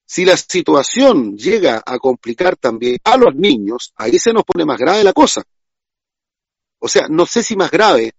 Si 0.06 0.24
la 0.24 0.36
situación 0.36 1.36
llega 1.36 1.82
a 1.84 1.98
complicar 1.98 2.56
también 2.56 2.98
a 3.04 3.16
los 3.16 3.34
niños, 3.34 3.92
ahí 3.96 4.18
se 4.18 4.32
nos 4.32 4.44
pone 4.44 4.64
más 4.64 4.78
grave 4.78 5.04
la 5.04 5.12
cosa. 5.12 5.42
O 6.80 6.88
sea, 6.88 7.06
no 7.08 7.26
sé 7.26 7.42
si 7.42 7.56
más 7.56 7.70
grave, 7.70 8.12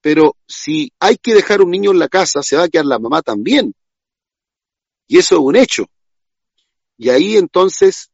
pero 0.00 0.36
si 0.46 0.92
hay 0.98 1.16
que 1.16 1.34
dejar 1.34 1.60
un 1.62 1.70
niño 1.70 1.90
en 1.90 1.98
la 1.98 2.08
casa, 2.08 2.42
se 2.42 2.56
va 2.56 2.64
a 2.64 2.68
quedar 2.68 2.86
la 2.86 2.98
mamá 2.98 3.22
también. 3.22 3.74
Y 5.06 5.18
eso 5.18 5.36
es 5.36 5.40
un 5.40 5.56
hecho. 5.56 5.86
Y 6.96 7.10
ahí 7.10 7.36
entonces, 7.36 8.10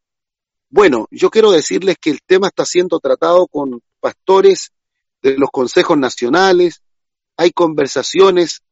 bueno, 0.69 1.07
yo 1.11 1.31
quiero 1.31 1.51
decirles 1.51 1.97
que 2.01 2.11
el 2.11 2.21
tema 2.27 2.49
está 2.49 2.65
siendo 2.65 2.99
tratado 2.99 3.47
con 3.47 3.81
pastores 4.01 4.73
de 5.23 5.37
los 5.37 5.51
consejos 5.51 5.99
nacionales, 5.99 6.83
hay 7.37 7.51
conversaciones 7.51 8.63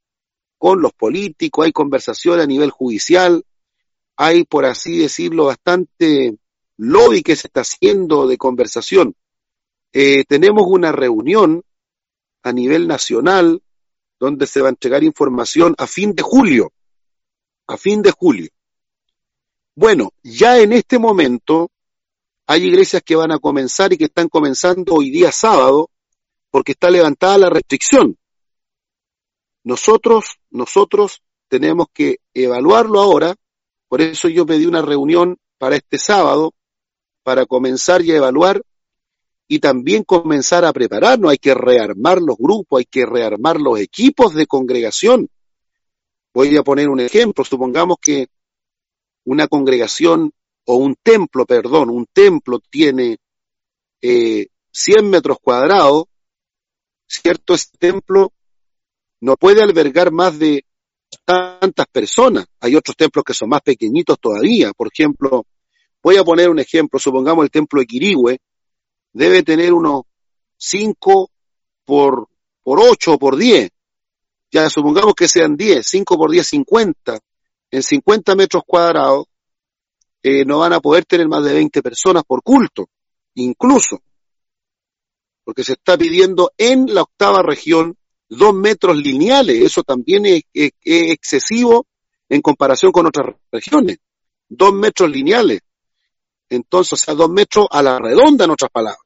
con 0.58 0.80
los 0.80 0.92
políticos, 0.92 1.66
hay 1.66 1.72
conversaciones 1.72 2.44
a 2.44 2.48
nivel 2.48 2.70
judicial, 2.70 3.44
hay, 4.16 4.44
por 4.44 4.64
así 4.64 4.98
decirlo, 4.98 5.46
bastante 5.46 6.38
lobby 6.76 7.22
que 7.22 7.36
se 7.36 7.48
está 7.48 7.60
haciendo 7.60 8.26
de 8.26 8.38
conversación. 8.38 9.14
Eh, 9.92 10.24
tenemos 10.24 10.64
una 10.66 10.92
reunión 10.92 11.62
a 12.44 12.52
nivel 12.52 12.86
nacional 12.86 13.62
donde 14.20 14.46
se 14.46 14.60
va 14.60 14.68
a 14.68 14.70
entregar 14.70 15.02
información 15.02 15.74
a 15.78 15.86
fin 15.86 16.14
de 16.14 16.22
julio, 16.22 16.72
a 17.66 17.76
fin 17.76 18.02
de 18.02 18.12
julio. 18.12 18.50
Bueno, 19.74 20.12
ya 20.22 20.60
en 20.60 20.72
este 20.72 20.98
momento 20.98 21.70
hay 22.46 22.64
iglesias 22.64 23.02
que 23.04 23.16
van 23.16 23.32
a 23.32 23.38
comenzar 23.38 23.92
y 23.92 23.98
que 23.98 24.04
están 24.04 24.28
comenzando 24.28 24.94
hoy 24.94 25.10
día 25.10 25.32
sábado 25.32 25.90
porque 26.50 26.72
está 26.72 26.90
levantada 26.90 27.38
la 27.38 27.50
restricción. 27.50 28.16
Nosotros, 29.64 30.38
nosotros 30.50 31.22
tenemos 31.48 31.86
que 31.92 32.18
evaluarlo 32.34 33.00
ahora, 33.00 33.34
por 33.88 34.02
eso 34.02 34.28
yo 34.28 34.44
pedí 34.44 34.66
una 34.66 34.82
reunión 34.82 35.38
para 35.56 35.76
este 35.76 35.98
sábado, 35.98 36.52
para 37.22 37.46
comenzar 37.46 38.02
y 38.02 38.12
evaluar 38.12 38.62
y 39.54 39.60
también 39.60 40.02
comenzar 40.02 40.64
a 40.64 40.72
prepararnos. 40.72 41.30
Hay 41.30 41.38
que 41.38 41.54
rearmar 41.54 42.20
los 42.20 42.36
grupos, 42.36 42.80
hay 42.80 42.86
que 42.86 43.06
rearmar 43.06 43.60
los 43.60 43.78
equipos 43.78 44.34
de 44.34 44.48
congregación. 44.48 45.28
Voy 46.34 46.56
a 46.56 46.64
poner 46.64 46.88
un 46.88 46.98
ejemplo. 46.98 47.44
Supongamos 47.44 47.98
que 48.02 48.26
una 49.24 49.46
congregación 49.46 50.32
o 50.66 50.74
un 50.74 50.96
templo, 51.00 51.46
perdón, 51.46 51.88
un 51.90 52.06
templo 52.12 52.58
tiene 52.68 53.18
eh, 54.02 54.48
100 54.72 55.08
metros 55.08 55.38
cuadrados, 55.40 56.06
¿cierto? 57.06 57.54
Ese 57.54 57.68
templo 57.78 58.32
no 59.20 59.36
puede 59.36 59.62
albergar 59.62 60.10
más 60.10 60.36
de 60.36 60.64
tantas 61.24 61.86
personas. 61.92 62.46
Hay 62.58 62.74
otros 62.74 62.96
templos 62.96 63.24
que 63.24 63.34
son 63.34 63.50
más 63.50 63.62
pequeñitos 63.62 64.18
todavía. 64.18 64.72
Por 64.72 64.88
ejemplo, 64.92 65.46
voy 66.02 66.16
a 66.16 66.24
poner 66.24 66.50
un 66.50 66.58
ejemplo. 66.58 66.98
Supongamos 66.98 67.44
el 67.44 67.52
templo 67.52 67.78
de 67.78 67.86
Quirigüe 67.86 68.40
debe 69.14 69.42
tener 69.42 69.72
unos 69.72 70.02
5 70.58 71.30
por, 71.86 72.28
por 72.62 72.80
8 72.80 73.14
o 73.14 73.18
por 73.18 73.36
10. 73.36 73.70
Ya 74.50 74.68
supongamos 74.68 75.14
que 75.14 75.28
sean 75.28 75.56
10, 75.56 75.86
5 75.86 76.16
por 76.18 76.30
10, 76.30 76.46
50. 76.46 77.18
En 77.70 77.82
50 77.82 78.36
metros 78.36 78.62
cuadrados 78.66 79.26
eh, 80.22 80.44
no 80.44 80.58
van 80.58 80.74
a 80.74 80.80
poder 80.80 81.04
tener 81.04 81.28
más 81.28 81.42
de 81.44 81.54
20 81.54 81.82
personas 81.82 82.24
por 82.24 82.42
culto, 82.42 82.88
incluso. 83.34 84.00
Porque 85.44 85.64
se 85.64 85.72
está 85.72 85.96
pidiendo 85.96 86.52
en 86.56 86.94
la 86.94 87.02
octava 87.02 87.42
región 87.42 87.96
dos 88.28 88.54
metros 88.54 88.96
lineales. 88.96 89.62
Eso 89.62 89.82
también 89.82 90.24
es, 90.26 90.42
excesivo 90.52 91.86
en 92.28 92.40
comparación 92.40 92.92
con 92.92 93.06
otras 93.06 93.36
regiones. 93.50 93.98
Dos 94.48 94.72
metros 94.72 95.10
lineales. 95.10 95.60
Entonces, 96.48 96.92
o 96.94 96.96
sea, 96.96 97.14
dos 97.14 97.28
metros 97.28 97.66
a 97.70 97.82
la 97.82 97.98
redonda, 97.98 98.44
en 98.44 98.50
otras 98.50 98.70
palabras. 98.70 99.03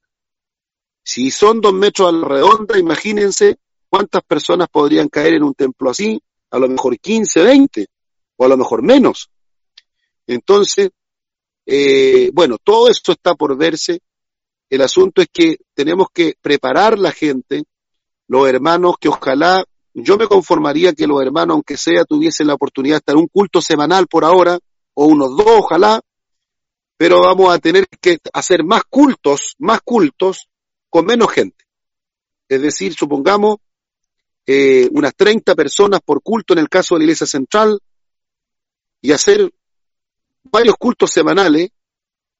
Si 1.10 1.30
son 1.30 1.62
dos 1.62 1.72
metros 1.72 2.10
a 2.10 2.12
la 2.12 2.28
redonda, 2.28 2.78
imagínense 2.78 3.56
cuántas 3.88 4.22
personas 4.24 4.68
podrían 4.70 5.08
caer 5.08 5.32
en 5.36 5.42
un 5.42 5.54
templo 5.54 5.88
así, 5.88 6.22
a 6.50 6.58
lo 6.58 6.68
mejor 6.68 6.98
15, 7.00 7.44
20, 7.44 7.86
o 8.36 8.44
a 8.44 8.48
lo 8.48 8.58
mejor 8.58 8.82
menos. 8.82 9.30
Entonces, 10.26 10.90
eh, 11.64 12.30
bueno, 12.34 12.58
todo 12.62 12.90
esto 12.90 13.12
está 13.12 13.34
por 13.34 13.56
verse. 13.56 14.00
El 14.68 14.82
asunto 14.82 15.22
es 15.22 15.28
que 15.32 15.56
tenemos 15.72 16.08
que 16.12 16.34
preparar 16.42 16.98
la 16.98 17.10
gente, 17.10 17.64
los 18.26 18.46
hermanos 18.46 18.96
que 19.00 19.08
ojalá, 19.08 19.64
yo 19.94 20.18
me 20.18 20.26
conformaría 20.26 20.92
que 20.92 21.06
los 21.06 21.22
hermanos, 21.22 21.54
aunque 21.54 21.78
sea, 21.78 22.04
tuviesen 22.04 22.48
la 22.48 22.54
oportunidad 22.54 22.96
de 22.96 22.98
estar 22.98 23.14
en 23.14 23.22
un 23.22 23.28
culto 23.28 23.62
semanal 23.62 24.08
por 24.08 24.26
ahora, 24.26 24.58
o 24.92 25.06
unos 25.06 25.34
dos, 25.38 25.46
ojalá, 25.48 26.02
pero 26.98 27.22
vamos 27.22 27.50
a 27.50 27.58
tener 27.58 27.86
que 27.98 28.18
hacer 28.34 28.62
más 28.62 28.82
cultos, 28.90 29.54
más 29.58 29.80
cultos, 29.80 30.50
con 30.88 31.06
menos 31.06 31.30
gente. 31.32 31.64
Es 32.48 32.62
decir, 32.62 32.94
supongamos 32.94 33.58
eh, 34.46 34.88
unas 34.92 35.14
30 35.14 35.54
personas 35.54 36.00
por 36.00 36.22
culto 36.22 36.54
en 36.54 36.60
el 36.60 36.68
caso 36.68 36.94
de 36.94 37.00
la 37.00 37.04
iglesia 37.04 37.26
central 37.26 37.78
y 39.00 39.12
hacer 39.12 39.52
varios 40.44 40.76
cultos 40.76 41.10
semanales, 41.10 41.70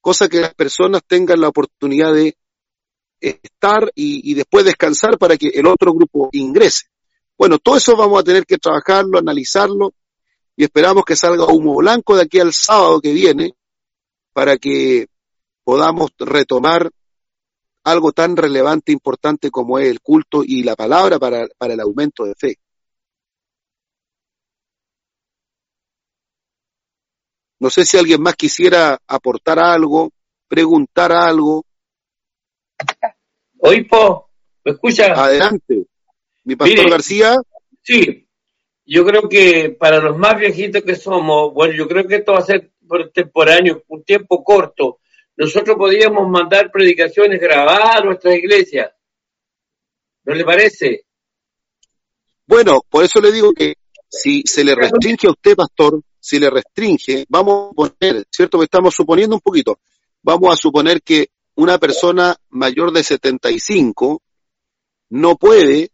cosa 0.01 0.29
que 0.29 0.41
las 0.41 0.55
personas 0.55 1.03
tengan 1.07 1.41
la 1.41 1.49
oportunidad 1.49 2.15
de 2.15 2.37
estar 3.21 3.91
y, 3.95 4.35
después 4.35 4.65
descansar 4.65 5.19
para 5.19 5.37
que 5.37 5.49
el 5.49 5.67
otro 5.67 5.93
grupo 5.93 6.29
ingrese. 6.33 6.87
Bueno, 7.37 7.59
todo 7.59 7.77
eso 7.77 7.97
vamos 7.97 8.21
a 8.21 8.25
tener 8.25 8.45
que 8.47 8.59
trabajarlo, 8.59 9.19
analizarlo 9.19 9.93
y 10.57 10.65
esperamos 10.65 11.05
que 11.05 11.17
salga 11.17 11.47
humo 11.47 11.77
blanco 11.77 12.17
de 12.17 12.23
aquí 12.23 12.41
al 12.41 12.53
sábado 12.53 13.01
que 13.01 13.13
viene 13.13 13.53
para 14.33 14.57
que 14.57 15.09
podamos 15.63 16.11
retomar 16.19 16.91
algo 17.91 18.13
tan 18.13 18.37
relevante, 18.37 18.93
e 18.93 18.95
importante 18.95 19.51
como 19.51 19.79
es 19.79 19.89
el 19.89 20.01
culto 20.01 20.43
y 20.45 20.63
la 20.63 20.77
palabra 20.77 21.19
para, 21.19 21.47
para 21.59 21.75
el 21.75 21.81
aumento 21.81 22.25
de 22.25 22.35
fe. 22.35 22.57
No 27.61 27.71
sé 27.71 27.85
si 27.85 27.97
alguien 27.97 28.23
más 28.23 28.37
quisiera 28.37 28.99
aportar 29.07 29.59
algo, 29.59 30.13
preguntar 30.47 31.11
algo. 31.11 31.65
Oipo, 33.59 34.31
¿me 34.65 34.73
escucha? 34.73 35.13
Adelante. 35.13 35.87
Mi 36.45 36.55
pastor 36.55 36.91
García. 36.91 37.37
Sí, 37.83 38.29
yo 38.87 39.05
creo 39.05 39.29
que 39.29 39.77
para 39.79 39.99
los 39.99 40.17
más 40.17 40.39
viejitos 40.39 40.83
que 40.83 40.95
somos, 40.95 41.53
bueno, 41.53 41.75
yo 41.75 41.89
creo 41.89 42.07
que 42.07 42.17
esto 42.17 42.33
va 42.33 42.39
a 42.39 42.43
ser 42.43 42.71
por 42.87 43.11
temporáneo, 43.11 43.83
un 43.89 44.05
tiempo 44.05 44.43
corto. 44.43 45.01
Nosotros 45.39 45.77
podríamos 45.77 46.29
mandar 46.29 46.69
predicaciones 46.73 47.41
grabadas 47.41 48.01
a 48.01 48.05
nuestras 48.05 48.35
iglesias. 48.35 48.91
¿No 50.25 50.35
le 50.35 50.45
parece? 50.45 51.05
Bueno, 52.45 52.81
por 52.89 53.05
eso 53.05 53.21
le 53.21 53.31
digo 53.31 53.53
que 53.53 53.75
si 54.09 54.43
se 54.45 54.65
le 54.65 54.75
restringe 54.75 55.29
a 55.29 55.31
usted, 55.31 55.55
pastor, 55.55 56.03
si 56.19 56.41
le 56.41 56.51
restringe, 56.51 57.25
vamos 57.29 57.71
a 57.71 57.75
poner, 57.75 58.27
¿cierto? 58.29 58.59
Que 58.59 58.65
estamos 58.65 58.93
suponiendo 58.93 59.37
un 59.37 59.41
poquito. 59.41 59.79
Vamos 60.23 60.53
a 60.53 60.57
suponer 60.57 61.03
que 61.03 61.29
una 61.55 61.79
persona 61.79 62.35
mayor 62.49 62.91
de 62.91 63.05
75 63.05 64.21
no 65.11 65.37
puede 65.37 65.93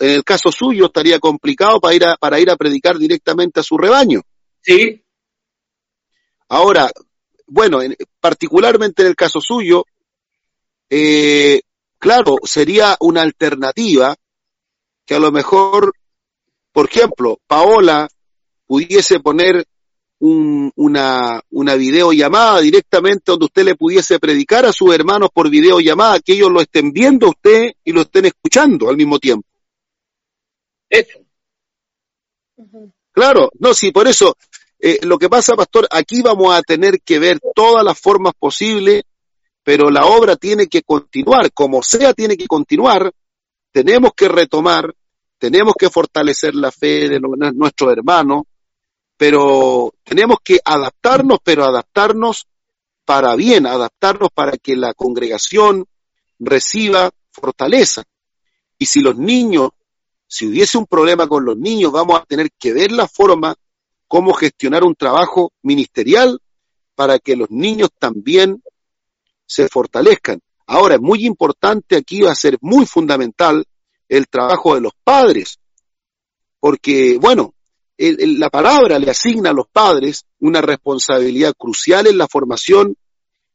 en 0.00 0.10
el 0.10 0.24
caso 0.24 0.50
suyo 0.50 0.86
estaría 0.86 1.20
complicado 1.20 1.80
para 1.80 1.94
ir 1.94 2.04
a, 2.04 2.16
para 2.16 2.40
ir 2.40 2.50
a 2.50 2.56
predicar 2.56 2.98
directamente 2.98 3.60
a 3.60 3.62
su 3.62 3.78
rebaño. 3.78 4.22
Sí. 4.60 5.04
Ahora, 6.48 6.90
bueno, 7.48 7.80
particularmente 8.20 9.02
en 9.02 9.08
el 9.08 9.16
caso 9.16 9.40
suyo, 9.40 9.84
eh, 10.90 11.60
claro, 11.98 12.36
sería 12.44 12.96
una 13.00 13.22
alternativa 13.22 14.16
que 15.04 15.14
a 15.14 15.18
lo 15.18 15.32
mejor, 15.32 15.94
por 16.72 16.86
ejemplo, 16.86 17.40
Paola 17.46 18.08
pudiese 18.66 19.20
poner 19.20 19.66
un, 20.20 20.72
una, 20.76 21.40
una 21.50 21.74
videollamada 21.74 22.60
directamente 22.60 23.24
donde 23.26 23.46
usted 23.46 23.64
le 23.64 23.76
pudiese 23.76 24.18
predicar 24.18 24.66
a 24.66 24.72
sus 24.72 24.94
hermanos 24.94 25.30
por 25.32 25.48
videollamada, 25.48 26.20
que 26.20 26.34
ellos 26.34 26.50
lo 26.50 26.60
estén 26.60 26.92
viendo 26.92 27.26
a 27.26 27.30
usted 27.30 27.72
y 27.84 27.92
lo 27.92 28.02
estén 28.02 28.26
escuchando 28.26 28.88
al 28.88 28.96
mismo 28.96 29.18
tiempo. 29.18 29.46
Eso. 30.90 31.18
Claro, 33.12 33.50
no, 33.58 33.74
sí, 33.74 33.90
por 33.90 34.08
eso, 34.08 34.36
eh, 34.80 34.98
lo 35.02 35.18
que 35.18 35.28
pasa, 35.28 35.56
pastor, 35.56 35.88
aquí 35.90 36.22
vamos 36.22 36.54
a 36.54 36.62
tener 36.62 37.00
que 37.00 37.18
ver 37.18 37.40
todas 37.54 37.84
las 37.84 37.98
formas 37.98 38.32
posibles, 38.38 39.02
pero 39.64 39.90
la 39.90 40.06
obra 40.06 40.36
tiene 40.36 40.68
que 40.68 40.82
continuar, 40.82 41.52
como 41.52 41.82
sea, 41.82 42.14
tiene 42.14 42.36
que 42.36 42.46
continuar, 42.46 43.12
tenemos 43.72 44.12
que 44.14 44.28
retomar, 44.28 44.94
tenemos 45.38 45.74
que 45.78 45.90
fortalecer 45.90 46.54
la 46.54 46.70
fe 46.70 47.08
de 47.08 47.20
nuestros 47.20 47.92
hermanos, 47.92 48.44
pero 49.16 49.92
tenemos 50.04 50.38
que 50.42 50.60
adaptarnos, 50.64 51.38
pero 51.42 51.64
adaptarnos 51.64 52.46
para 53.04 53.34
bien, 53.34 53.66
adaptarnos 53.66 54.30
para 54.32 54.56
que 54.58 54.76
la 54.76 54.94
congregación 54.94 55.86
reciba 56.38 57.10
fortaleza. 57.32 58.04
Y 58.78 58.86
si 58.86 59.00
los 59.00 59.16
niños, 59.16 59.70
si 60.26 60.46
hubiese 60.46 60.78
un 60.78 60.86
problema 60.86 61.26
con 61.26 61.44
los 61.44 61.56
niños, 61.56 61.90
vamos 61.90 62.20
a 62.20 62.24
tener 62.24 62.50
que 62.56 62.72
ver 62.72 62.92
la 62.92 63.08
forma 63.08 63.56
cómo 64.08 64.32
gestionar 64.32 64.82
un 64.84 64.94
trabajo 64.94 65.52
ministerial 65.62 66.40
para 66.94 67.18
que 67.18 67.36
los 67.36 67.50
niños 67.50 67.90
también 67.98 68.62
se 69.46 69.68
fortalezcan. 69.68 70.40
Ahora, 70.66 70.96
es 70.96 71.00
muy 71.00 71.24
importante, 71.24 71.96
aquí 71.96 72.22
va 72.22 72.32
a 72.32 72.34
ser 72.34 72.58
muy 72.60 72.86
fundamental 72.86 73.64
el 74.08 74.26
trabajo 74.28 74.74
de 74.74 74.80
los 74.80 74.92
padres, 75.04 75.58
porque, 76.58 77.18
bueno, 77.20 77.54
la 77.96 78.50
palabra 78.50 78.98
le 78.98 79.10
asigna 79.10 79.50
a 79.50 79.54
los 79.54 79.68
padres 79.68 80.24
una 80.40 80.60
responsabilidad 80.60 81.54
crucial 81.56 82.06
en 82.06 82.18
la 82.18 82.28
formación 82.28 82.96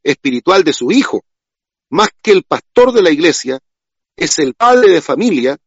espiritual 0.04 0.64
de 0.64 0.74
su 0.74 0.92
hijo. 0.92 1.24
Más 1.90 2.10
que 2.22 2.32
el 2.32 2.44
pastor 2.44 2.92
de 2.92 3.02
la 3.02 3.12
iglesia, 3.12 3.60
es 4.16 4.40
el 4.40 4.54
padre 4.54 4.92
de 4.92 5.02
familia 5.02 5.58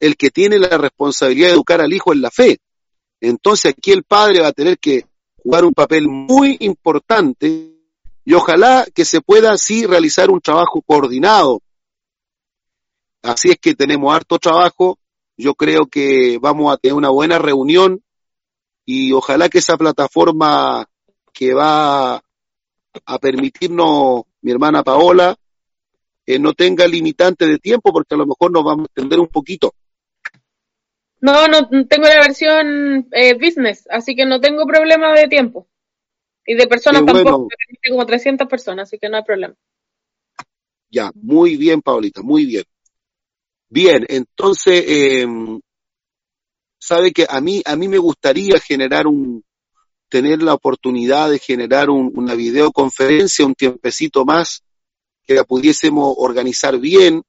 el 0.00 0.16
que 0.16 0.30
tiene 0.30 0.58
la 0.58 0.76
responsabilidad 0.78 1.48
de 1.48 1.54
educar 1.54 1.80
al 1.80 1.92
hijo 1.92 2.12
en 2.12 2.22
la 2.22 2.30
fe. 2.30 2.58
Entonces 3.22 3.72
aquí 3.76 3.92
el 3.92 4.02
padre 4.02 4.40
va 4.40 4.48
a 4.48 4.52
tener 4.52 4.78
que 4.78 5.06
jugar 5.42 5.64
un 5.64 5.72
papel 5.72 6.08
muy 6.08 6.58
importante 6.60 7.72
y 8.24 8.34
ojalá 8.34 8.86
que 8.94 9.06
se 9.06 9.22
pueda 9.22 9.52
así 9.52 9.86
realizar 9.86 10.30
un 10.30 10.40
trabajo 10.40 10.82
coordinado. 10.82 11.62
Así 13.22 13.50
es 13.50 13.58
que 13.58 13.74
tenemos 13.74 14.14
harto 14.14 14.38
trabajo 14.38 14.98
yo 15.36 15.54
creo 15.54 15.86
que 15.86 16.38
vamos 16.40 16.72
a 16.72 16.76
tener 16.76 16.94
una 16.94 17.10
buena 17.10 17.38
reunión 17.38 18.02
y 18.84 19.12
ojalá 19.12 19.48
que 19.48 19.58
esa 19.58 19.76
plataforma 19.76 20.86
que 21.32 21.54
va 21.54 22.22
a 23.06 23.18
permitirnos 23.20 24.22
mi 24.42 24.52
hermana 24.52 24.82
Paola 24.82 25.34
eh, 26.26 26.38
no 26.38 26.52
tenga 26.52 26.86
limitante 26.86 27.46
de 27.46 27.58
tiempo 27.58 27.92
porque 27.92 28.14
a 28.14 28.18
lo 28.18 28.26
mejor 28.26 28.52
nos 28.52 28.64
vamos 28.64 28.84
a 28.84 28.86
extender 28.86 29.18
un 29.18 29.28
poquito. 29.28 29.74
No, 31.22 31.46
no 31.46 31.68
tengo 31.86 32.08
la 32.08 32.20
versión 32.20 33.08
eh, 33.12 33.34
business, 33.34 33.86
así 33.88 34.16
que 34.16 34.26
no 34.26 34.40
tengo 34.40 34.66
problema 34.66 35.14
de 35.14 35.28
tiempo. 35.28 35.68
Y 36.44 36.54
de 36.54 36.66
personas 36.66 37.04
tampoco, 37.06 37.46
tengo 37.80 37.96
como 37.96 38.06
300 38.06 38.48
personas, 38.48 38.88
así 38.88 38.98
que 38.98 39.08
no 39.08 39.18
hay 39.18 39.22
problema. 39.22 39.54
Ya, 40.90 41.12
muy 41.14 41.56
bien, 41.56 41.80
Paulita, 41.80 42.22
muy 42.22 42.44
bien. 42.44 42.64
Bien, 43.68 44.04
entonces, 44.08 44.84
eh, 44.86 45.26
sabe 46.76 47.12
que 47.12 47.24
a 47.30 47.40
mí, 47.40 47.62
a 47.64 47.76
mí 47.76 47.86
me 47.86 47.98
gustaría 47.98 48.58
generar 48.58 49.06
un, 49.06 49.44
tener 50.08 50.42
la 50.42 50.54
oportunidad 50.54 51.30
de 51.30 51.38
generar 51.38 51.88
una 51.88 52.34
videoconferencia 52.34 53.46
un 53.46 53.54
tiempecito 53.54 54.24
más, 54.24 54.64
que 55.24 55.34
la 55.34 55.44
pudiésemos 55.44 56.14
organizar 56.18 56.80
bien 56.80 57.22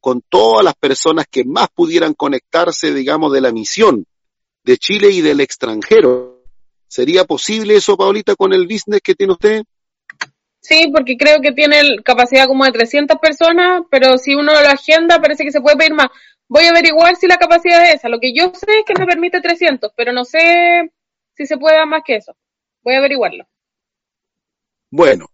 con 0.00 0.22
todas 0.28 0.64
las 0.64 0.74
personas 0.74 1.26
que 1.30 1.44
más 1.44 1.68
pudieran 1.74 2.14
conectarse, 2.14 2.92
digamos, 2.92 3.32
de 3.32 3.40
la 3.40 3.52
misión 3.52 4.06
de 4.64 4.78
Chile 4.78 5.10
y 5.10 5.20
del 5.20 5.40
extranjero. 5.40 6.42
¿Sería 6.86 7.24
posible 7.24 7.76
eso, 7.76 7.96
Paulita, 7.96 8.34
con 8.34 8.52
el 8.52 8.66
business 8.66 9.00
que 9.02 9.14
tiene 9.14 9.32
usted? 9.32 9.64
Sí, 10.60 10.90
porque 10.94 11.16
creo 11.16 11.40
que 11.40 11.52
tiene 11.52 11.80
capacidad 12.04 12.46
como 12.46 12.64
de 12.64 12.72
300 12.72 13.18
personas, 13.18 13.82
pero 13.90 14.18
si 14.18 14.34
uno 14.34 14.52
lo 14.52 14.58
agenda 14.58 15.20
parece 15.20 15.44
que 15.44 15.52
se 15.52 15.60
puede 15.60 15.76
pedir 15.76 15.94
más. 15.94 16.08
Voy 16.48 16.64
a 16.64 16.70
averiguar 16.70 17.16
si 17.16 17.26
la 17.26 17.36
capacidad 17.36 17.84
es 17.84 17.96
esa. 17.96 18.08
Lo 18.08 18.20
que 18.20 18.32
yo 18.32 18.52
sé 18.54 18.78
es 18.78 18.84
que 18.86 18.94
me 18.98 19.06
permite 19.06 19.40
300, 19.40 19.92
pero 19.96 20.12
no 20.12 20.24
sé 20.24 20.90
si 21.34 21.46
se 21.46 21.58
puede 21.58 21.76
dar 21.76 21.86
más 21.86 22.02
que 22.04 22.16
eso. 22.16 22.34
Voy 22.82 22.94
a 22.94 22.98
averiguarlo. 22.98 23.46
Bueno, 24.90 25.26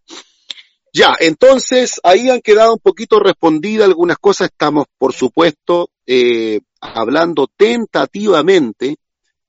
ya, 0.95 1.15
entonces 1.19 2.01
ahí 2.05 2.31
han 2.31 2.41
quedado 2.41 2.75
un 2.75 2.79
poquito 2.79 3.19
respondidas 3.19 3.89
algunas 3.89 4.17
cosas. 4.19 4.49
Estamos, 4.51 4.87
por 4.97 5.13
supuesto, 5.13 5.91
eh, 6.07 6.61
hablando 6.81 7.49
tentativamente, 7.57 8.97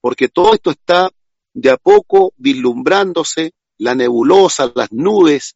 porque 0.02 0.28
todo 0.28 0.56
esto 0.56 0.72
está 0.72 1.10
de 1.54 1.70
a 1.70 1.78
poco 1.78 2.34
vislumbrándose, 2.36 3.54
la 3.78 3.94
nebulosa, 3.94 4.72
las 4.74 4.92
nubes, 4.92 5.56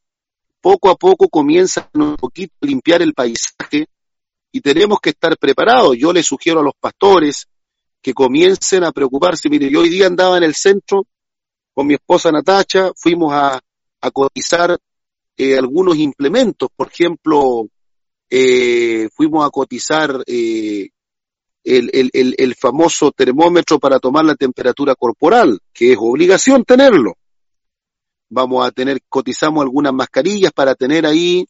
poco 0.61 0.89
a 0.89 0.95
poco 0.95 1.27
comienza 1.27 1.89
un 1.93 2.15
poquito 2.15 2.53
a 2.61 2.65
limpiar 2.65 3.01
el 3.01 3.13
paisaje 3.13 3.87
y 4.51 4.61
tenemos 4.61 4.99
que 4.99 5.11
estar 5.11 5.37
preparados. 5.37 5.97
Yo 5.97 6.13
le 6.13 6.23
sugiero 6.23 6.59
a 6.59 6.63
los 6.63 6.73
pastores 6.79 7.47
que 8.01 8.13
comiencen 8.13 8.83
a 8.83 8.91
preocuparse. 8.91 9.49
Mire, 9.49 9.69
yo 9.69 9.81
hoy 9.81 9.89
día 9.89 10.07
andaba 10.07 10.37
en 10.37 10.43
el 10.43 10.55
centro 10.55 11.05
con 11.73 11.87
mi 11.87 11.93
esposa 11.93 12.31
Natacha, 12.31 12.91
fuimos 12.95 13.33
a, 13.33 13.59
cotizar 14.13 14.77
eh, 15.39 15.57
algunos 15.57 15.97
implementos, 15.97 16.69
por 16.75 16.89
ejemplo, 16.89 17.67
eh, 18.29 19.09
fuimos 19.15 19.45
a 19.45 19.49
cotizar 19.49 20.23
eh, 20.27 20.89
el, 21.63 21.89
el, 21.93 22.35
el 22.37 22.55
famoso 22.55 23.11
termómetro 23.11 23.79
para 23.79 23.99
tomar 23.99 24.25
la 24.25 24.35
temperatura 24.35 24.93
corporal, 24.95 25.59
que 25.73 25.93
es 25.93 25.97
obligación 25.99 26.63
tenerlo 26.63 27.15
vamos 28.29 28.65
a 28.65 28.71
tener, 28.71 29.01
cotizamos 29.09 29.63
algunas 29.63 29.93
mascarillas 29.93 30.51
para 30.51 30.75
tener 30.75 31.05
ahí 31.05 31.45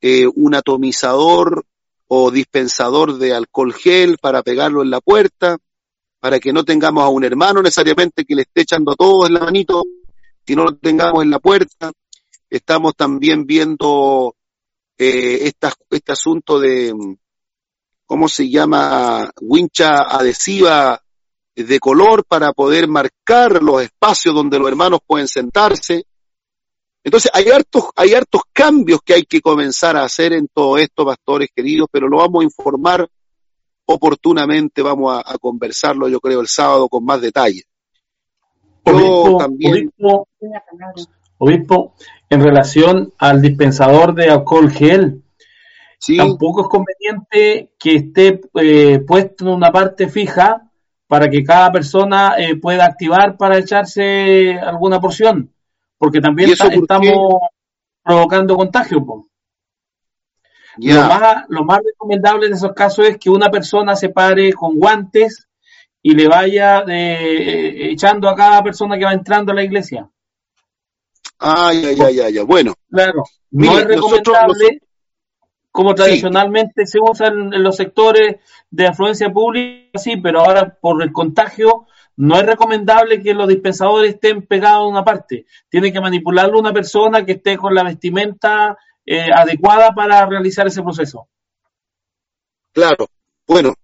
eh, 0.00 0.26
un 0.34 0.54
atomizador 0.54 1.64
o 2.06 2.30
dispensador 2.30 3.18
de 3.18 3.34
alcohol 3.34 3.72
gel 3.74 4.18
para 4.18 4.42
pegarlo 4.42 4.82
en 4.82 4.90
la 4.90 5.00
puerta, 5.00 5.58
para 6.20 6.38
que 6.38 6.52
no 6.52 6.64
tengamos 6.64 7.02
a 7.02 7.08
un 7.08 7.24
hermano 7.24 7.60
necesariamente 7.62 8.24
que 8.24 8.34
le 8.34 8.42
esté 8.42 8.62
echando 8.62 8.94
todo 8.94 9.26
en 9.26 9.34
la 9.34 9.40
manito, 9.40 9.82
si 10.46 10.54
no 10.54 10.64
lo 10.64 10.76
tengamos 10.76 11.22
en 11.22 11.30
la 11.30 11.38
puerta. 11.38 11.92
Estamos 12.54 12.94
también 12.94 13.46
viendo 13.46 14.36
eh, 14.96 15.50
este 15.90 16.12
asunto 16.12 16.60
de, 16.60 16.94
¿cómo 18.06 18.28
se 18.28 18.48
llama? 18.48 19.28
Wincha 19.40 20.02
adhesiva 20.02 21.02
de 21.56 21.80
color 21.80 22.24
para 22.24 22.52
poder 22.52 22.86
marcar 22.86 23.60
los 23.60 23.82
espacios 23.82 24.36
donde 24.36 24.60
los 24.60 24.68
hermanos 24.68 25.00
pueden 25.04 25.26
sentarse. 25.26 26.04
Entonces 27.02 27.28
hay 27.34 27.48
hartos, 27.48 27.86
hay 27.96 28.14
hartos 28.14 28.42
cambios 28.52 29.00
que 29.04 29.14
hay 29.14 29.24
que 29.24 29.40
comenzar 29.40 29.96
a 29.96 30.04
hacer 30.04 30.32
en 30.32 30.46
todo 30.46 30.78
esto, 30.78 31.04
pastores 31.04 31.48
queridos, 31.52 31.88
pero 31.90 32.06
lo 32.08 32.18
vamos 32.18 32.42
a 32.42 32.44
informar 32.44 33.08
oportunamente, 33.84 34.80
vamos 34.80 35.20
a, 35.26 35.36
conversarlo 35.38 36.08
yo 36.08 36.20
creo 36.20 36.40
el 36.40 36.46
sábado 36.46 36.88
con 36.88 37.04
más 37.04 37.20
detalle. 37.20 37.64
Yo 38.86 39.38
también... 39.38 39.90
obispo, 39.98 40.28
en 42.30 42.42
relación 42.42 43.12
al 43.18 43.42
dispensador 43.42 44.14
de 44.14 44.30
alcohol 44.30 44.70
gel, 44.70 45.22
tampoco 46.16 46.62
es 46.62 46.68
conveniente 46.68 47.72
que 47.78 47.96
esté 47.96 48.40
eh, 48.54 49.00
puesto 49.00 49.46
en 49.46 49.54
una 49.54 49.72
parte 49.72 50.08
fija 50.08 50.70
para 51.06 51.28
que 51.28 51.44
cada 51.44 51.70
persona 51.70 52.34
eh, 52.38 52.56
pueda 52.56 52.84
activar 52.84 53.36
para 53.36 53.58
echarse 53.58 54.58
alguna 54.58 55.00
porción, 55.00 55.52
porque 55.98 56.20
también 56.20 56.50
estamos 56.50 57.08
provocando 58.02 58.56
contagio. 58.56 59.04
Lo, 60.76 61.02
más, 61.02 61.44
lo 61.48 61.64
más 61.64 61.78
recomendable 61.84 62.46
en 62.46 62.54
esos 62.54 62.72
casos 62.72 63.06
es 63.06 63.18
que 63.18 63.30
una 63.30 63.48
persona 63.50 63.94
se 63.94 64.08
pare 64.08 64.52
con 64.52 64.76
guantes 64.76 65.48
y 66.02 66.14
le 66.14 66.26
vaya 66.26 66.84
eh, 66.88 67.90
echando 67.90 68.28
a 68.28 68.34
cada 68.34 68.62
persona 68.62 68.98
que 68.98 69.04
va 69.04 69.12
entrando 69.12 69.52
a 69.52 69.54
la 69.54 69.62
iglesia. 69.62 70.10
Ah, 71.46 71.74
ya, 71.74 71.92
ya, 71.92 72.10
ya, 72.10 72.30
ya. 72.30 72.42
Bueno. 72.44 72.74
Claro, 72.90 73.22
no 73.50 73.78
es 73.78 73.84
recomendable 73.84 74.80
como 75.70 75.94
tradicionalmente 75.94 76.86
se 76.86 76.98
usa 77.00 77.26
en, 77.26 77.62
los 77.62 77.76
sectores 77.76 78.36
de 78.70 78.86
afluencia 78.86 79.30
pública, 79.30 79.98
sí, 79.98 80.16
pero 80.16 80.40
ahora 80.40 80.78
por 80.80 81.02
el 81.02 81.12
contagio 81.12 81.86
no 82.16 82.36
es 82.36 82.46
recomendable 82.46 83.20
que 83.20 83.34
los 83.34 83.48
dispensadores 83.48 84.14
estén 84.14 84.46
pegados 84.46 84.84
a 84.84 84.86
una 84.86 85.04
parte. 85.04 85.44
Tiene 85.68 85.92
que 85.92 86.00
manipularlo 86.00 86.58
una 86.58 86.72
persona 86.72 87.26
que 87.26 87.32
esté 87.32 87.58
con 87.58 87.74
la 87.74 87.82
vestimenta 87.82 88.78
eh, 89.04 89.30
adecuada 89.34 89.92
para 89.94 90.24
realizar 90.24 90.66
ese 90.66 90.82
proceso. 90.82 91.28
Claro, 92.72 93.08
bueno, 93.46 93.74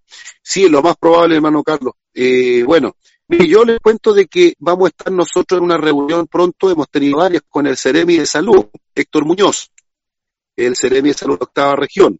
sí, 0.41 0.67
lo 0.67 0.81
más 0.81 0.95
probable, 0.97 1.35
hermano 1.35 1.61
Carlos. 1.61 1.93
Eh, 2.13 2.63
bueno, 2.63 2.95
yo 3.39 3.63
les 3.63 3.79
cuento 3.79 4.13
de 4.13 4.27
que 4.27 4.53
vamos 4.59 4.85
a 4.85 4.89
estar 4.89 5.11
nosotros 5.11 5.59
en 5.59 5.65
una 5.65 5.77
reunión 5.77 6.27
pronto, 6.27 6.69
hemos 6.69 6.89
tenido 6.89 7.19
varias 7.19 7.43
con 7.47 7.67
el 7.67 7.77
Ceremi 7.77 8.17
de 8.17 8.25
Salud, 8.25 8.65
Héctor 8.93 9.25
Muñoz, 9.25 9.71
el 10.55 10.75
Ceremi 10.75 11.09
de 11.09 11.15
Salud 11.15 11.37
octava 11.39 11.75
región. 11.75 12.19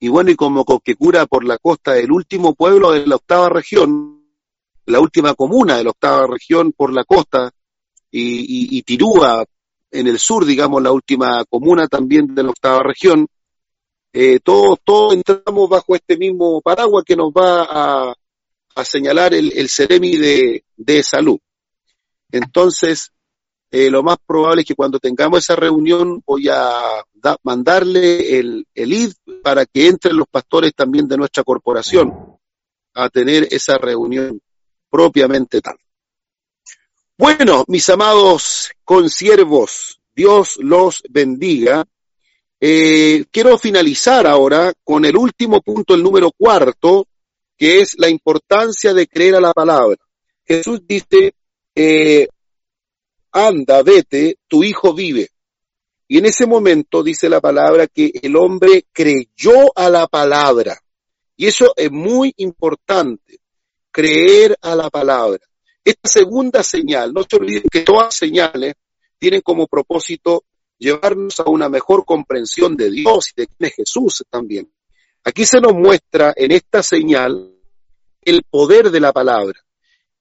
Y 0.00 0.08
bueno, 0.08 0.30
y 0.30 0.36
como 0.36 0.64
cura 0.64 1.26
por 1.26 1.44
la 1.44 1.58
costa, 1.58 1.96
el 1.96 2.10
último 2.10 2.54
pueblo 2.54 2.92
de 2.92 3.06
la 3.06 3.16
octava 3.16 3.48
región, 3.48 4.24
la 4.86 5.00
última 5.00 5.34
comuna 5.34 5.76
de 5.76 5.84
la 5.84 5.90
octava 5.90 6.26
región 6.26 6.72
por 6.72 6.92
la 6.92 7.04
costa, 7.04 7.50
y, 8.10 8.76
y 8.76 8.82
Tirúa 8.82 9.44
en 9.90 10.06
el 10.06 10.18
sur, 10.18 10.44
digamos, 10.44 10.82
la 10.82 10.90
última 10.90 11.44
comuna 11.44 11.86
también 11.86 12.34
de 12.34 12.42
la 12.42 12.50
octava 12.50 12.82
región, 12.82 13.26
eh, 14.12 14.40
todos, 14.40 14.78
todos 14.84 15.14
entramos 15.14 15.70
bajo 15.70 15.94
este 15.94 16.18
mismo 16.18 16.60
paraguas 16.60 17.04
que 17.04 17.16
nos 17.16 17.30
va 17.30 17.62
a, 18.10 18.14
a 18.74 18.84
señalar 18.84 19.34
el, 19.34 19.52
el 19.56 19.68
Ceremi 19.68 20.16
de, 20.16 20.64
de 20.76 21.02
salud. 21.02 21.38
Entonces, 22.30 23.12
eh, 23.70 23.90
lo 23.90 24.02
más 24.02 24.18
probable 24.26 24.62
es 24.62 24.68
que 24.68 24.74
cuando 24.74 24.98
tengamos 24.98 25.40
esa 25.40 25.56
reunión 25.56 26.22
voy 26.26 26.48
a 26.48 27.04
mandarle 27.42 28.38
el, 28.38 28.66
el 28.74 28.92
ID 28.92 29.12
para 29.42 29.64
que 29.64 29.86
entren 29.86 30.16
los 30.16 30.26
pastores 30.28 30.74
también 30.74 31.08
de 31.08 31.16
nuestra 31.16 31.42
corporación 31.42 32.38
a 32.94 33.08
tener 33.08 33.48
esa 33.50 33.78
reunión 33.78 34.40
propiamente 34.90 35.62
tal. 35.62 35.76
Bueno, 37.16 37.64
mis 37.68 37.88
amados 37.88 38.72
consiervos, 38.84 40.00
Dios 40.14 40.58
los 40.58 41.02
bendiga. 41.08 41.84
Eh, 42.60 43.24
quiero 43.30 43.56
finalizar 43.56 44.26
ahora 44.26 44.72
con 44.84 45.04
el 45.04 45.16
último 45.16 45.62
punto, 45.62 45.94
el 45.94 46.02
número 46.02 46.30
cuarto, 46.36 47.06
que 47.62 47.80
es 47.80 47.94
la 47.96 48.08
importancia 48.08 48.92
de 48.92 49.06
creer 49.06 49.36
a 49.36 49.40
la 49.40 49.52
palabra. 49.52 49.96
Jesús 50.44 50.80
dice, 50.84 51.32
eh, 51.76 52.26
anda, 53.30 53.84
vete, 53.84 54.38
tu 54.48 54.64
hijo 54.64 54.92
vive. 54.92 55.28
Y 56.08 56.18
en 56.18 56.26
ese 56.26 56.44
momento 56.44 57.04
dice 57.04 57.28
la 57.28 57.40
palabra 57.40 57.86
que 57.86 58.10
el 58.20 58.34
hombre 58.34 58.86
creyó 58.92 59.70
a 59.76 59.88
la 59.88 60.08
palabra. 60.08 60.76
Y 61.36 61.46
eso 61.46 61.72
es 61.76 61.92
muy 61.92 62.34
importante, 62.38 63.38
creer 63.92 64.58
a 64.60 64.74
la 64.74 64.90
palabra. 64.90 65.38
Esta 65.84 66.08
segunda 66.08 66.64
señal, 66.64 67.12
no 67.12 67.22
se 67.22 67.36
olviden 67.36 67.68
que 67.70 67.82
todas 67.82 68.12
señales 68.12 68.74
tienen 69.20 69.40
como 69.40 69.68
propósito 69.68 70.42
llevarnos 70.78 71.38
a 71.38 71.48
una 71.48 71.68
mejor 71.68 72.04
comprensión 72.04 72.76
de 72.76 72.90
Dios 72.90 73.30
y 73.36 73.42
de 73.42 73.46
quién 73.46 73.70
es 73.70 73.74
Jesús 73.76 74.24
también. 74.28 74.68
Aquí 75.22 75.46
se 75.46 75.60
nos 75.60 75.74
muestra 75.74 76.34
en 76.36 76.50
esta 76.50 76.82
señal 76.82 77.51
el 78.22 78.42
poder 78.48 78.90
de 78.90 79.00
la 79.00 79.12
palabra 79.12 79.60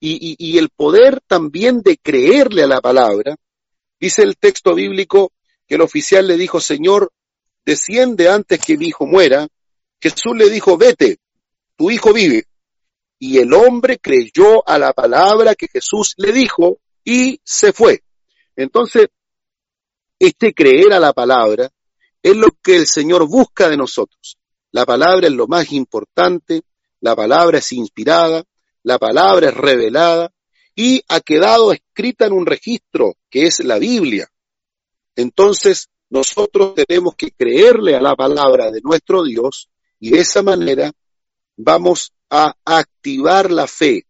y, 0.02 0.58
el 0.58 0.70
poder 0.70 1.22
también 1.28 1.82
de 1.82 1.98
creerle 1.98 2.64
a 2.64 2.68
la 2.68 2.82
palabra. 2.82 3.36
Dice 4.00 4.24
el 4.24 4.36
texto 4.36 4.74
bíblico 4.74 5.32
que 5.68 5.76
el 5.76 5.82
oficial 5.82 6.28
le 6.28 6.38
dijo, 6.38 6.60
Señor, 6.60 7.12
desciende 7.64 8.28
antes 8.28 8.60
que 8.60 8.78
mi 8.78 8.88
hijo 8.88 9.06
muera. 9.06 9.48
Jesús 10.02 10.36
le 10.36 10.50
dijo, 10.50 10.76
vete, 10.78 11.20
tu 11.76 11.92
hijo 11.92 12.14
vive. 12.14 12.46
Y 13.20 13.38
el 13.38 13.54
hombre 13.54 14.00
creyó 14.00 14.68
a 14.68 14.80
la 14.80 14.92
palabra 14.94 15.54
que 15.54 15.68
Jesús 15.68 16.16
le 16.18 16.32
dijo 16.32 16.80
y 17.04 17.40
se 17.44 17.72
fue. 17.72 18.02
Entonces, 18.56 19.08
este 20.18 20.54
creer 20.54 20.94
a 20.94 21.00
la 21.00 21.14
palabra 21.14 21.70
es 22.24 22.36
lo 22.36 22.48
que 22.64 22.76
el 22.76 22.88
Señor 22.88 23.28
busca 23.28 23.70
de 23.70 23.78
nosotros. 23.78 24.38
La 24.72 24.86
palabra 24.86 25.28
es 25.28 25.34
lo 25.34 25.48
más 25.48 25.72
importante, 25.72 26.64
la 27.02 27.16
palabra 27.16 27.58
es 27.58 27.72
inspirada, 27.74 28.44
la 28.84 28.98
palabra 28.98 29.50
es 29.50 29.54
revelada 29.56 30.32
y 30.76 31.04
ha 31.08 31.20
quedado 31.20 31.74
escrita 31.74 32.26
en 32.26 32.34
un 32.34 32.46
registro 32.46 33.16
que 33.30 33.48
es 33.48 33.60
la 33.60 33.78
Biblia. 33.78 34.32
Entonces, 35.16 35.90
nosotros 36.10 36.74
tenemos 36.76 37.16
que 37.16 37.32
creerle 37.32 37.96
a 37.96 38.02
la 38.02 38.16
palabra 38.16 38.72
de 38.72 38.82
nuestro 38.82 39.24
Dios 39.24 39.70
y 40.00 40.12
de 40.12 40.20
esa 40.20 40.42
manera 40.42 40.92
vamos 41.58 42.14
a 42.30 42.56
activar 42.66 43.52
la 43.52 43.68
fe, 43.68 44.06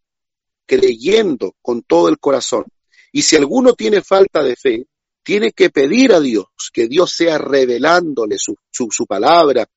creyendo 0.65 1.55
con 1.61 1.81
todo 1.83 2.07
el 2.07 2.19
corazón. 2.19 2.65
Y 3.11 3.23
si 3.23 3.35
alguno 3.35 3.73
tiene 3.73 4.01
falta 4.01 4.43
de 4.43 4.55
fe, 4.55 4.85
tiene 5.23 5.51
que 5.51 5.69
pedir 5.69 6.13
a 6.13 6.19
Dios 6.19 6.47
que 6.73 6.87
Dios 6.87 7.11
sea 7.11 7.37
revelándole 7.37 8.37
su, 8.37 8.55
su, 8.71 9.05
palabra, 9.05 9.67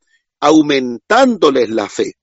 aumentándoles 0.41 1.71
la 1.71 1.89
fe. 1.89 2.15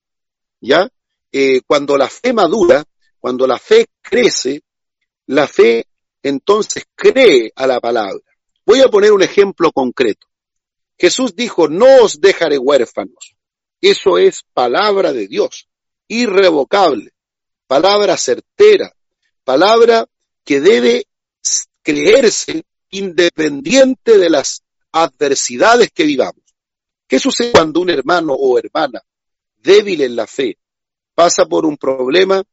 ¿Ya? 0.61 0.89
Eh, 1.31 1.61
cuando 1.65 1.97
la 1.97 2.07
fe 2.07 2.33
madura, 2.33 2.83
cuando 3.19 3.47
la 3.47 3.57
fe 3.57 3.87
crece, 4.01 4.61
la 5.27 5.47
fe 5.47 5.87
entonces 6.23 6.85
cree 6.95 7.51
a 7.55 7.67
la 7.67 7.79
palabra. 7.79 8.21
Voy 8.65 8.81
a 8.81 8.89
poner 8.89 9.11
un 9.11 9.23
ejemplo 9.23 9.71
concreto. 9.71 10.27
Jesús 10.97 11.35
dijo, 11.35 11.67
no 11.67 12.03
os 12.03 12.21
dejaré 12.21 12.57
huérfanos. 12.57 13.35
Eso 13.81 14.19
es 14.19 14.43
palabra 14.53 15.11
de 15.11 15.27
Dios, 15.27 15.67
irrevocable, 16.07 17.13
palabra 17.65 18.15
certera, 18.17 18.93
palabra 19.43 20.05
que 20.43 20.61
debe 20.61 21.07
creerse 21.81 22.63
independiente 22.91 24.19
de 24.19 24.29
las 24.29 24.61
adversidades 24.91 25.89
que 25.91 26.03
vivamos. 26.03 26.43
¿Qué 27.07 27.19
sucede 27.19 27.51
cuando 27.51 27.79
un 27.79 27.89
hermano 27.89 28.33
o 28.33 28.59
hermana 28.59 29.01
débil 29.61 30.01
en 30.01 30.15
la 30.15 30.27
fe 30.27 30.57
pasa 31.13 31.45
por 31.45 31.65
un 31.65 31.77
problema? 31.77 32.43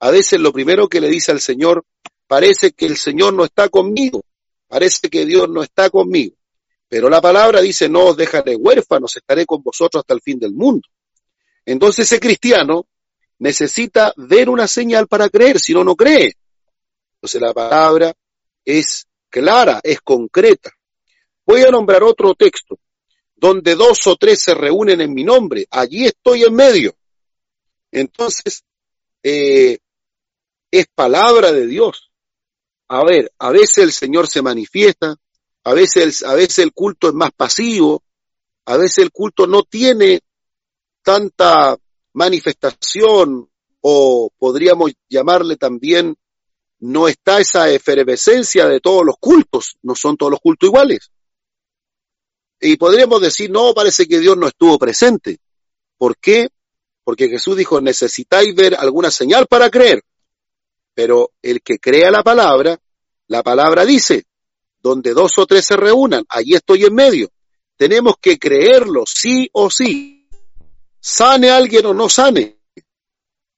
A 0.00 0.10
veces 0.10 0.40
lo 0.40 0.52
primero 0.52 0.88
que 0.88 1.00
le 1.00 1.08
dice 1.08 1.32
al 1.32 1.40
Señor, 1.40 1.84
parece 2.26 2.72
que 2.72 2.86
el 2.86 2.96
Señor 2.96 3.34
no 3.34 3.44
está 3.44 3.68
conmigo, 3.68 4.22
parece 4.68 5.08
que 5.08 5.26
Dios 5.26 5.48
no 5.48 5.62
está 5.62 5.90
conmigo. 5.90 6.36
Pero 6.88 7.10
la 7.10 7.20
palabra 7.20 7.60
dice, 7.60 7.88
no 7.88 8.06
os 8.06 8.16
dejaré 8.16 8.56
huérfanos, 8.56 9.16
estaré 9.16 9.44
con 9.44 9.62
vosotros 9.62 10.00
hasta 10.00 10.14
el 10.14 10.20
fin 10.20 10.38
del 10.38 10.52
mundo. 10.52 10.88
Entonces 11.66 12.06
ese 12.06 12.20
cristiano 12.20 12.86
necesita 13.38 14.12
ver 14.16 14.48
una 14.48 14.66
señal 14.66 15.06
para 15.06 15.28
creer, 15.28 15.60
si 15.60 15.74
no, 15.74 15.84
no 15.84 15.94
cree. 15.94 16.34
Entonces 17.16 17.40
la 17.40 17.52
palabra 17.52 18.14
es 18.64 19.06
clara, 19.28 19.80
es 19.82 20.00
concreta. 20.00 20.70
Voy 21.44 21.62
a 21.62 21.70
nombrar 21.70 22.02
otro 22.02 22.34
texto, 22.34 22.78
donde 23.40 23.76
dos 23.76 24.06
o 24.06 24.16
tres 24.16 24.42
se 24.42 24.54
reúnen 24.54 25.00
en 25.00 25.14
mi 25.14 25.24
nombre, 25.24 25.66
allí 25.70 26.06
estoy 26.06 26.42
en 26.42 26.54
medio. 26.54 26.96
Entonces, 27.92 28.64
eh, 29.22 29.78
es 30.70 30.86
palabra 30.94 31.52
de 31.52 31.66
Dios. 31.66 32.10
A 32.88 33.04
ver, 33.04 33.32
a 33.38 33.50
veces 33.50 33.78
el 33.78 33.92
Señor 33.92 34.28
se 34.28 34.42
manifiesta, 34.42 35.16
a 35.64 35.74
veces, 35.74 36.22
a 36.22 36.34
veces 36.34 36.58
el 36.58 36.72
culto 36.72 37.08
es 37.08 37.14
más 37.14 37.30
pasivo, 37.32 38.02
a 38.64 38.76
veces 38.76 38.98
el 38.98 39.12
culto 39.12 39.46
no 39.46 39.62
tiene 39.62 40.20
tanta 41.02 41.76
manifestación 42.14 43.48
o 43.80 44.30
podríamos 44.36 44.92
llamarle 45.08 45.56
también 45.56 46.16
no 46.80 47.08
está 47.08 47.40
esa 47.40 47.70
efervescencia 47.70 48.66
de 48.66 48.80
todos 48.80 49.04
los 49.04 49.16
cultos, 49.18 49.76
no 49.82 49.94
son 49.94 50.16
todos 50.16 50.30
los 50.30 50.40
cultos 50.40 50.68
iguales. 50.68 51.10
Y 52.60 52.76
podríamos 52.76 53.20
decir, 53.20 53.50
no, 53.50 53.72
parece 53.74 54.06
que 54.06 54.18
Dios 54.18 54.36
no 54.36 54.48
estuvo 54.48 54.78
presente. 54.78 55.38
¿Por 55.96 56.16
qué? 56.18 56.48
Porque 57.04 57.28
Jesús 57.28 57.56
dijo, 57.56 57.80
necesitáis 57.80 58.54
ver 58.54 58.74
alguna 58.74 59.10
señal 59.10 59.46
para 59.46 59.70
creer. 59.70 60.02
Pero 60.94 61.32
el 61.42 61.62
que 61.62 61.78
crea 61.78 62.10
la 62.10 62.22
palabra, 62.22 62.78
la 63.28 63.42
palabra 63.42 63.84
dice, 63.84 64.24
donde 64.80 65.12
dos 65.12 65.38
o 65.38 65.46
tres 65.46 65.64
se 65.66 65.76
reúnan, 65.76 66.24
allí 66.28 66.54
estoy 66.54 66.84
en 66.84 66.94
medio. 66.94 67.30
Tenemos 67.76 68.14
que 68.20 68.38
creerlo, 68.38 69.04
sí 69.06 69.48
o 69.52 69.70
sí. 69.70 70.28
Sane 71.00 71.50
alguien 71.50 71.86
o 71.86 71.94
no 71.94 72.08
sane. 72.08 72.58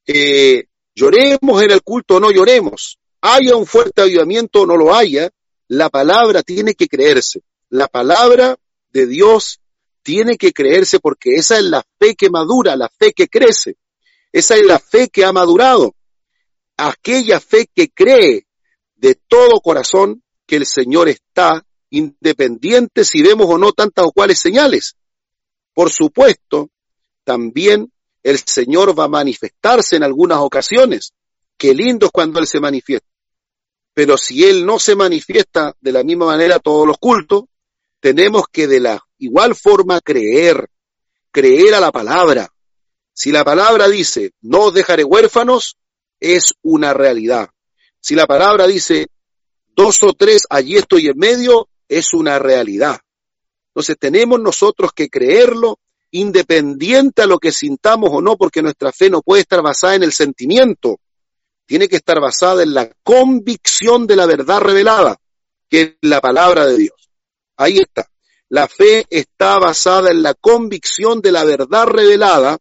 Eh, 0.06 0.64
lloremos 0.94 1.62
en 1.62 1.70
el 1.70 1.82
culto 1.82 2.16
o 2.16 2.20
no 2.20 2.30
lloremos 2.30 3.00
haya 3.20 3.56
un 3.56 3.66
fuerte 3.66 4.02
avivamiento 4.02 4.62
o 4.62 4.66
no 4.66 4.76
lo 4.76 4.94
haya, 4.94 5.30
la 5.68 5.90
palabra 5.90 6.42
tiene 6.42 6.74
que 6.74 6.88
creerse. 6.88 7.42
La 7.68 7.88
palabra 7.88 8.56
de 8.92 9.06
Dios 9.06 9.60
tiene 10.02 10.36
que 10.36 10.52
creerse 10.52 10.98
porque 11.00 11.34
esa 11.34 11.58
es 11.58 11.64
la 11.64 11.84
fe 11.98 12.14
que 12.14 12.30
madura, 12.30 12.76
la 12.76 12.88
fe 12.88 13.12
que 13.12 13.28
crece. 13.28 13.76
Esa 14.32 14.56
es 14.56 14.64
la 14.64 14.78
fe 14.78 15.08
que 15.08 15.24
ha 15.24 15.32
madurado. 15.32 15.94
Aquella 16.76 17.40
fe 17.40 17.68
que 17.74 17.90
cree 17.90 18.46
de 18.96 19.14
todo 19.14 19.60
corazón 19.60 20.22
que 20.46 20.56
el 20.56 20.66
Señor 20.66 21.08
está 21.08 21.64
independiente 21.90 23.04
si 23.04 23.22
vemos 23.22 23.46
o 23.48 23.58
no 23.58 23.72
tantas 23.72 24.06
o 24.06 24.12
cuales 24.12 24.38
señales. 24.40 24.96
Por 25.74 25.90
supuesto, 25.90 26.70
también 27.24 27.92
el 28.22 28.38
Señor 28.38 28.98
va 28.98 29.04
a 29.04 29.08
manifestarse 29.08 29.96
en 29.96 30.04
algunas 30.04 30.38
ocasiones. 30.38 31.12
Qué 31.56 31.74
lindo 31.74 32.06
es 32.06 32.12
cuando 32.12 32.38
Él 32.38 32.46
se 32.46 32.60
manifiesta. 32.60 33.08
Pero 33.92 34.16
si 34.16 34.44
Él 34.44 34.64
no 34.64 34.78
se 34.78 34.94
manifiesta 34.94 35.74
de 35.80 35.92
la 35.92 36.04
misma 36.04 36.26
manera 36.26 36.58
todos 36.58 36.86
los 36.86 36.98
cultos, 36.98 37.44
tenemos 38.00 38.44
que 38.50 38.66
de 38.66 38.80
la 38.80 39.00
igual 39.18 39.54
forma 39.54 40.00
creer, 40.00 40.68
creer 41.30 41.74
a 41.74 41.80
la 41.80 41.92
palabra. 41.92 42.48
Si 43.12 43.30
la 43.30 43.44
palabra 43.44 43.88
dice, 43.88 44.32
no 44.40 44.66
os 44.66 44.74
dejaré 44.74 45.04
huérfanos, 45.04 45.76
es 46.18 46.54
una 46.62 46.94
realidad. 46.94 47.50
Si 48.00 48.14
la 48.14 48.26
palabra 48.26 48.66
dice, 48.66 49.08
dos 49.76 50.02
o 50.02 50.14
tres, 50.14 50.46
allí 50.48 50.76
estoy 50.76 51.06
en 51.06 51.18
medio, 51.18 51.68
es 51.88 52.14
una 52.14 52.38
realidad. 52.38 52.98
Entonces 53.68 53.96
tenemos 53.98 54.40
nosotros 54.40 54.92
que 54.94 55.08
creerlo 55.08 55.78
independiente 56.10 57.22
a 57.22 57.26
lo 57.26 57.38
que 57.38 57.52
sintamos 57.52 58.10
o 58.12 58.20
no, 58.20 58.36
porque 58.36 58.62
nuestra 58.62 58.90
fe 58.92 59.10
no 59.10 59.22
puede 59.22 59.42
estar 59.42 59.62
basada 59.62 59.94
en 59.94 60.02
el 60.02 60.12
sentimiento, 60.12 60.98
tiene 61.66 61.88
que 61.88 61.96
estar 61.96 62.20
basada 62.20 62.62
en 62.62 62.74
la 62.74 62.90
convicción 63.02 64.06
de 64.06 64.16
la 64.16 64.26
verdad 64.26 64.60
revelada, 64.60 65.18
que 65.68 65.82
es 65.82 65.94
la 66.00 66.20
palabra 66.20 66.66
de 66.66 66.78
Dios. 66.78 66.99
Ahí 67.60 67.76
está. 67.76 68.10
La 68.48 68.66
fe 68.68 69.04
está 69.10 69.58
basada 69.58 70.10
en 70.10 70.22
la 70.22 70.32
convicción 70.32 71.20
de 71.20 71.30
la 71.30 71.44
verdad 71.44 71.84
revelada 71.84 72.58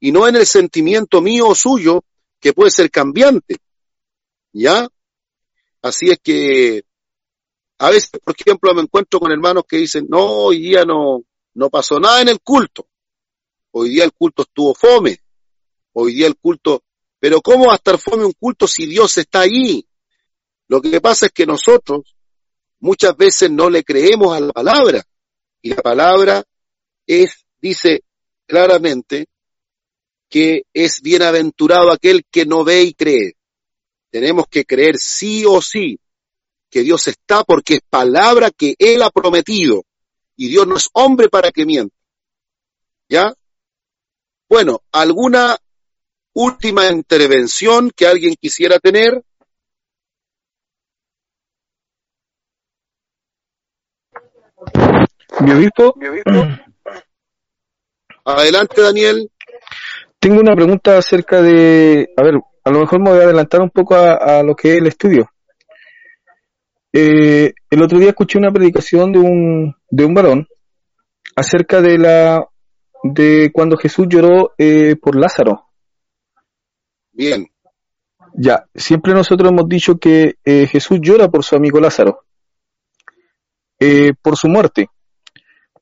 y 0.00 0.10
no 0.10 0.26
en 0.26 0.34
el 0.34 0.44
sentimiento 0.44 1.20
mío 1.20 1.46
o 1.46 1.54
suyo, 1.54 2.02
que 2.40 2.52
puede 2.52 2.72
ser 2.72 2.90
cambiante. 2.90 3.58
¿Ya? 4.52 4.88
Así 5.82 6.10
es 6.10 6.18
que 6.20 6.82
a 7.78 7.90
veces, 7.90 8.10
por 8.24 8.34
ejemplo, 8.36 8.74
me 8.74 8.82
encuentro 8.82 9.20
con 9.20 9.30
hermanos 9.30 9.62
que 9.68 9.76
dicen, 9.76 10.06
no, 10.08 10.26
hoy 10.26 10.58
día 10.58 10.84
no, 10.84 11.22
no 11.54 11.70
pasó 11.70 12.00
nada 12.00 12.20
en 12.20 12.30
el 12.30 12.40
culto. 12.40 12.88
Hoy 13.70 13.90
día 13.90 14.02
el 14.02 14.12
culto 14.12 14.42
estuvo 14.42 14.74
fome. 14.74 15.20
Hoy 15.92 16.14
día 16.14 16.26
el 16.26 16.36
culto, 16.36 16.82
pero 17.20 17.40
¿cómo 17.40 17.66
va 17.66 17.74
a 17.74 17.76
estar 17.76 17.98
fome 17.98 18.24
un 18.24 18.32
culto 18.32 18.66
si 18.66 18.86
Dios 18.86 19.16
está 19.16 19.42
ahí? 19.42 19.86
Lo 20.66 20.82
que 20.82 21.00
pasa 21.00 21.26
es 21.26 21.32
que 21.32 21.46
nosotros 21.46 22.16
muchas 22.80 23.16
veces 23.16 23.50
no 23.50 23.70
le 23.70 23.84
creemos 23.84 24.36
a 24.36 24.40
la 24.40 24.52
palabra. 24.52 25.04
Y 25.62 25.70
la 25.70 25.82
palabra 25.82 26.42
es, 27.06 27.46
dice 27.60 28.02
claramente, 28.46 29.26
que 30.28 30.62
es 30.72 31.00
bienaventurado 31.02 31.92
aquel 31.92 32.24
que 32.30 32.46
no 32.46 32.64
ve 32.64 32.82
y 32.82 32.94
cree. 32.94 33.34
Tenemos 34.10 34.46
que 34.48 34.64
creer 34.64 34.96
sí 34.98 35.44
o 35.46 35.60
sí 35.62 35.98
que 36.70 36.82
Dios 36.82 37.08
está 37.08 37.44
porque 37.44 37.74
es 37.74 37.80
palabra 37.88 38.50
que 38.50 38.74
Él 38.78 39.02
ha 39.02 39.10
prometido. 39.10 39.84
Y 40.36 40.48
Dios 40.48 40.66
no 40.66 40.76
es 40.76 40.88
hombre 40.92 41.28
para 41.28 41.50
que 41.50 41.66
mienta. 41.66 41.94
¿Ya? 43.08 43.34
Bueno, 44.48 44.82
¿alguna 44.92 45.58
última 46.32 46.88
intervención 46.90 47.90
que 47.90 48.06
alguien 48.06 48.36
quisiera 48.40 48.78
tener? 48.78 49.22
¿Mi 55.42 55.52
obispo? 55.52 55.94
Adelante, 58.24 58.82
Daniel. 58.82 59.30
Tengo 60.18 60.40
una 60.40 60.54
pregunta 60.54 60.98
acerca 60.98 61.40
de, 61.40 62.12
a 62.16 62.22
ver, 62.22 62.34
a 62.64 62.70
lo 62.70 62.80
mejor 62.80 63.00
me 63.00 63.10
voy 63.10 63.20
a 63.20 63.24
adelantar 63.24 63.62
un 63.62 63.70
poco 63.70 63.94
a, 63.94 64.42
lo 64.42 64.54
que 64.54 64.72
es 64.72 64.78
el 64.78 64.86
estudio. 64.86 65.30
Eh, 66.92 67.54
el 67.70 67.82
otro 67.82 67.98
día 67.98 68.10
escuché 68.10 68.36
una 68.38 68.52
predicación 68.52 69.12
de 69.12 69.18
un, 69.18 69.74
de 69.88 70.04
un 70.04 70.12
varón 70.12 70.46
acerca 71.36 71.80
de 71.80 71.96
la 71.96 72.46
de 73.02 73.50
cuando 73.52 73.78
Jesús 73.78 74.06
lloró 74.10 74.52
eh, 74.58 74.96
por 75.00 75.16
Lázaro. 75.16 75.68
Bien. 77.12 77.46
Ya, 78.34 78.66
siempre 78.74 79.14
nosotros 79.14 79.50
hemos 79.50 79.66
dicho 79.68 79.96
que 79.98 80.34
eh, 80.44 80.66
Jesús 80.66 80.98
llora 81.00 81.28
por 81.28 81.44
su 81.44 81.56
amigo 81.56 81.80
Lázaro, 81.80 82.24
por 84.22 84.36
su 84.36 84.48
muerte, 84.48 84.88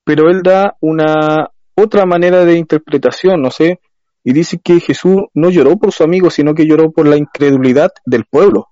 pero 0.08 0.30
él 0.30 0.42
da 0.42 0.74
una 0.80 1.50
otra 1.74 2.06
manera 2.06 2.46
de 2.46 2.56
interpretación, 2.56 3.42
no 3.42 3.50
sé, 3.50 3.78
y 4.24 4.32
dice 4.32 4.58
que 4.58 4.80
Jesús 4.80 5.24
no 5.34 5.50
lloró 5.50 5.76
por 5.76 5.92
su 5.92 6.02
amigo, 6.02 6.30
sino 6.30 6.54
que 6.54 6.66
lloró 6.66 6.90
por 6.92 7.06
la 7.06 7.18
incredulidad 7.18 7.90
del 8.06 8.24
pueblo. 8.24 8.68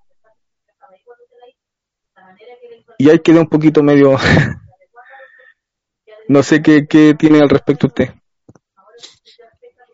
Y 2.97 3.11
ahí 3.11 3.19
queda 3.19 3.41
un 3.41 3.49
poquito 3.49 3.83
medio... 3.83 4.17
no 6.27 6.41
sé 6.41 6.63
qué, 6.63 7.13
tiene 7.13 7.39
al 7.39 7.49
respecto 7.49 7.85
usted. 7.85 8.15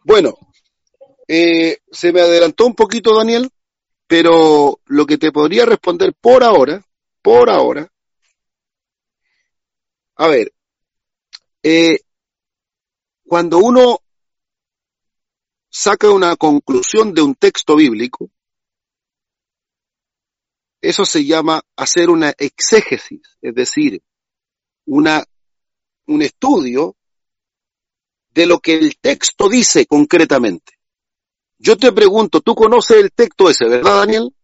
Bueno, 0.05 0.35
eh, 1.27 1.79
se 1.91 2.13
me 2.13 2.21
adelantó 2.21 2.67
un 2.67 2.73
poquito, 2.73 3.17
Daniel, 3.17 3.49
pero 4.07 4.79
lo 4.85 5.05
que 5.05 5.17
te 5.17 5.33
podría 5.33 5.65
responder 5.65 6.13
por 6.21 6.41
ahora, 6.41 6.81
por 7.21 7.49
ahora, 7.49 7.89
a 10.15 10.27
ver, 10.27 10.52
eh, 11.63 11.99
cuando 13.25 13.57
uno 13.57 13.99
saca 15.69 16.11
una 16.11 16.35
conclusión 16.35 17.13
de 17.13 17.21
un 17.21 17.35
texto 17.35 17.75
bíblico, 17.75 18.29
eso 20.81 21.05
se 21.05 21.25
llama 21.25 21.61
hacer 21.77 22.09
una 22.09 22.33
exégesis, 22.37 23.21
es 23.41 23.55
decir, 23.55 24.03
una, 24.85 25.23
un 26.07 26.21
estudio 26.21 26.97
de 28.31 28.45
lo 28.45 28.59
que 28.59 28.75
el 28.75 28.97
texto 28.97 29.47
dice 29.47 29.85
concretamente. 29.85 30.73
Yo 31.57 31.77
te 31.77 31.93
pregunto, 31.93 32.41
¿tú 32.41 32.53
conoces 32.53 32.97
el 32.97 33.11
texto 33.13 33.49
ese, 33.49 33.65
verdad, 33.69 33.99
Daniel? 33.99 34.35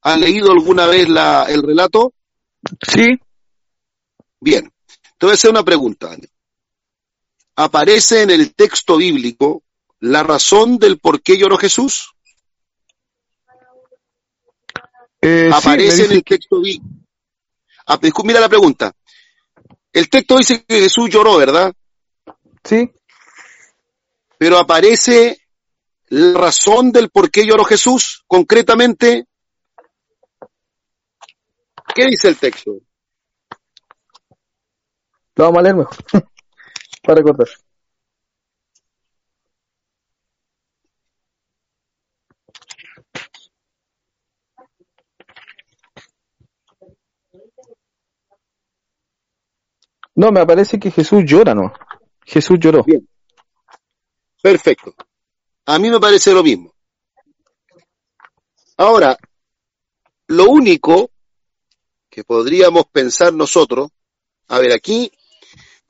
¿Has 0.00 0.18
leído 0.18 0.50
alguna 0.50 0.86
vez 0.86 1.08
la, 1.08 1.44
el 1.44 1.62
relato? 1.62 2.14
Sí. 2.80 3.20
Bien. 4.40 4.72
Te 5.22 5.26
voy 5.26 5.34
a 5.34 5.34
hacer 5.34 5.50
una 5.52 5.62
pregunta, 5.62 6.16
aparece 7.54 8.22
en 8.22 8.30
el 8.30 8.56
texto 8.56 8.96
bíblico 8.96 9.62
la 10.00 10.24
razón 10.24 10.78
del 10.78 10.98
por 10.98 11.22
qué 11.22 11.38
lloró 11.38 11.56
Jesús? 11.56 12.12
Eh, 15.20 15.48
aparece 15.54 16.06
en 16.06 16.10
el 16.10 16.24
texto 16.24 16.60
bíblico. 16.60 17.06
Ah, 17.86 18.00
mira 18.24 18.40
la 18.40 18.48
pregunta. 18.48 18.92
El 19.92 20.10
texto 20.10 20.38
dice 20.38 20.64
que 20.64 20.80
Jesús 20.80 21.08
lloró, 21.08 21.36
¿verdad? 21.36 21.72
Sí. 22.64 22.90
Pero 24.38 24.58
aparece 24.58 25.38
la 26.08 26.36
razón 26.36 26.90
del 26.90 27.10
por 27.10 27.30
qué 27.30 27.46
lloró 27.46 27.62
Jesús, 27.62 28.24
concretamente. 28.26 29.28
¿Qué 31.94 32.06
dice 32.06 32.26
el 32.26 32.38
texto? 32.38 32.72
Lo 35.36 35.44
vamos 35.44 35.58
a 35.58 35.62
leer 35.62 35.76
mejor. 35.76 35.96
para 37.02 37.16
recordar. 37.16 37.48
No, 50.14 50.30
me 50.30 50.44
parece 50.46 50.78
que 50.78 50.90
Jesús 50.90 51.24
llora, 51.24 51.54
¿no? 51.54 51.72
Jesús 52.24 52.58
lloró. 52.60 52.84
Bien. 52.84 53.08
Perfecto. 54.42 54.94
A 55.66 55.78
mí 55.78 55.90
me 55.90 55.98
parece 55.98 56.32
lo 56.34 56.42
mismo. 56.42 56.74
Ahora, 58.76 59.16
lo 60.26 60.50
único 60.50 61.10
que 62.10 62.24
podríamos 62.24 62.86
pensar 62.86 63.32
nosotros, 63.32 63.90
a 64.48 64.58
ver, 64.58 64.72
aquí 64.72 65.10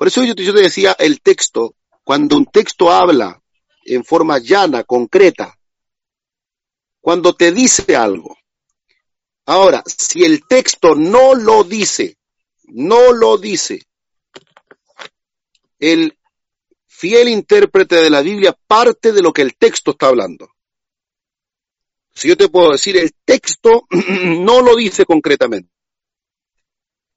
por 0.03 0.09
eso 0.09 0.25
yo 0.25 0.35
te, 0.35 0.43
decía 0.43 0.97
el 0.99 1.23
texto, 1.23 1.77
cuando 2.03 2.37
un 2.37 2.47
texto 2.47 2.91
habla 2.91 3.41
en 3.85 4.05
forma 4.05 4.41
llana, 4.41 4.83
concreta, 4.83 5.57
cuando 7.01 7.37
te 7.37 7.53
dice 7.53 7.95
algo. 7.95 8.37
Ahora, 9.47 9.85
si 9.87 10.25
el 10.25 10.45
texto 10.49 10.97
no 10.97 11.37
lo 11.37 11.63
dice, 11.63 12.19
no 12.65 13.13
lo 13.13 13.39
dice, 13.39 13.81
el 15.79 16.19
fiel 16.89 17.29
intérprete 17.29 17.95
de 17.95 18.11
la 18.11 18.23
Biblia 18.23 18.59
parte 18.67 19.13
de 19.13 19.23
lo 19.23 19.33
que 19.33 19.43
el 19.43 19.55
texto 19.55 19.93
está 19.93 20.09
hablando. 20.09 20.51
Si 22.13 22.27
yo 22.27 22.37
te 22.37 22.49
puedo 22.49 22.73
decir, 22.73 22.97
el 22.97 23.13
texto 23.25 23.87
no 23.91 24.63
lo 24.63 24.75
dice 24.75 25.05
concretamente. 25.05 25.71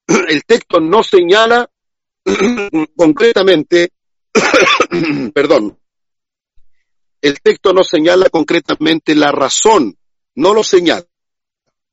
El 0.30 0.46
texto 0.46 0.80
no 0.80 1.02
señala 1.02 1.68
concretamente, 2.96 3.92
perdón, 5.34 5.80
el 7.22 7.42
texto 7.42 7.74
no 7.74 7.84
señala 7.84 8.30
concretamente 8.30 9.16
la 9.16 9.32
razón, 9.32 9.98
no 10.36 10.54
lo 10.54 10.64
señala. 10.64 11.06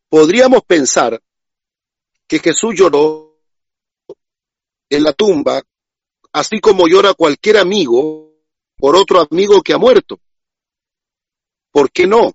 Podríamos 0.08 0.62
pensar 0.66 1.22
que 2.26 2.38
Jesús 2.38 2.74
lloró 2.76 3.38
en 4.90 5.02
la 5.04 5.12
tumba 5.12 5.62
así 6.32 6.60
como 6.60 6.88
llora 6.88 7.14
cualquier 7.14 7.58
amigo 7.58 8.34
por 8.76 8.96
otro 8.96 9.20
amigo 9.20 9.62
que 9.62 9.72
ha 9.72 9.78
muerto. 9.78 10.20
¿Por 11.70 11.90
qué 11.90 12.06
no? 12.06 12.32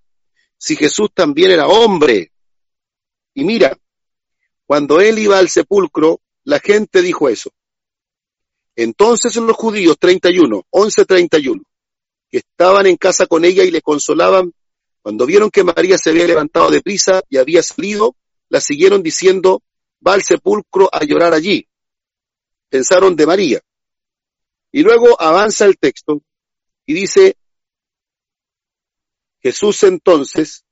Si 0.57 0.75
Jesús 0.75 1.09
también 1.13 1.51
era 1.51 1.67
hombre. 1.67 2.31
Y 3.33 3.43
mira, 3.43 3.77
cuando 4.65 4.99
él 5.01 5.19
iba 5.19 5.37
al 5.37 5.49
sepulcro, 5.49 6.21
la 6.43 6.59
gente 6.59 7.01
dijo 7.01 7.29
eso. 7.29 7.51
Entonces 8.77 9.35
los 9.37 9.57
judíos, 9.57 9.97
31, 9.99 10.67
11, 10.69 11.05
31, 11.05 11.63
que 12.29 12.37
estaban 12.37 12.85
en 12.85 12.95
casa 12.95 13.25
con 13.25 13.43
ella 13.43 13.63
y 13.63 13.71
le 13.71 13.81
consolaban, 13.81 14.53
cuando 15.01 15.25
vieron 15.25 15.49
que 15.49 15.63
María 15.63 15.97
se 15.97 16.11
había 16.11 16.27
levantado 16.27 16.69
de 16.69 16.81
prisa 16.81 17.23
y 17.27 17.37
había 17.37 17.63
salido, 17.63 18.15
la 18.49 18.61
siguieron 18.61 19.01
diciendo, 19.01 19.63
va 20.05 20.13
al 20.13 20.21
sepulcro 20.21 20.89
a 20.91 21.03
llorar 21.05 21.33
allí. 21.33 21.67
Pensaron 22.69 23.15
de 23.15 23.25
María. 23.25 23.61
Y 24.71 24.83
luego 24.83 25.19
avanza 25.19 25.65
el 25.65 25.79
texto 25.79 26.21
y 26.85 26.93
dice, 26.93 27.35
Jesús 29.41 29.81
entonces, 29.83 30.65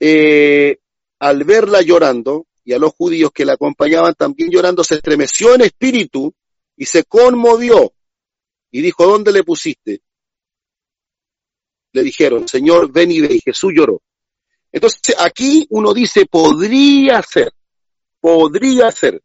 eh, 0.00 0.80
al 1.18 1.44
verla 1.44 1.80
llorando, 1.80 2.46
y 2.62 2.74
a 2.74 2.78
los 2.78 2.92
judíos 2.92 3.30
que 3.32 3.46
la 3.46 3.54
acompañaban 3.54 4.14
también 4.14 4.50
llorando, 4.50 4.84
se 4.84 4.96
estremeció 4.96 5.54
en 5.54 5.62
espíritu 5.62 6.34
y 6.76 6.86
se 6.86 7.04
conmovió 7.04 7.92
y 8.70 8.82
dijo, 8.82 9.06
¿dónde 9.06 9.32
le 9.32 9.44
pusiste? 9.44 10.02
Le 11.92 12.02
dijeron, 12.02 12.48
Señor, 12.48 12.90
ven 12.90 13.12
y 13.12 13.20
ve. 13.20 13.34
Y 13.34 13.40
Jesús 13.40 13.72
lloró. 13.74 14.02
Entonces 14.72 15.14
aquí 15.18 15.66
uno 15.70 15.94
dice, 15.94 16.26
podría 16.26 17.22
ser, 17.22 17.52
podría 18.20 18.90
ser 18.90 19.22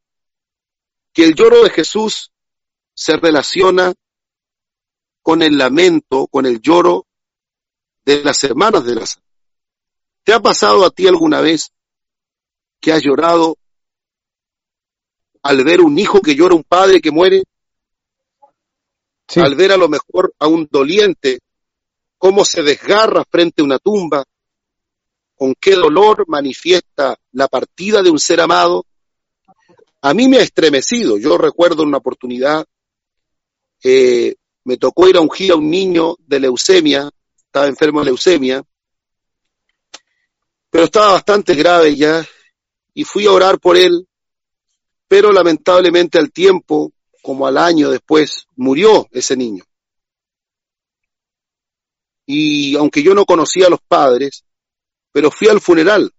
que 1.12 1.24
el 1.26 1.34
lloro 1.34 1.64
de 1.64 1.72
Jesús 1.72 2.32
se 2.94 3.18
relaciona 3.18 3.94
con 5.24 5.42
el 5.42 5.58
lamento, 5.58 6.28
con 6.28 6.46
el 6.46 6.62
lloro 6.62 7.08
de 8.06 8.24
las 8.24 8.44
hermanas 8.44 8.86
de 8.86 8.96
la 8.96 9.06
¿Te 10.24 10.34
ha 10.34 10.40
pasado 10.40 10.86
a 10.86 10.92
ti 10.92 11.08
alguna 11.08 11.42
vez 11.42 11.72
que 12.80 12.94
has 12.94 13.02
llorado 13.02 13.58
al 15.42 15.64
ver 15.64 15.82
un 15.82 15.98
hijo 15.98 16.22
que 16.22 16.36
llora, 16.36 16.56
un 16.56 16.64
padre 16.64 17.02
que 17.02 17.12
muere, 17.12 17.44
al 19.36 19.56
ver 19.56 19.72
a 19.72 19.78
lo 19.78 19.88
mejor 19.88 20.34
a 20.40 20.48
un 20.48 20.68
doliente, 20.70 21.40
cómo 22.18 22.44
se 22.44 22.64
desgarra 22.64 23.24
frente 23.24 23.62
a 23.62 23.66
una 23.66 23.80
tumba, 23.80 24.24
con 25.36 25.56
qué 25.56 25.76
dolor 25.76 26.26
manifiesta 26.28 27.18
la 27.32 27.48
partida 27.48 28.02
de 28.02 28.10
un 28.10 28.20
ser 28.20 28.42
amado. 28.42 28.86
A 30.02 30.14
mí 30.14 30.28
me 30.28 30.38
ha 30.38 30.42
estremecido. 30.42 31.18
Yo 31.18 31.38
recuerdo 31.38 31.84
una 31.84 31.98
oportunidad, 31.98 32.66
eh, 33.84 34.36
me 34.66 34.78
tocó 34.78 35.08
ir 35.08 35.16
a 35.16 35.22
ungir 35.22 35.54
a 35.54 35.56
un 35.56 35.70
niño 35.70 36.18
de 36.20 36.42
leucemia, 36.42 37.10
estaba 37.38 37.68
enfermo 37.68 38.00
de 38.00 38.08
leucemia, 38.08 38.64
pero 40.70 40.84
estaba 40.84 41.14
bastante 41.14 41.56
grave 41.56 41.96
ya, 41.96 42.28
y 42.94 43.06
fui 43.06 43.26
a 43.26 43.32
orar 43.32 43.60
por 43.60 43.78
él, 43.78 44.09
pero 45.10 45.32
lamentablemente 45.32 46.20
al 46.20 46.32
tiempo, 46.32 46.94
como 47.24 47.48
al 47.48 47.58
año 47.58 47.90
después, 47.90 48.46
murió 48.56 49.08
ese 49.12 49.36
niño. 49.36 49.64
Y 52.28 52.76
aunque 52.76 53.02
yo 53.02 53.16
no 53.16 53.26
conocía 53.26 53.66
a 53.66 53.72
los 53.72 53.82
padres, 53.82 54.46
pero 55.12 55.32
fui 55.32 55.48
al 55.48 55.60
funeral. 55.60 56.14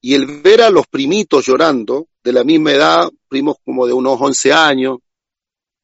Y 0.00 0.14
el 0.14 0.40
ver 0.40 0.62
a 0.62 0.70
los 0.70 0.86
primitos 0.86 1.44
llorando, 1.44 2.08
de 2.24 2.32
la 2.32 2.42
misma 2.42 2.72
edad, 2.72 3.10
primos 3.28 3.56
como 3.62 3.86
de 3.86 3.92
unos 3.92 4.18
11 4.18 4.52
años, 4.54 4.98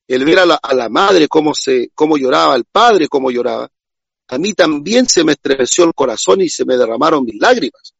el 0.08 0.24
ver 0.24 0.38
a 0.38 0.46
la, 0.46 0.54
a 0.54 0.74
la 0.74 0.88
madre 0.88 1.28
cómo, 1.28 1.54
se, 1.54 1.90
cómo 1.94 2.16
lloraba, 2.16 2.54
al 2.54 2.64
padre 2.64 3.08
cómo 3.08 3.30
lloraba, 3.30 3.68
a 4.28 4.38
mí 4.38 4.54
también 4.54 5.06
se 5.06 5.22
me 5.22 5.32
estremeció 5.32 5.84
el 5.84 5.92
corazón 5.92 6.40
y 6.40 6.48
se 6.48 6.64
me 6.64 6.78
derramaron 6.78 7.24
mis 7.24 7.38
lágrimas. 7.38 7.92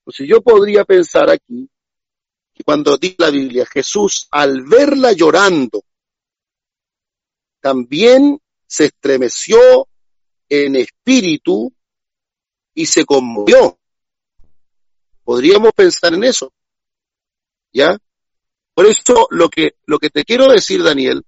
Entonces 0.00 0.26
yo 0.28 0.42
podría 0.42 0.84
pensar 0.84 1.30
aquí 1.30 1.70
cuando 2.62 2.96
dice 2.96 3.16
la 3.18 3.30
Biblia, 3.30 3.66
Jesús 3.66 4.28
al 4.30 4.62
verla 4.62 5.12
llorando, 5.12 5.82
también 7.60 8.40
se 8.66 8.86
estremeció 8.86 9.88
en 10.48 10.76
espíritu 10.76 11.72
y 12.74 12.86
se 12.86 13.04
conmovió. 13.04 13.78
Podríamos 15.24 15.72
pensar 15.72 16.14
en 16.14 16.24
eso. 16.24 16.52
¿Ya? 17.72 17.98
Por 18.74 18.86
eso 18.86 19.26
lo 19.30 19.48
que, 19.48 19.76
lo 19.86 19.98
que 19.98 20.10
te 20.10 20.24
quiero 20.24 20.48
decir, 20.48 20.82
Daniel, 20.82 21.24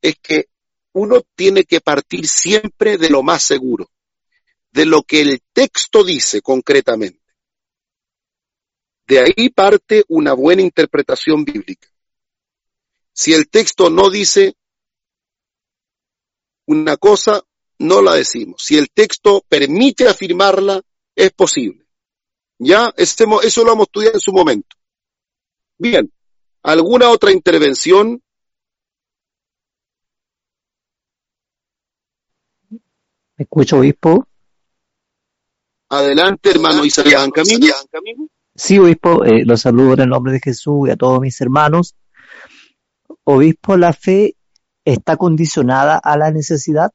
es 0.00 0.16
que 0.22 0.48
uno 0.92 1.22
tiene 1.34 1.64
que 1.64 1.80
partir 1.80 2.28
siempre 2.28 2.96
de 2.98 3.10
lo 3.10 3.22
más 3.22 3.42
seguro, 3.42 3.90
de 4.70 4.86
lo 4.86 5.02
que 5.02 5.22
el 5.22 5.42
texto 5.52 6.04
dice 6.04 6.40
concretamente. 6.40 7.23
De 9.06 9.20
ahí 9.20 9.50
parte 9.50 10.04
una 10.08 10.32
buena 10.32 10.62
interpretación 10.62 11.44
bíblica. 11.44 11.88
Si 13.12 13.32
el 13.32 13.48
texto 13.48 13.90
no 13.90 14.10
dice 14.10 14.56
una 16.66 16.96
cosa, 16.96 17.42
no 17.78 18.02
la 18.02 18.14
decimos. 18.14 18.62
Si 18.62 18.76
el 18.76 18.90
texto 18.90 19.44
permite 19.48 20.08
afirmarla, 20.08 20.82
es 21.14 21.32
posible. 21.32 21.84
Ya, 22.58 22.92
eso 22.96 23.64
lo 23.64 23.72
hemos 23.72 23.86
estudiado 23.86 24.14
en 24.14 24.20
su 24.20 24.32
momento. 24.32 24.76
Bien, 25.76 26.10
¿alguna 26.62 27.10
otra 27.10 27.30
intervención? 27.30 28.22
¿Me 33.36 33.42
escucho, 33.42 33.78
obispo? 33.78 34.26
Adelante, 35.88 36.50
hermano 36.50 36.84
Isaías 36.84 37.28
Camino. 37.32 37.66
Sí, 38.56 38.78
obispo, 38.78 39.24
eh, 39.24 39.44
los 39.44 39.62
saludo 39.62 39.94
en 39.94 40.00
el 40.00 40.08
nombre 40.10 40.32
de 40.32 40.40
Jesús 40.40 40.88
y 40.88 40.92
a 40.92 40.96
todos 40.96 41.20
mis 41.20 41.40
hermanos. 41.40 41.96
Obispo, 43.24 43.76
la 43.76 43.92
fe 43.92 44.36
está 44.84 45.16
condicionada 45.16 45.98
a 45.98 46.16
la 46.16 46.30
necesidad. 46.30 46.92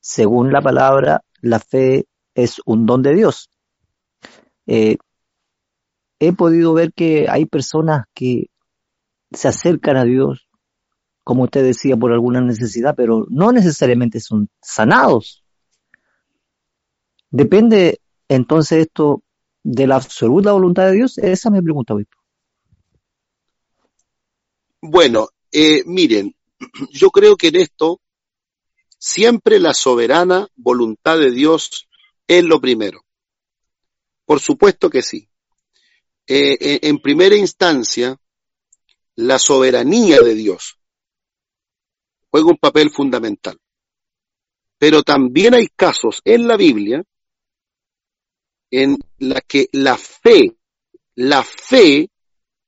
Según 0.00 0.50
la 0.50 0.62
palabra, 0.62 1.22
la 1.42 1.60
fe 1.60 2.06
es 2.34 2.60
un 2.64 2.86
don 2.86 3.02
de 3.02 3.14
Dios. 3.14 3.50
Eh, 4.66 4.96
he 6.20 6.32
podido 6.32 6.72
ver 6.72 6.92
que 6.94 7.26
hay 7.28 7.44
personas 7.44 8.04
que 8.14 8.46
se 9.30 9.48
acercan 9.48 9.98
a 9.98 10.04
Dios, 10.04 10.48
como 11.22 11.44
usted 11.44 11.64
decía, 11.64 11.98
por 11.98 12.12
alguna 12.12 12.40
necesidad, 12.40 12.94
pero 12.96 13.26
no 13.28 13.52
necesariamente 13.52 14.20
son 14.20 14.48
sanados. 14.62 15.44
Depende 17.30 18.00
entonces 18.28 18.86
esto 18.86 19.22
de 19.62 19.86
la 19.86 19.96
absoluta 19.96 20.52
voluntad 20.52 20.86
de 20.86 20.92
Dios? 20.92 21.18
Esa 21.18 21.48
es 21.48 21.52
mi 21.52 21.62
pregunta, 21.62 21.94
obispo. 21.94 22.16
Bueno, 24.80 25.28
eh, 25.50 25.82
miren, 25.86 26.34
yo 26.92 27.10
creo 27.10 27.36
que 27.36 27.48
en 27.48 27.56
esto 27.56 28.00
siempre 28.98 29.58
la 29.58 29.74
soberana 29.74 30.48
voluntad 30.56 31.18
de 31.18 31.30
Dios 31.30 31.88
es 32.26 32.44
lo 32.44 32.60
primero. 32.60 33.04
Por 34.24 34.40
supuesto 34.40 34.90
que 34.90 35.02
sí. 35.02 35.28
Eh, 36.26 36.58
eh, 36.60 36.80
en 36.82 36.98
primera 36.98 37.34
instancia, 37.34 38.20
la 39.14 39.38
soberanía 39.38 40.20
de 40.20 40.34
Dios 40.34 40.78
juega 42.30 42.48
un 42.48 42.58
papel 42.58 42.90
fundamental. 42.90 43.58
Pero 44.78 45.02
también 45.02 45.54
hay 45.54 45.68
casos 45.68 46.20
en 46.24 46.46
la 46.46 46.56
Biblia 46.56 47.02
en 48.70 48.98
la 49.18 49.40
que 49.40 49.68
la 49.72 49.96
fe, 49.96 50.56
la 51.14 51.42
fe 51.42 52.10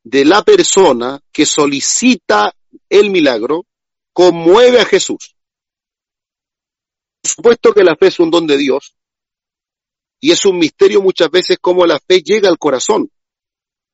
de 0.03 0.24
la 0.24 0.42
persona 0.42 1.20
que 1.32 1.46
solicita 1.46 2.55
el 2.88 3.11
milagro 3.11 3.66
conmueve 4.12 4.80
a 4.80 4.84
Jesús. 4.84 5.36
Por 7.22 7.30
supuesto 7.30 7.72
que 7.74 7.84
la 7.84 7.96
fe 7.96 8.07
es 8.07 8.18
un 8.18 8.30
don 8.30 8.46
de 8.46 8.57
Dios 8.57 8.96
y 10.20 10.32
es 10.32 10.44
un 10.44 10.59
misterio 10.59 11.03
muchas 11.03 11.30
veces 11.30 11.59
cómo 11.61 11.86
la 11.86 11.98
fe 12.01 12.22
llega 12.22 12.48
al 12.48 12.59
corazón. 12.59 13.11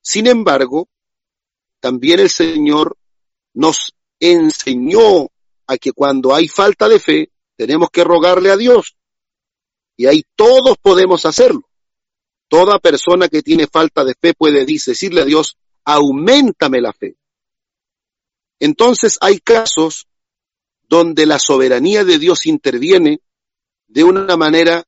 Sin 0.01 0.27
embargo, 0.27 0.87
también 1.79 2.19
el 2.19 2.29
Señor 2.29 2.97
nos 3.53 3.93
enseñó 4.19 5.27
a 5.67 5.77
que 5.77 5.91
cuando 5.91 6.33
hay 6.33 6.47
falta 6.47 6.87
de 6.87 6.99
fe, 6.99 7.31
tenemos 7.55 7.89
que 7.89 8.03
rogarle 8.03 8.51
a 8.51 8.57
Dios. 8.57 8.95
Y 9.95 10.05
ahí 10.05 10.23
todos 10.35 10.77
podemos 10.81 11.25
hacerlo. 11.25 11.67
Toda 12.47 12.79
persona 12.79 13.27
que 13.27 13.41
tiene 13.41 13.67
falta 13.67 14.03
de 14.03 14.15
fe 14.19 14.33
puede 14.33 14.65
decirle 14.65 15.21
a 15.21 15.25
Dios, 15.25 15.57
aumentame 15.83 16.81
la 16.81 16.93
fe. 16.93 17.17
Entonces 18.59 19.17
hay 19.21 19.39
casos 19.39 20.07
donde 20.87 21.25
la 21.25 21.39
soberanía 21.39 22.03
de 22.03 22.17
Dios 22.17 22.45
interviene 22.45 23.19
de 23.87 24.03
una 24.03 24.37
manera 24.37 24.83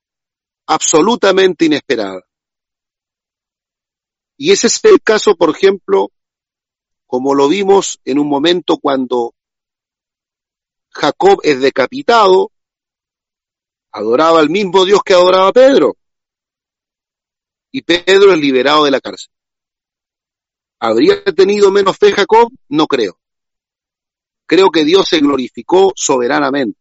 absolutamente 0.66 1.66
inesperada. 1.66 2.22
Y 4.38 4.52
ese 4.52 4.68
es 4.68 4.80
el 4.86 5.02
caso, 5.02 5.36
por 5.36 5.50
ejemplo, 5.50 6.12
como 7.06 7.36
lo 7.36 7.50
vimos 7.50 8.00
en 8.06 8.20
un 8.20 8.30
momento 8.30 8.78
cuando 8.78 9.34
Jacob 10.92 11.40
es 11.44 11.60
decapitado, 11.60 12.52
adoraba 13.92 14.40
al 14.40 14.50
mismo 14.50 14.86
Dios 14.86 15.02
que 15.04 15.14
adoraba 15.14 15.50
a 15.50 15.54
Pedro. 15.54 15.98
Y 17.72 17.82
Pedro 17.82 18.34
es 18.34 18.40
liberado 18.40 18.86
de 18.86 18.92
la 18.92 19.02
cárcel. 19.02 19.32
¿Habría 20.80 21.24
tenido 21.24 21.72
menos 21.72 21.98
fe 21.98 22.14
Jacob? 22.14 22.52
No 22.70 22.88
creo. 22.88 23.20
Creo 24.46 24.72
que 24.72 24.86
Dios 24.86 25.08
se 25.08 25.20
glorificó 25.20 25.94
soberanamente, 25.96 26.80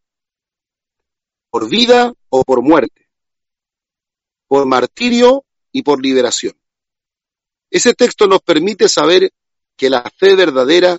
por 1.51 1.69
vida 1.69 2.15
o 2.31 2.45
por 2.45 2.63
muerte, 2.63 3.09
por 4.47 4.65
martirio 4.67 5.45
y 5.73 5.83
por 5.83 6.03
liberación. 6.03 6.59
Ese 7.71 7.93
texto 7.93 8.27
nos 8.27 8.41
permite 8.41 8.89
saber 8.89 9.31
que 9.77 9.91
la 9.91 10.11
fe 10.17 10.35
verdadera 10.35 10.99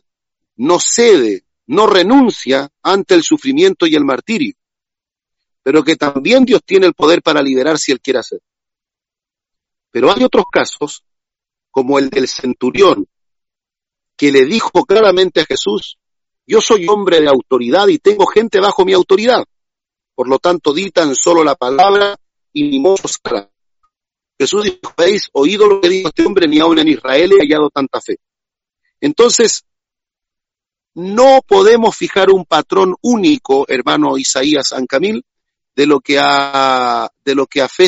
no 0.58 0.80
cede, 0.80 1.46
no 1.66 1.88
renuncia 1.88 2.70
ante 2.84 3.16
el 3.16 3.24
sufrimiento 3.24 3.88
y 3.88 3.96
el 3.96 4.06
martirio, 4.06 4.54
pero 5.64 5.84
que 5.84 5.96
también 5.96 6.46
Dios 6.46 6.62
tiene 6.64 6.86
el 6.86 6.94
poder 6.94 7.24
para 7.24 7.42
liberar 7.42 7.80
si 7.80 7.92
Él 7.92 8.00
quiere 8.00 8.20
hacer. 8.20 8.42
Pero 9.92 10.12
hay 10.12 10.24
otros 10.24 10.46
casos, 10.52 11.04
como 11.72 12.00
el 12.00 12.10
del 12.10 12.28
centurión, 12.28 13.08
que 14.16 14.32
le 14.32 14.46
dijo 14.46 14.86
claramente 14.86 15.42
a 15.42 15.46
Jesús, 15.46 15.98
yo 16.46 16.62
soy 16.62 16.88
hombre 16.88 17.22
de 17.22 17.30
autoridad 17.30 17.88
y 17.88 18.00
tengo 18.00 18.26
gente 18.26 18.60
bajo 18.60 18.84
mi 18.86 18.94
autoridad. 18.94 19.46
Por 20.16 20.28
lo 20.28 20.40
tanto, 20.40 20.74
di 20.74 20.90
tan 20.92 21.16
solo 21.16 21.44
la 21.44 21.56
palabra 21.56 22.18
y 22.52 22.64
mi 22.64 22.80
mozo 22.80 23.08
será. 23.08 23.50
Jesús 24.38 24.64
dijo, 24.64 24.94
habéis 24.98 25.30
oído 25.34 25.68
lo 25.68 25.82
que 25.82 25.90
dijo 25.90 26.10
este 26.10 26.26
hombre, 26.26 26.48
ni 26.48 26.60
aún 26.60 26.80
en 26.80 26.88
Israel 26.88 27.34
he 27.34 27.42
hallado 27.42 27.70
tanta 27.70 28.02
fe. 28.02 28.18
Entonces, 29.00 29.64
no 30.96 31.42
podemos 31.48 31.96
fijar 31.96 32.30
un 32.30 32.46
patrón 32.46 32.96
único, 33.02 33.66
hermano 33.68 34.18
Isaías 34.18 34.74
Ancamil, 34.74 35.24
de 35.76 35.86
lo 35.86 36.00
que 36.00 36.18
a, 36.20 37.10
de 37.24 37.36
lo 37.36 37.48
que 37.48 37.62
a, 37.62 37.70
fe, 37.70 37.88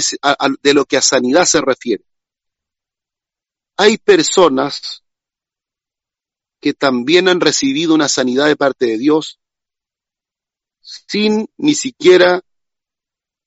de 0.61 0.73
lo 0.73 0.85
que 0.85 0.97
a 0.97 1.01
sanidad 1.01 1.45
se 1.45 1.61
refiere. 1.61 2.05
Hay 3.77 3.97
personas 3.97 5.03
que 6.59 6.73
también 6.73 7.27
han 7.27 7.41
recibido 7.41 7.95
una 7.95 8.07
sanidad 8.07 8.47
de 8.47 8.55
parte 8.55 8.85
de 8.85 8.97
Dios 8.97 9.39
sin 10.81 11.47
ni 11.57 11.75
siquiera 11.75 12.41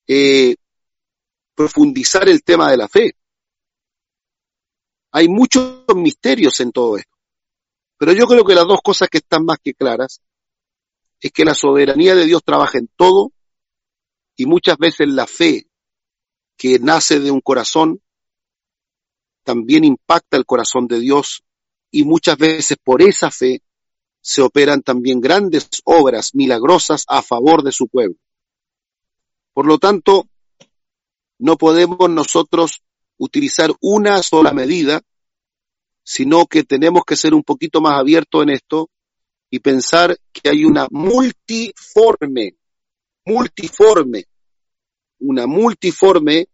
eh, 0.07 0.57
profundizar 1.55 2.29
el 2.29 2.43
tema 2.43 2.71
de 2.71 2.77
la 2.77 2.89
fe. 2.89 3.17
Hay 5.13 5.29
muchos 5.29 5.85
misterios 5.95 6.59
en 6.61 6.73
todo 6.73 6.99
esto. 6.99 7.17
Pero 7.97 8.13
yo 8.13 8.27
creo 8.27 8.45
que 8.45 8.55
las 8.55 8.67
dos 8.67 8.81
cosas 8.83 9.09
que 9.09 9.19
están 9.19 9.45
más 9.45 9.59
que 9.63 9.75
claras 9.75 10.21
es 11.21 11.33
que 11.33 11.45
la 11.45 11.55
soberanía 11.55 12.15
de 12.15 12.27
Dios 12.27 12.43
trabaja 12.45 12.79
en 12.79 12.89
todo 12.97 13.33
y 14.37 14.47
muchas 14.47 14.77
veces 14.79 15.09
la 15.09 15.27
fe 15.27 15.67
que 16.57 16.79
nace 16.79 17.21
de 17.21 17.31
un 17.31 17.41
corazón 17.41 18.01
también 19.43 19.85
impacta 19.85 20.37
el 20.37 20.47
corazón 20.47 20.87
de 20.87 21.01
Dios 21.01 21.45
y 21.91 22.05
muchas 22.05 22.39
veces 22.39 22.77
por 22.83 23.03
esa 23.03 23.31
fe 23.31 23.63
se 24.21 24.41
operan 24.41 24.83
también 24.83 25.21
grandes 25.21 25.69
obras 25.85 26.35
milagrosas 26.35 27.05
a 27.09 27.23
favor 27.23 27.63
de 27.63 27.73
su 27.73 27.89
pueblo. 27.89 28.17
Por 29.53 29.67
lo 29.67 29.79
tanto, 29.79 30.27
no 31.39 31.57
podemos 31.57 32.09
nosotros 32.09 32.83
utilizar 33.19 33.71
una 33.81 34.23
sola 34.23 34.53
medida, 34.53 35.03
sino 36.03 36.47
que 36.47 36.65
tenemos 36.65 37.05
que 37.05 37.17
ser 37.17 37.35
un 37.35 37.43
poquito 37.43 37.81
más 37.81 37.99
abiertos 37.99 38.43
en 38.43 38.51
esto 38.51 38.91
y 39.51 39.61
pensar 39.61 40.19
que 40.33 40.49
hay 40.49 40.65
una 40.65 40.89
multiforme, 40.91 42.57
multiforme, 43.25 44.25
una 45.21 45.47
multiforme 45.47 46.49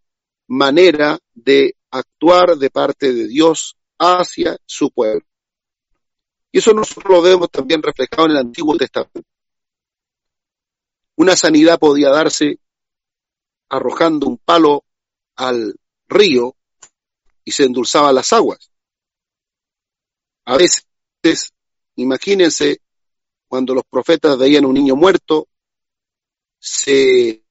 manera 0.47 1.17
de 1.33 1.75
actuar 1.89 2.57
de 2.57 2.69
parte 2.69 3.13
de 3.13 3.27
Dios 3.27 3.77
hacia 3.97 4.57
su 4.65 4.91
pueblo. 4.91 5.25
Y 6.51 6.59
eso 6.59 6.73
nosotros 6.73 7.11
lo 7.11 7.21
vemos 7.21 7.49
también 7.49 7.81
reflejado 7.81 8.25
en 8.25 8.31
el 8.31 8.37
Antiguo 8.37 8.75
Testamento. 8.77 9.21
Una 11.15 11.35
sanidad 11.35 11.79
podía 11.79 12.09
darse 12.09 12.59
arrojando 13.69 14.27
un 14.27 14.37
palo 14.37 14.83
al 15.35 15.75
río 16.07 16.55
y 17.45 17.51
se 17.51 17.63
endulzaban 17.63 18.15
las 18.15 18.33
aguas. 18.33 18.71
A 20.45 20.57
veces, 20.57 21.53
imagínense, 21.95 22.81
cuando 23.47 23.73
los 23.73 23.83
profetas 23.89 24.37
veían 24.37 24.65
un 24.65 24.73
niño 24.73 24.95
muerto, 24.95 25.47
se 26.63 27.43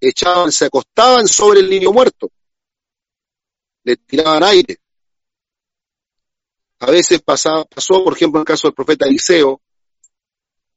echaban, 0.00 0.50
se 0.50 0.64
acostaban 0.64 1.28
sobre 1.28 1.60
el 1.60 1.68
niño 1.68 1.92
muerto, 1.92 2.30
le 3.84 3.96
tiraban 3.96 4.42
aire, 4.44 4.78
a 6.80 6.90
veces 6.90 7.20
pasó, 7.20 7.68
por 8.02 8.14
ejemplo, 8.14 8.38
en 8.38 8.42
el 8.42 8.46
caso 8.46 8.66
del 8.66 8.74
profeta 8.74 9.06
Eliseo, 9.06 9.60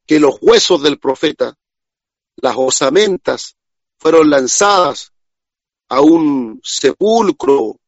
que 0.06 0.20
los 0.20 0.36
huesos 0.42 0.82
del 0.82 0.98
profeta, 0.98 1.56
las 2.36 2.54
osamentas, 2.58 3.56
fueron 3.96 4.28
lanzadas 4.28 5.12
a 5.88 6.02
un 6.02 6.60
sepulcro 6.62 7.80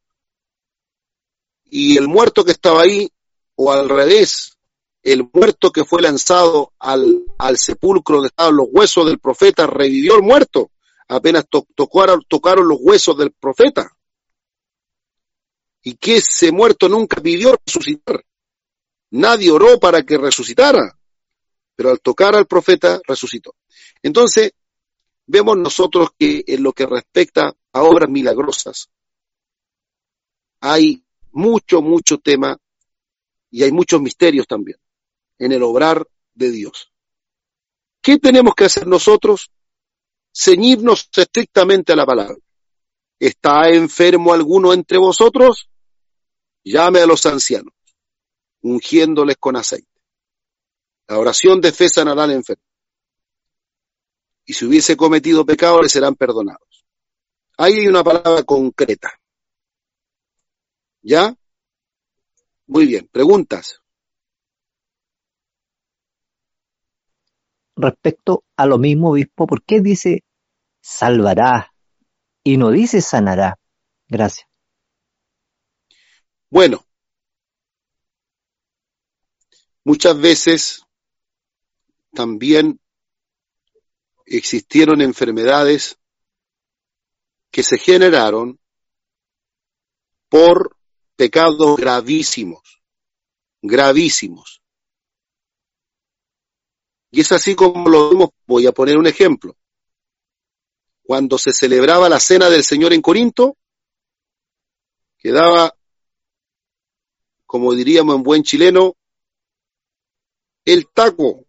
y 1.66 1.98
el 1.98 2.08
muerto 2.08 2.42
que 2.42 2.52
estaba 2.52 2.82
ahí, 2.82 3.10
o 3.54 3.70
al 3.70 3.90
revés, 3.90 4.55
el 5.06 5.30
muerto 5.32 5.70
que 5.70 5.84
fue 5.84 6.02
lanzado 6.02 6.72
al, 6.80 7.22
al 7.38 7.58
sepulcro 7.58 8.16
donde 8.16 8.26
estaban 8.26 8.56
los 8.56 8.66
huesos 8.72 9.06
del 9.06 9.20
profeta, 9.20 9.64
revivió 9.64 10.16
el 10.16 10.22
muerto, 10.22 10.72
apenas 11.06 11.46
tocaron 11.48 12.66
los 12.66 12.78
huesos 12.80 13.16
del 13.16 13.30
profeta 13.30 13.96
y 15.84 15.94
que 15.94 16.16
ese 16.16 16.50
muerto 16.50 16.88
nunca 16.88 17.20
pidió 17.20 17.56
resucitar. 17.64 18.24
Nadie 19.10 19.52
oró 19.52 19.78
para 19.78 20.02
que 20.02 20.18
resucitara, 20.18 20.98
pero 21.76 21.90
al 21.90 22.00
tocar 22.00 22.34
al 22.34 22.46
profeta 22.46 23.00
resucitó. 23.06 23.54
Entonces, 24.02 24.54
vemos 25.24 25.56
nosotros 25.56 26.08
que 26.18 26.42
en 26.48 26.64
lo 26.64 26.72
que 26.72 26.84
respecta 26.84 27.54
a 27.72 27.82
obras 27.84 28.10
milagrosas, 28.10 28.90
hay 30.58 31.04
mucho, 31.30 31.80
mucho 31.80 32.18
tema 32.18 32.58
y 33.52 33.62
hay 33.62 33.70
muchos 33.70 34.02
misterios 34.02 34.48
también 34.48 34.78
en 35.38 35.52
el 35.52 35.62
obrar 35.62 36.06
de 36.34 36.50
Dios. 36.50 36.92
¿Qué 38.02 38.18
tenemos 38.18 38.54
que 38.54 38.64
hacer 38.64 38.86
nosotros? 38.86 39.50
Ceñirnos 40.34 41.08
estrictamente 41.16 41.92
a 41.92 41.96
la 41.96 42.06
palabra. 42.06 42.36
¿Está 43.18 43.70
enfermo 43.70 44.32
alguno 44.32 44.72
entre 44.72 44.98
vosotros? 44.98 45.68
llame 46.66 47.00
a 47.00 47.06
los 47.06 47.24
ancianos, 47.26 47.72
ungiéndoles 48.60 49.36
con 49.38 49.56
aceite. 49.56 49.88
La 51.06 51.18
oración 51.18 51.60
de 51.60 51.72
fe 51.72 51.88
sanará 51.88 52.24
al 52.24 52.32
enfermo. 52.32 52.64
Y 54.44 54.52
si 54.52 54.64
hubiese 54.66 54.96
cometido 54.96 55.46
pecado, 55.46 55.80
le 55.80 55.88
serán 55.88 56.16
perdonados. 56.16 56.84
Ahí 57.56 57.74
hay 57.74 57.86
una 57.86 58.02
palabra 58.02 58.42
concreta. 58.42 59.12
¿Ya? 61.02 61.36
Muy 62.66 62.86
bien. 62.86 63.08
¿Preguntas? 63.12 63.80
Respecto 67.76 68.44
a 68.56 68.66
lo 68.66 68.78
mismo, 68.78 69.10
obispo, 69.10 69.46
¿por 69.46 69.62
qué 69.62 69.80
dice 69.80 70.24
salvará 70.80 71.72
y 72.42 72.56
no 72.56 72.70
dice 72.70 73.00
sanará? 73.02 73.58
Gracias. 74.08 74.48
Bueno, 76.48 76.86
muchas 79.84 80.18
veces 80.18 80.86
también 82.12 82.80
existieron 84.24 85.02
enfermedades 85.02 85.98
que 87.50 87.62
se 87.62 87.78
generaron 87.78 88.58
por 90.28 90.76
pecados 91.16 91.76
gravísimos, 91.76 92.82
gravísimos. 93.62 94.62
Y 97.16 97.22
es 97.22 97.32
así 97.32 97.54
como 97.54 97.88
lo 97.88 98.10
vemos, 98.10 98.28
voy 98.46 98.66
a 98.66 98.72
poner 98.72 98.98
un 98.98 99.06
ejemplo. 99.06 99.56
Cuando 101.02 101.38
se 101.38 101.50
celebraba 101.50 102.10
la 102.10 102.20
cena 102.20 102.50
del 102.50 102.62
Señor 102.62 102.92
en 102.92 103.00
Corinto, 103.00 103.56
quedaba 105.16 105.74
como 107.46 107.72
diríamos 107.72 108.16
en 108.16 108.22
buen 108.22 108.42
chileno, 108.42 108.96
el 110.66 110.88
taco. 110.88 111.46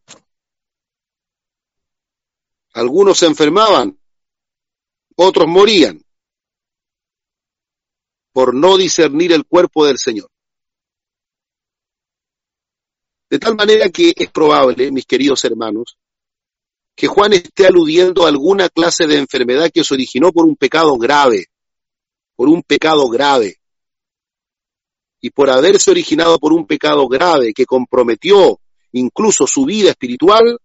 Algunos 2.71 3.17
se 3.17 3.25
enfermaban, 3.25 3.99
otros 5.17 5.47
morían 5.49 6.01
por 8.31 8.55
no 8.55 8.77
discernir 8.77 9.33
el 9.33 9.45
cuerpo 9.45 9.85
del 9.85 9.97
Señor. 9.97 10.29
De 13.29 13.39
tal 13.39 13.55
manera 13.55 13.89
que 13.89 14.13
es 14.15 14.29
probable, 14.31 14.91
mis 14.91 15.05
queridos 15.05 15.43
hermanos, 15.43 15.97
que 16.95 17.07
Juan 17.07 17.33
esté 17.33 17.67
aludiendo 17.67 18.25
a 18.25 18.29
alguna 18.29 18.69
clase 18.69 19.05
de 19.05 19.17
enfermedad 19.17 19.69
que 19.71 19.83
se 19.83 19.93
originó 19.93 20.31
por 20.31 20.45
un 20.45 20.55
pecado 20.55 20.97
grave, 20.97 21.45
por 22.35 22.49
un 22.49 22.63
pecado 22.63 23.07
grave. 23.09 23.57
Y 25.21 25.29
por 25.31 25.49
haberse 25.49 25.91
originado 25.91 26.39
por 26.39 26.53
un 26.53 26.65
pecado 26.65 27.07
grave 27.07 27.53
que 27.53 27.65
comprometió 27.65 28.59
incluso 28.93 29.45
su 29.45 29.65
vida 29.65 29.89
espiritual, 29.89 30.59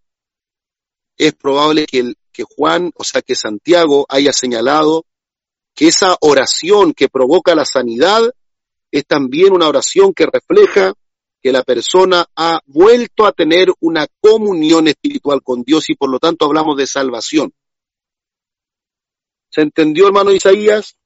es 1.17 1.33
probable 1.33 1.85
que, 1.85 2.13
que 2.31 2.43
Juan, 2.43 2.91
o 2.95 3.03
sea, 3.03 3.21
que 3.21 3.35
Santiago 3.35 4.05
haya 4.09 4.33
señalado 4.33 5.05
que 5.75 5.87
esa 5.87 6.15
oración 6.21 6.93
que 6.93 7.09
provoca 7.09 7.55
la 7.55 7.65
sanidad 7.65 8.31
es 8.91 9.05
también 9.05 9.53
una 9.53 9.67
oración 9.67 10.13
que 10.13 10.25
refleja 10.25 10.93
que 11.43 11.51
la 11.51 11.61
persona 11.61 12.25
ha 12.37 12.61
vuelto 12.65 13.25
a 13.25 13.33
tener 13.33 13.67
una 13.81 14.07
comunión 14.21 14.87
espiritual 14.87 15.43
con 15.43 15.63
Dios 15.63 15.89
y 15.89 15.95
por 15.95 16.09
lo 16.09 16.17
tanto 16.17 16.45
hablamos 16.45 16.77
de 16.77 16.87
salvación. 16.87 17.53
¿Se 19.49 19.59
entendió, 19.59 20.07
hermano 20.07 20.31
Isaías? 20.31 20.97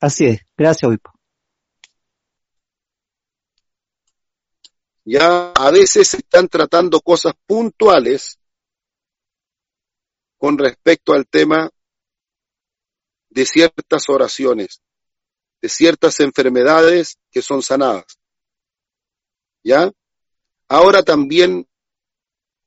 Así 0.00 0.24
es, 0.24 0.40
gracias, 0.56 0.88
obispo. 0.88 1.12
Ya 5.04 5.52
a 5.52 5.70
veces 5.70 6.08
se 6.08 6.16
están 6.16 6.48
tratando 6.48 7.00
cosas 7.00 7.34
puntuales 7.44 8.38
con 10.38 10.56
respecto 10.56 11.12
al 11.12 11.26
tema 11.28 11.70
de 13.28 13.44
ciertas 13.44 14.08
oraciones, 14.08 14.80
de 15.60 15.68
ciertas 15.68 16.20
enfermedades 16.20 17.18
que 17.30 17.42
son 17.42 17.62
sanadas. 17.62 18.18
¿Ya? 19.66 19.90
Ahora 20.68 21.02
también 21.02 21.66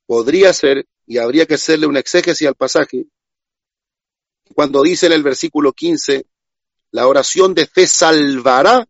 podría 0.06 0.52
ser, 0.52 0.86
y 1.06 1.18
habría 1.18 1.46
que 1.46 1.54
hacerle 1.54 1.88
una 1.88 2.02
exégesis 2.02 2.46
al 2.46 2.56
pasaje, 2.56 3.06
cuando 4.54 4.84
dice 4.84 5.06
en 5.06 5.14
el 5.14 5.24
versículo 5.24 5.72
15, 5.72 6.26
la 6.92 7.08
oración 7.08 7.54
de 7.54 7.68
fe 7.68 7.88
salvará 7.88 8.86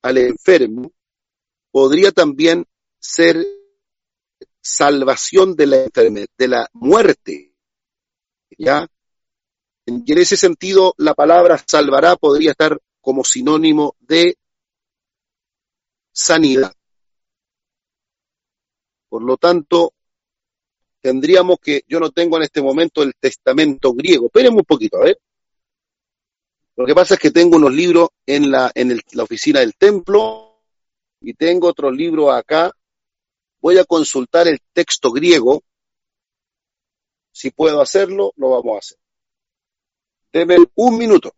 al 0.00 0.18
enfermo, 0.18 0.92
podría 1.72 2.12
también 2.12 2.64
ser 3.00 3.44
salvación 4.60 5.56
de 5.56 5.66
la 5.66 5.82
enfermedad, 5.82 6.28
de 6.38 6.46
la 6.46 6.68
muerte. 6.74 7.52
¿Ya? 8.56 8.86
Y 9.86 10.12
en 10.12 10.18
ese 10.18 10.36
sentido, 10.36 10.94
la 10.98 11.14
palabra 11.14 11.60
salvará 11.66 12.14
podría 12.14 12.52
estar 12.52 12.78
como 13.00 13.24
sinónimo 13.24 13.96
de 13.98 14.36
sanidad. 16.12 16.72
Por 19.10 19.24
lo 19.24 19.36
tanto, 19.36 19.92
tendríamos 21.00 21.58
que, 21.60 21.82
yo 21.88 21.98
no 21.98 22.10
tengo 22.10 22.36
en 22.36 22.44
este 22.44 22.62
momento 22.62 23.02
el 23.02 23.14
testamento 23.16 23.92
griego. 23.92 24.26
Espérenme 24.26 24.60
un 24.60 24.64
poquito, 24.64 24.98
a 24.98 25.04
ver. 25.04 25.20
Lo 26.76 26.86
que 26.86 26.94
pasa 26.94 27.14
es 27.14 27.20
que 27.20 27.32
tengo 27.32 27.56
unos 27.56 27.74
libros 27.74 28.10
en 28.24 28.50
la, 28.50 28.70
en 28.74 28.98
la 29.12 29.22
oficina 29.24 29.60
del 29.60 29.74
templo 29.74 30.62
y 31.20 31.34
tengo 31.34 31.66
otros 31.66 31.94
libros 31.94 32.32
acá. 32.32 32.72
Voy 33.60 33.76
a 33.78 33.84
consultar 33.84 34.46
el 34.46 34.60
texto 34.72 35.10
griego. 35.10 35.62
Si 37.32 37.50
puedo 37.50 37.80
hacerlo, 37.82 38.32
lo 38.36 38.50
vamos 38.50 38.76
a 38.76 38.78
hacer. 38.78 38.98
Deme 40.32 40.56
un 40.76 40.96
minuto. 40.96 41.34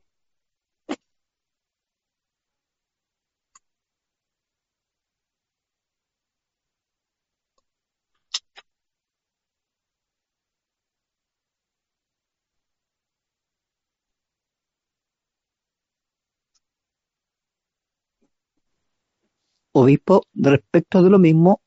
Obispo, 19.73 20.23
respecto 20.35 21.03
de 21.03 21.11
lo 21.11 21.19
mismo, 21.19 21.63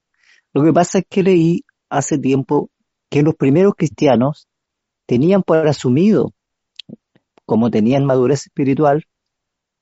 lo 0.53 0.63
que 0.63 0.73
pasa 0.73 0.99
es 0.99 1.05
que 1.09 1.23
leí 1.23 1.65
hace 1.89 2.17
tiempo 2.17 2.69
que 3.09 3.23
los 3.23 3.35
primeros 3.35 3.73
cristianos 3.75 4.47
tenían 5.05 5.43
por 5.43 5.67
asumido, 5.67 6.33
como 7.45 7.69
tenían 7.69 8.05
madurez 8.05 8.47
espiritual, 8.47 9.05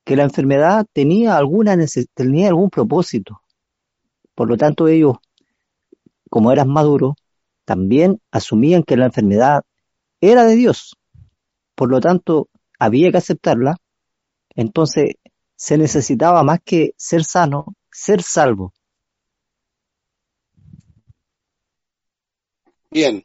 que 0.04 0.16
la 0.16 0.24
enfermedad 0.24 0.86
tenía 0.92 1.36
alguna 1.36 1.76
tenía 2.14 2.48
algún 2.48 2.70
propósito. 2.70 3.40
Por 4.34 4.48
lo 4.48 4.56
tanto, 4.56 4.88
ellos, 4.88 5.16
como 6.28 6.52
eran 6.52 6.68
maduros, 6.68 7.14
también 7.64 8.20
asumían 8.30 8.82
que 8.82 8.96
la 8.96 9.06
enfermedad 9.06 9.62
era 10.20 10.44
de 10.44 10.56
Dios. 10.56 10.96
Por 11.74 11.90
lo 11.90 12.00
tanto, 12.00 12.48
había 12.78 13.10
que 13.10 13.18
aceptarla. 13.18 13.76
Entonces, 14.54 15.14
se 15.56 15.78
necesitaba 15.78 16.42
más 16.42 16.60
que 16.64 16.94
ser 16.96 17.24
sano, 17.24 17.74
ser 17.94 18.22
salvo. 18.22 18.72
Bien. 22.90 23.24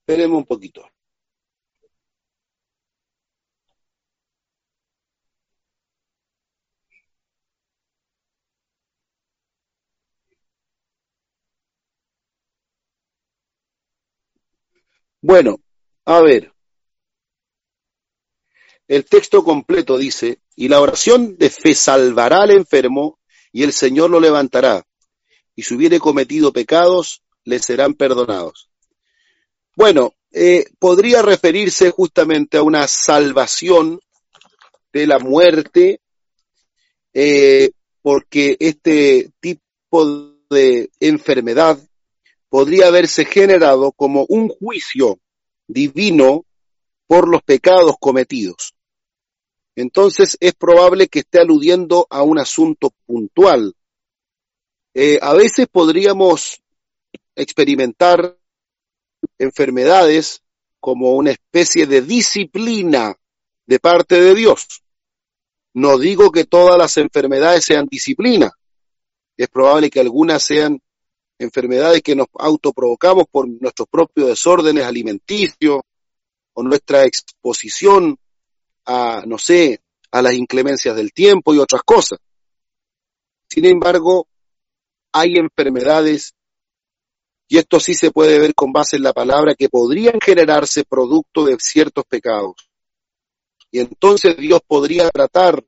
Esperemos 0.00 0.38
un 0.38 0.44
poquito. 0.44 0.82
Bueno, 15.22 15.60
a 16.06 16.20
ver. 16.20 16.52
El 18.88 19.04
texto 19.04 19.44
completo 19.44 19.98
dice, 19.98 20.40
y 20.56 20.68
la 20.68 20.80
oración 20.80 21.36
de 21.36 21.50
fe 21.50 21.74
salvará 21.74 22.42
al 22.42 22.52
enfermo 22.52 23.18
y 23.52 23.62
el 23.62 23.74
Señor 23.74 24.08
lo 24.08 24.18
levantará. 24.18 24.82
Y 25.54 25.62
si 25.62 25.74
hubiere 25.74 26.00
cometido 26.00 26.54
pecados, 26.54 27.22
le 27.44 27.58
serán 27.58 27.92
perdonados. 27.92 28.70
Bueno, 29.76 30.14
eh, 30.32 30.64
podría 30.78 31.20
referirse 31.20 31.90
justamente 31.90 32.56
a 32.56 32.62
una 32.62 32.88
salvación 32.88 34.00
de 34.90 35.06
la 35.06 35.18
muerte, 35.18 36.00
eh, 37.12 37.70
porque 38.00 38.56
este 38.58 39.30
tipo 39.38 40.34
de 40.48 40.90
enfermedad 40.98 41.78
podría 42.48 42.86
haberse 42.86 43.26
generado 43.26 43.92
como 43.92 44.24
un 44.30 44.48
juicio 44.48 45.18
divino 45.66 46.46
por 47.06 47.28
los 47.28 47.42
pecados 47.42 47.96
cometidos 48.00 48.77
entonces 49.80 50.36
es 50.40 50.54
probable 50.54 51.06
que 51.06 51.20
esté 51.20 51.38
aludiendo 51.40 52.06
a 52.10 52.22
un 52.22 52.38
asunto 52.38 52.90
puntual. 53.06 53.74
Eh, 54.92 55.20
a 55.22 55.34
veces 55.34 55.68
podríamos 55.70 56.60
experimentar 57.36 58.36
enfermedades 59.38 60.42
como 60.80 61.12
una 61.12 61.30
especie 61.30 61.86
de 61.86 62.02
disciplina 62.02 63.14
de 63.66 63.78
parte 63.78 64.20
de 64.20 64.34
Dios. 64.34 64.82
No 65.74 65.96
digo 65.96 66.32
que 66.32 66.44
todas 66.44 66.76
las 66.76 66.96
enfermedades 66.96 67.64
sean 67.64 67.86
disciplina. 67.86 68.50
Es 69.36 69.46
probable 69.48 69.90
que 69.90 70.00
algunas 70.00 70.42
sean 70.42 70.82
enfermedades 71.38 72.02
que 72.02 72.16
nos 72.16 72.26
autoprovocamos 72.34 73.26
por 73.30 73.48
nuestros 73.48 73.86
propios 73.88 74.26
desórdenes 74.26 74.84
alimenticios 74.84 75.82
o 76.54 76.62
nuestra 76.64 77.04
exposición 77.04 78.18
a, 78.88 79.22
no 79.26 79.36
sé, 79.38 79.82
a 80.10 80.22
las 80.22 80.32
inclemencias 80.32 80.96
del 80.96 81.12
tiempo 81.12 81.54
y 81.54 81.58
otras 81.58 81.82
cosas. 81.82 82.18
Sin 83.48 83.66
embargo, 83.66 84.26
hay 85.12 85.36
enfermedades, 85.36 86.34
y 87.48 87.58
esto 87.58 87.78
sí 87.80 87.94
se 87.94 88.10
puede 88.10 88.38
ver 88.38 88.54
con 88.54 88.72
base 88.72 88.96
en 88.96 89.02
la 89.02 89.12
palabra, 89.12 89.54
que 89.54 89.68
podrían 89.68 90.18
generarse 90.20 90.84
producto 90.84 91.44
de 91.44 91.56
ciertos 91.58 92.04
pecados. 92.08 92.70
Y 93.70 93.80
entonces 93.80 94.36
Dios 94.38 94.60
podría 94.66 95.10
tratar 95.10 95.62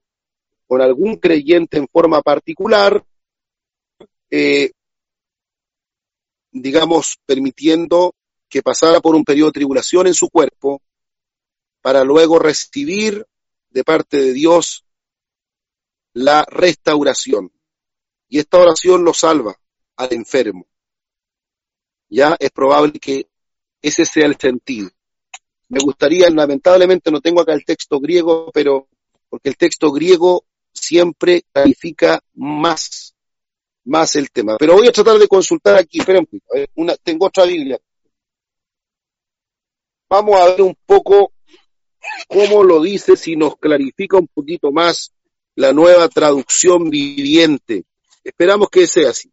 con 0.67 0.81
algún 0.81 1.17
creyente 1.17 1.77
en 1.77 1.89
forma 1.89 2.23
particular, 2.23 3.05
eh, 4.31 4.71
digamos, 6.53 7.19
permitiendo 7.27 8.15
que 8.49 8.63
pasara 8.63 9.01
por 9.01 9.15
un 9.15 9.25
periodo 9.25 9.49
de 9.49 9.61
tribulación 9.61 10.07
en 10.07 10.15
su 10.15 10.31
cuerpo, 10.31 10.81
para 11.81 12.05
luego 12.05 12.39
recibir 12.39 13.27
de 13.71 13.85
parte 13.85 14.19
de 14.19 14.33
Dios 14.33 14.85
la 16.13 16.45
restauración. 16.49 17.53
Y 18.29 18.39
esta 18.39 18.59
oración 18.59 19.05
lo 19.05 19.15
salva 19.15 19.57
al 19.97 20.13
enfermo. 20.13 20.67
Ya 22.09 22.37
es 22.39 22.51
probable 22.51 22.99
que 22.99 23.29
ese 23.83 24.05
sea 24.05 24.27
el 24.27 24.37
sentido. 24.37 24.91
Me 25.69 25.81
gustaría, 25.81 26.29
lamentablemente 26.31 27.11
no 27.11 27.21
tengo 27.21 27.41
acá 27.41 27.53
el 27.55 27.65
texto 27.65 28.01
griego, 28.01 28.51
pero 28.53 28.89
porque 29.29 29.49
el 29.49 29.57
texto 29.57 29.93
griego 29.93 30.45
siempre 30.73 31.45
califica 31.53 32.21
más 32.35 33.15
más 33.85 34.15
el 34.17 34.31
tema. 34.31 34.57
Pero 34.59 34.75
voy 34.75 34.89
a 34.89 34.93
tratar 34.93 35.19
de 35.19 35.29
consultar 35.29 35.77
aquí, 35.77 35.99
esperen, 35.99 36.27
una, 36.75 36.97
tengo 36.97 37.27
otra 37.27 37.45
Biblia. 37.45 37.79
Vamos 40.09 40.37
a 40.37 40.47
ver 40.47 40.63
un 40.63 40.77
poco 40.87 41.33
cómo 42.29 42.63
lo 42.63 42.83
dice, 42.83 43.17
si 43.17 43.37
nos 43.37 43.57
clarifica 43.57 44.19
un 44.19 44.29
poquito 44.29 44.73
más 44.73 45.13
la 45.55 45.73
nueva 45.73 46.09
traducción 46.09 46.91
viviente. 46.91 47.85
Esperamos 48.25 48.69
que 48.71 48.87
sea 48.87 49.11
así. 49.11 49.33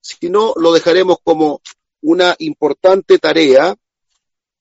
Si 0.00 0.30
no, 0.30 0.54
lo 0.56 0.72
dejaremos 0.72 1.18
como 1.22 1.60
una 2.02 2.34
importante 2.38 3.18
tarea 3.18 3.76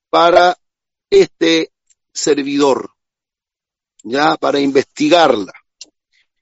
para 0.09 0.57
este 1.09 1.71
servidor, 2.11 2.91
ya 4.03 4.35
para 4.35 4.59
investigarla. 4.59 5.53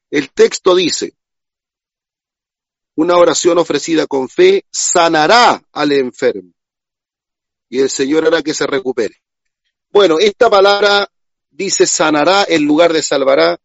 El 0.09 0.31
texto 0.31 0.75
dice, 0.75 1.13
una 2.95 3.17
oración 3.17 3.59
ofrecida 3.59 4.07
con 4.07 4.27
fe 4.27 4.65
sanará 4.71 5.61
al 5.71 5.91
enfermo 5.91 6.51
y 7.69 7.79
el 7.79 7.89
Señor 7.89 8.25
hará 8.25 8.41
que 8.41 8.53
se 8.53 8.65
recupere. 8.65 9.15
Bueno, 9.97 10.19
esta 10.19 10.47
palabra 10.47 11.09
dice 11.49 11.87
sanará 11.87 12.45
en 12.47 12.65
lugar 12.65 12.93
de 12.93 13.01
salvará 13.01 13.59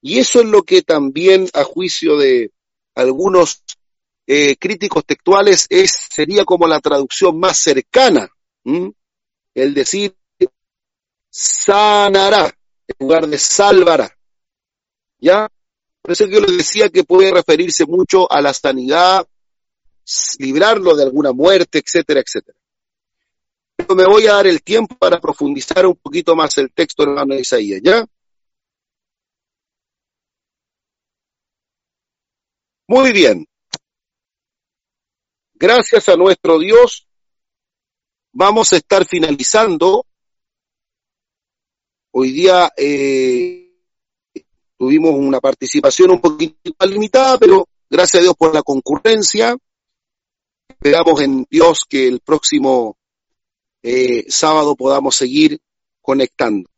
y 0.00 0.20
eso 0.20 0.38
es 0.38 0.46
lo 0.46 0.62
que 0.62 0.82
también 0.82 1.48
a 1.54 1.64
juicio 1.64 2.16
de 2.16 2.52
algunos 2.94 3.64
eh, 4.28 4.54
críticos 4.58 5.04
textuales 5.04 5.66
es, 5.68 5.90
sería 6.08 6.44
como 6.44 6.68
la 6.68 6.78
traducción 6.78 7.40
más 7.40 7.58
cercana, 7.58 8.28
el 9.54 9.74
decir 9.74 10.14
sanará 11.30 12.56
en 12.86 12.96
lugar 13.00 13.26
de 13.26 13.36
salvará. 13.36 14.16
¿Ya? 15.18 15.48
Por 16.00 16.12
eso 16.12 16.26
yo 16.26 16.38
les 16.42 16.58
decía 16.58 16.90
que 16.90 17.02
puede 17.02 17.32
referirse 17.32 17.86
mucho 17.86 18.30
a 18.30 18.40
la 18.40 18.54
sanidad, 18.54 19.26
librarlo 20.38 20.94
de 20.94 21.02
alguna 21.02 21.32
muerte, 21.32 21.82
etcétera, 21.84 22.20
etcétera. 22.20 22.55
Pero 23.76 23.94
me 23.94 24.06
voy 24.06 24.26
a 24.26 24.34
dar 24.34 24.46
el 24.46 24.62
tiempo 24.62 24.96
para 24.96 25.20
profundizar 25.20 25.86
un 25.86 25.96
poquito 25.96 26.34
más 26.34 26.56
el 26.58 26.72
texto, 26.72 27.02
hermano 27.02 27.34
Isaías, 27.34 27.80
¿ya? 27.82 28.04
Muy 32.88 33.12
bien. 33.12 33.46
Gracias 35.54 36.08
a 36.08 36.16
nuestro 36.16 36.58
Dios, 36.58 37.06
vamos 38.32 38.72
a 38.72 38.76
estar 38.76 39.06
finalizando. 39.06 40.04
Hoy 42.12 42.32
día 42.32 42.70
eh, 42.76 43.66
Tuvimos 44.78 45.14
una 45.14 45.40
participación 45.40 46.10
un 46.10 46.20
poquito 46.20 46.86
limitada, 46.86 47.38
pero 47.38 47.66
gracias 47.88 48.20
a 48.20 48.24
Dios 48.24 48.34
por 48.36 48.54
la 48.54 48.62
concurrencia. 48.62 49.56
Esperamos 50.68 51.20
en 51.22 51.46
Dios 51.48 51.84
que 51.88 52.06
el 52.06 52.20
próximo 52.20 52.98
eh, 53.88 54.24
sábado 54.28 54.74
podamos 54.74 55.14
seguir 55.14 55.60
conectando. 56.02 56.68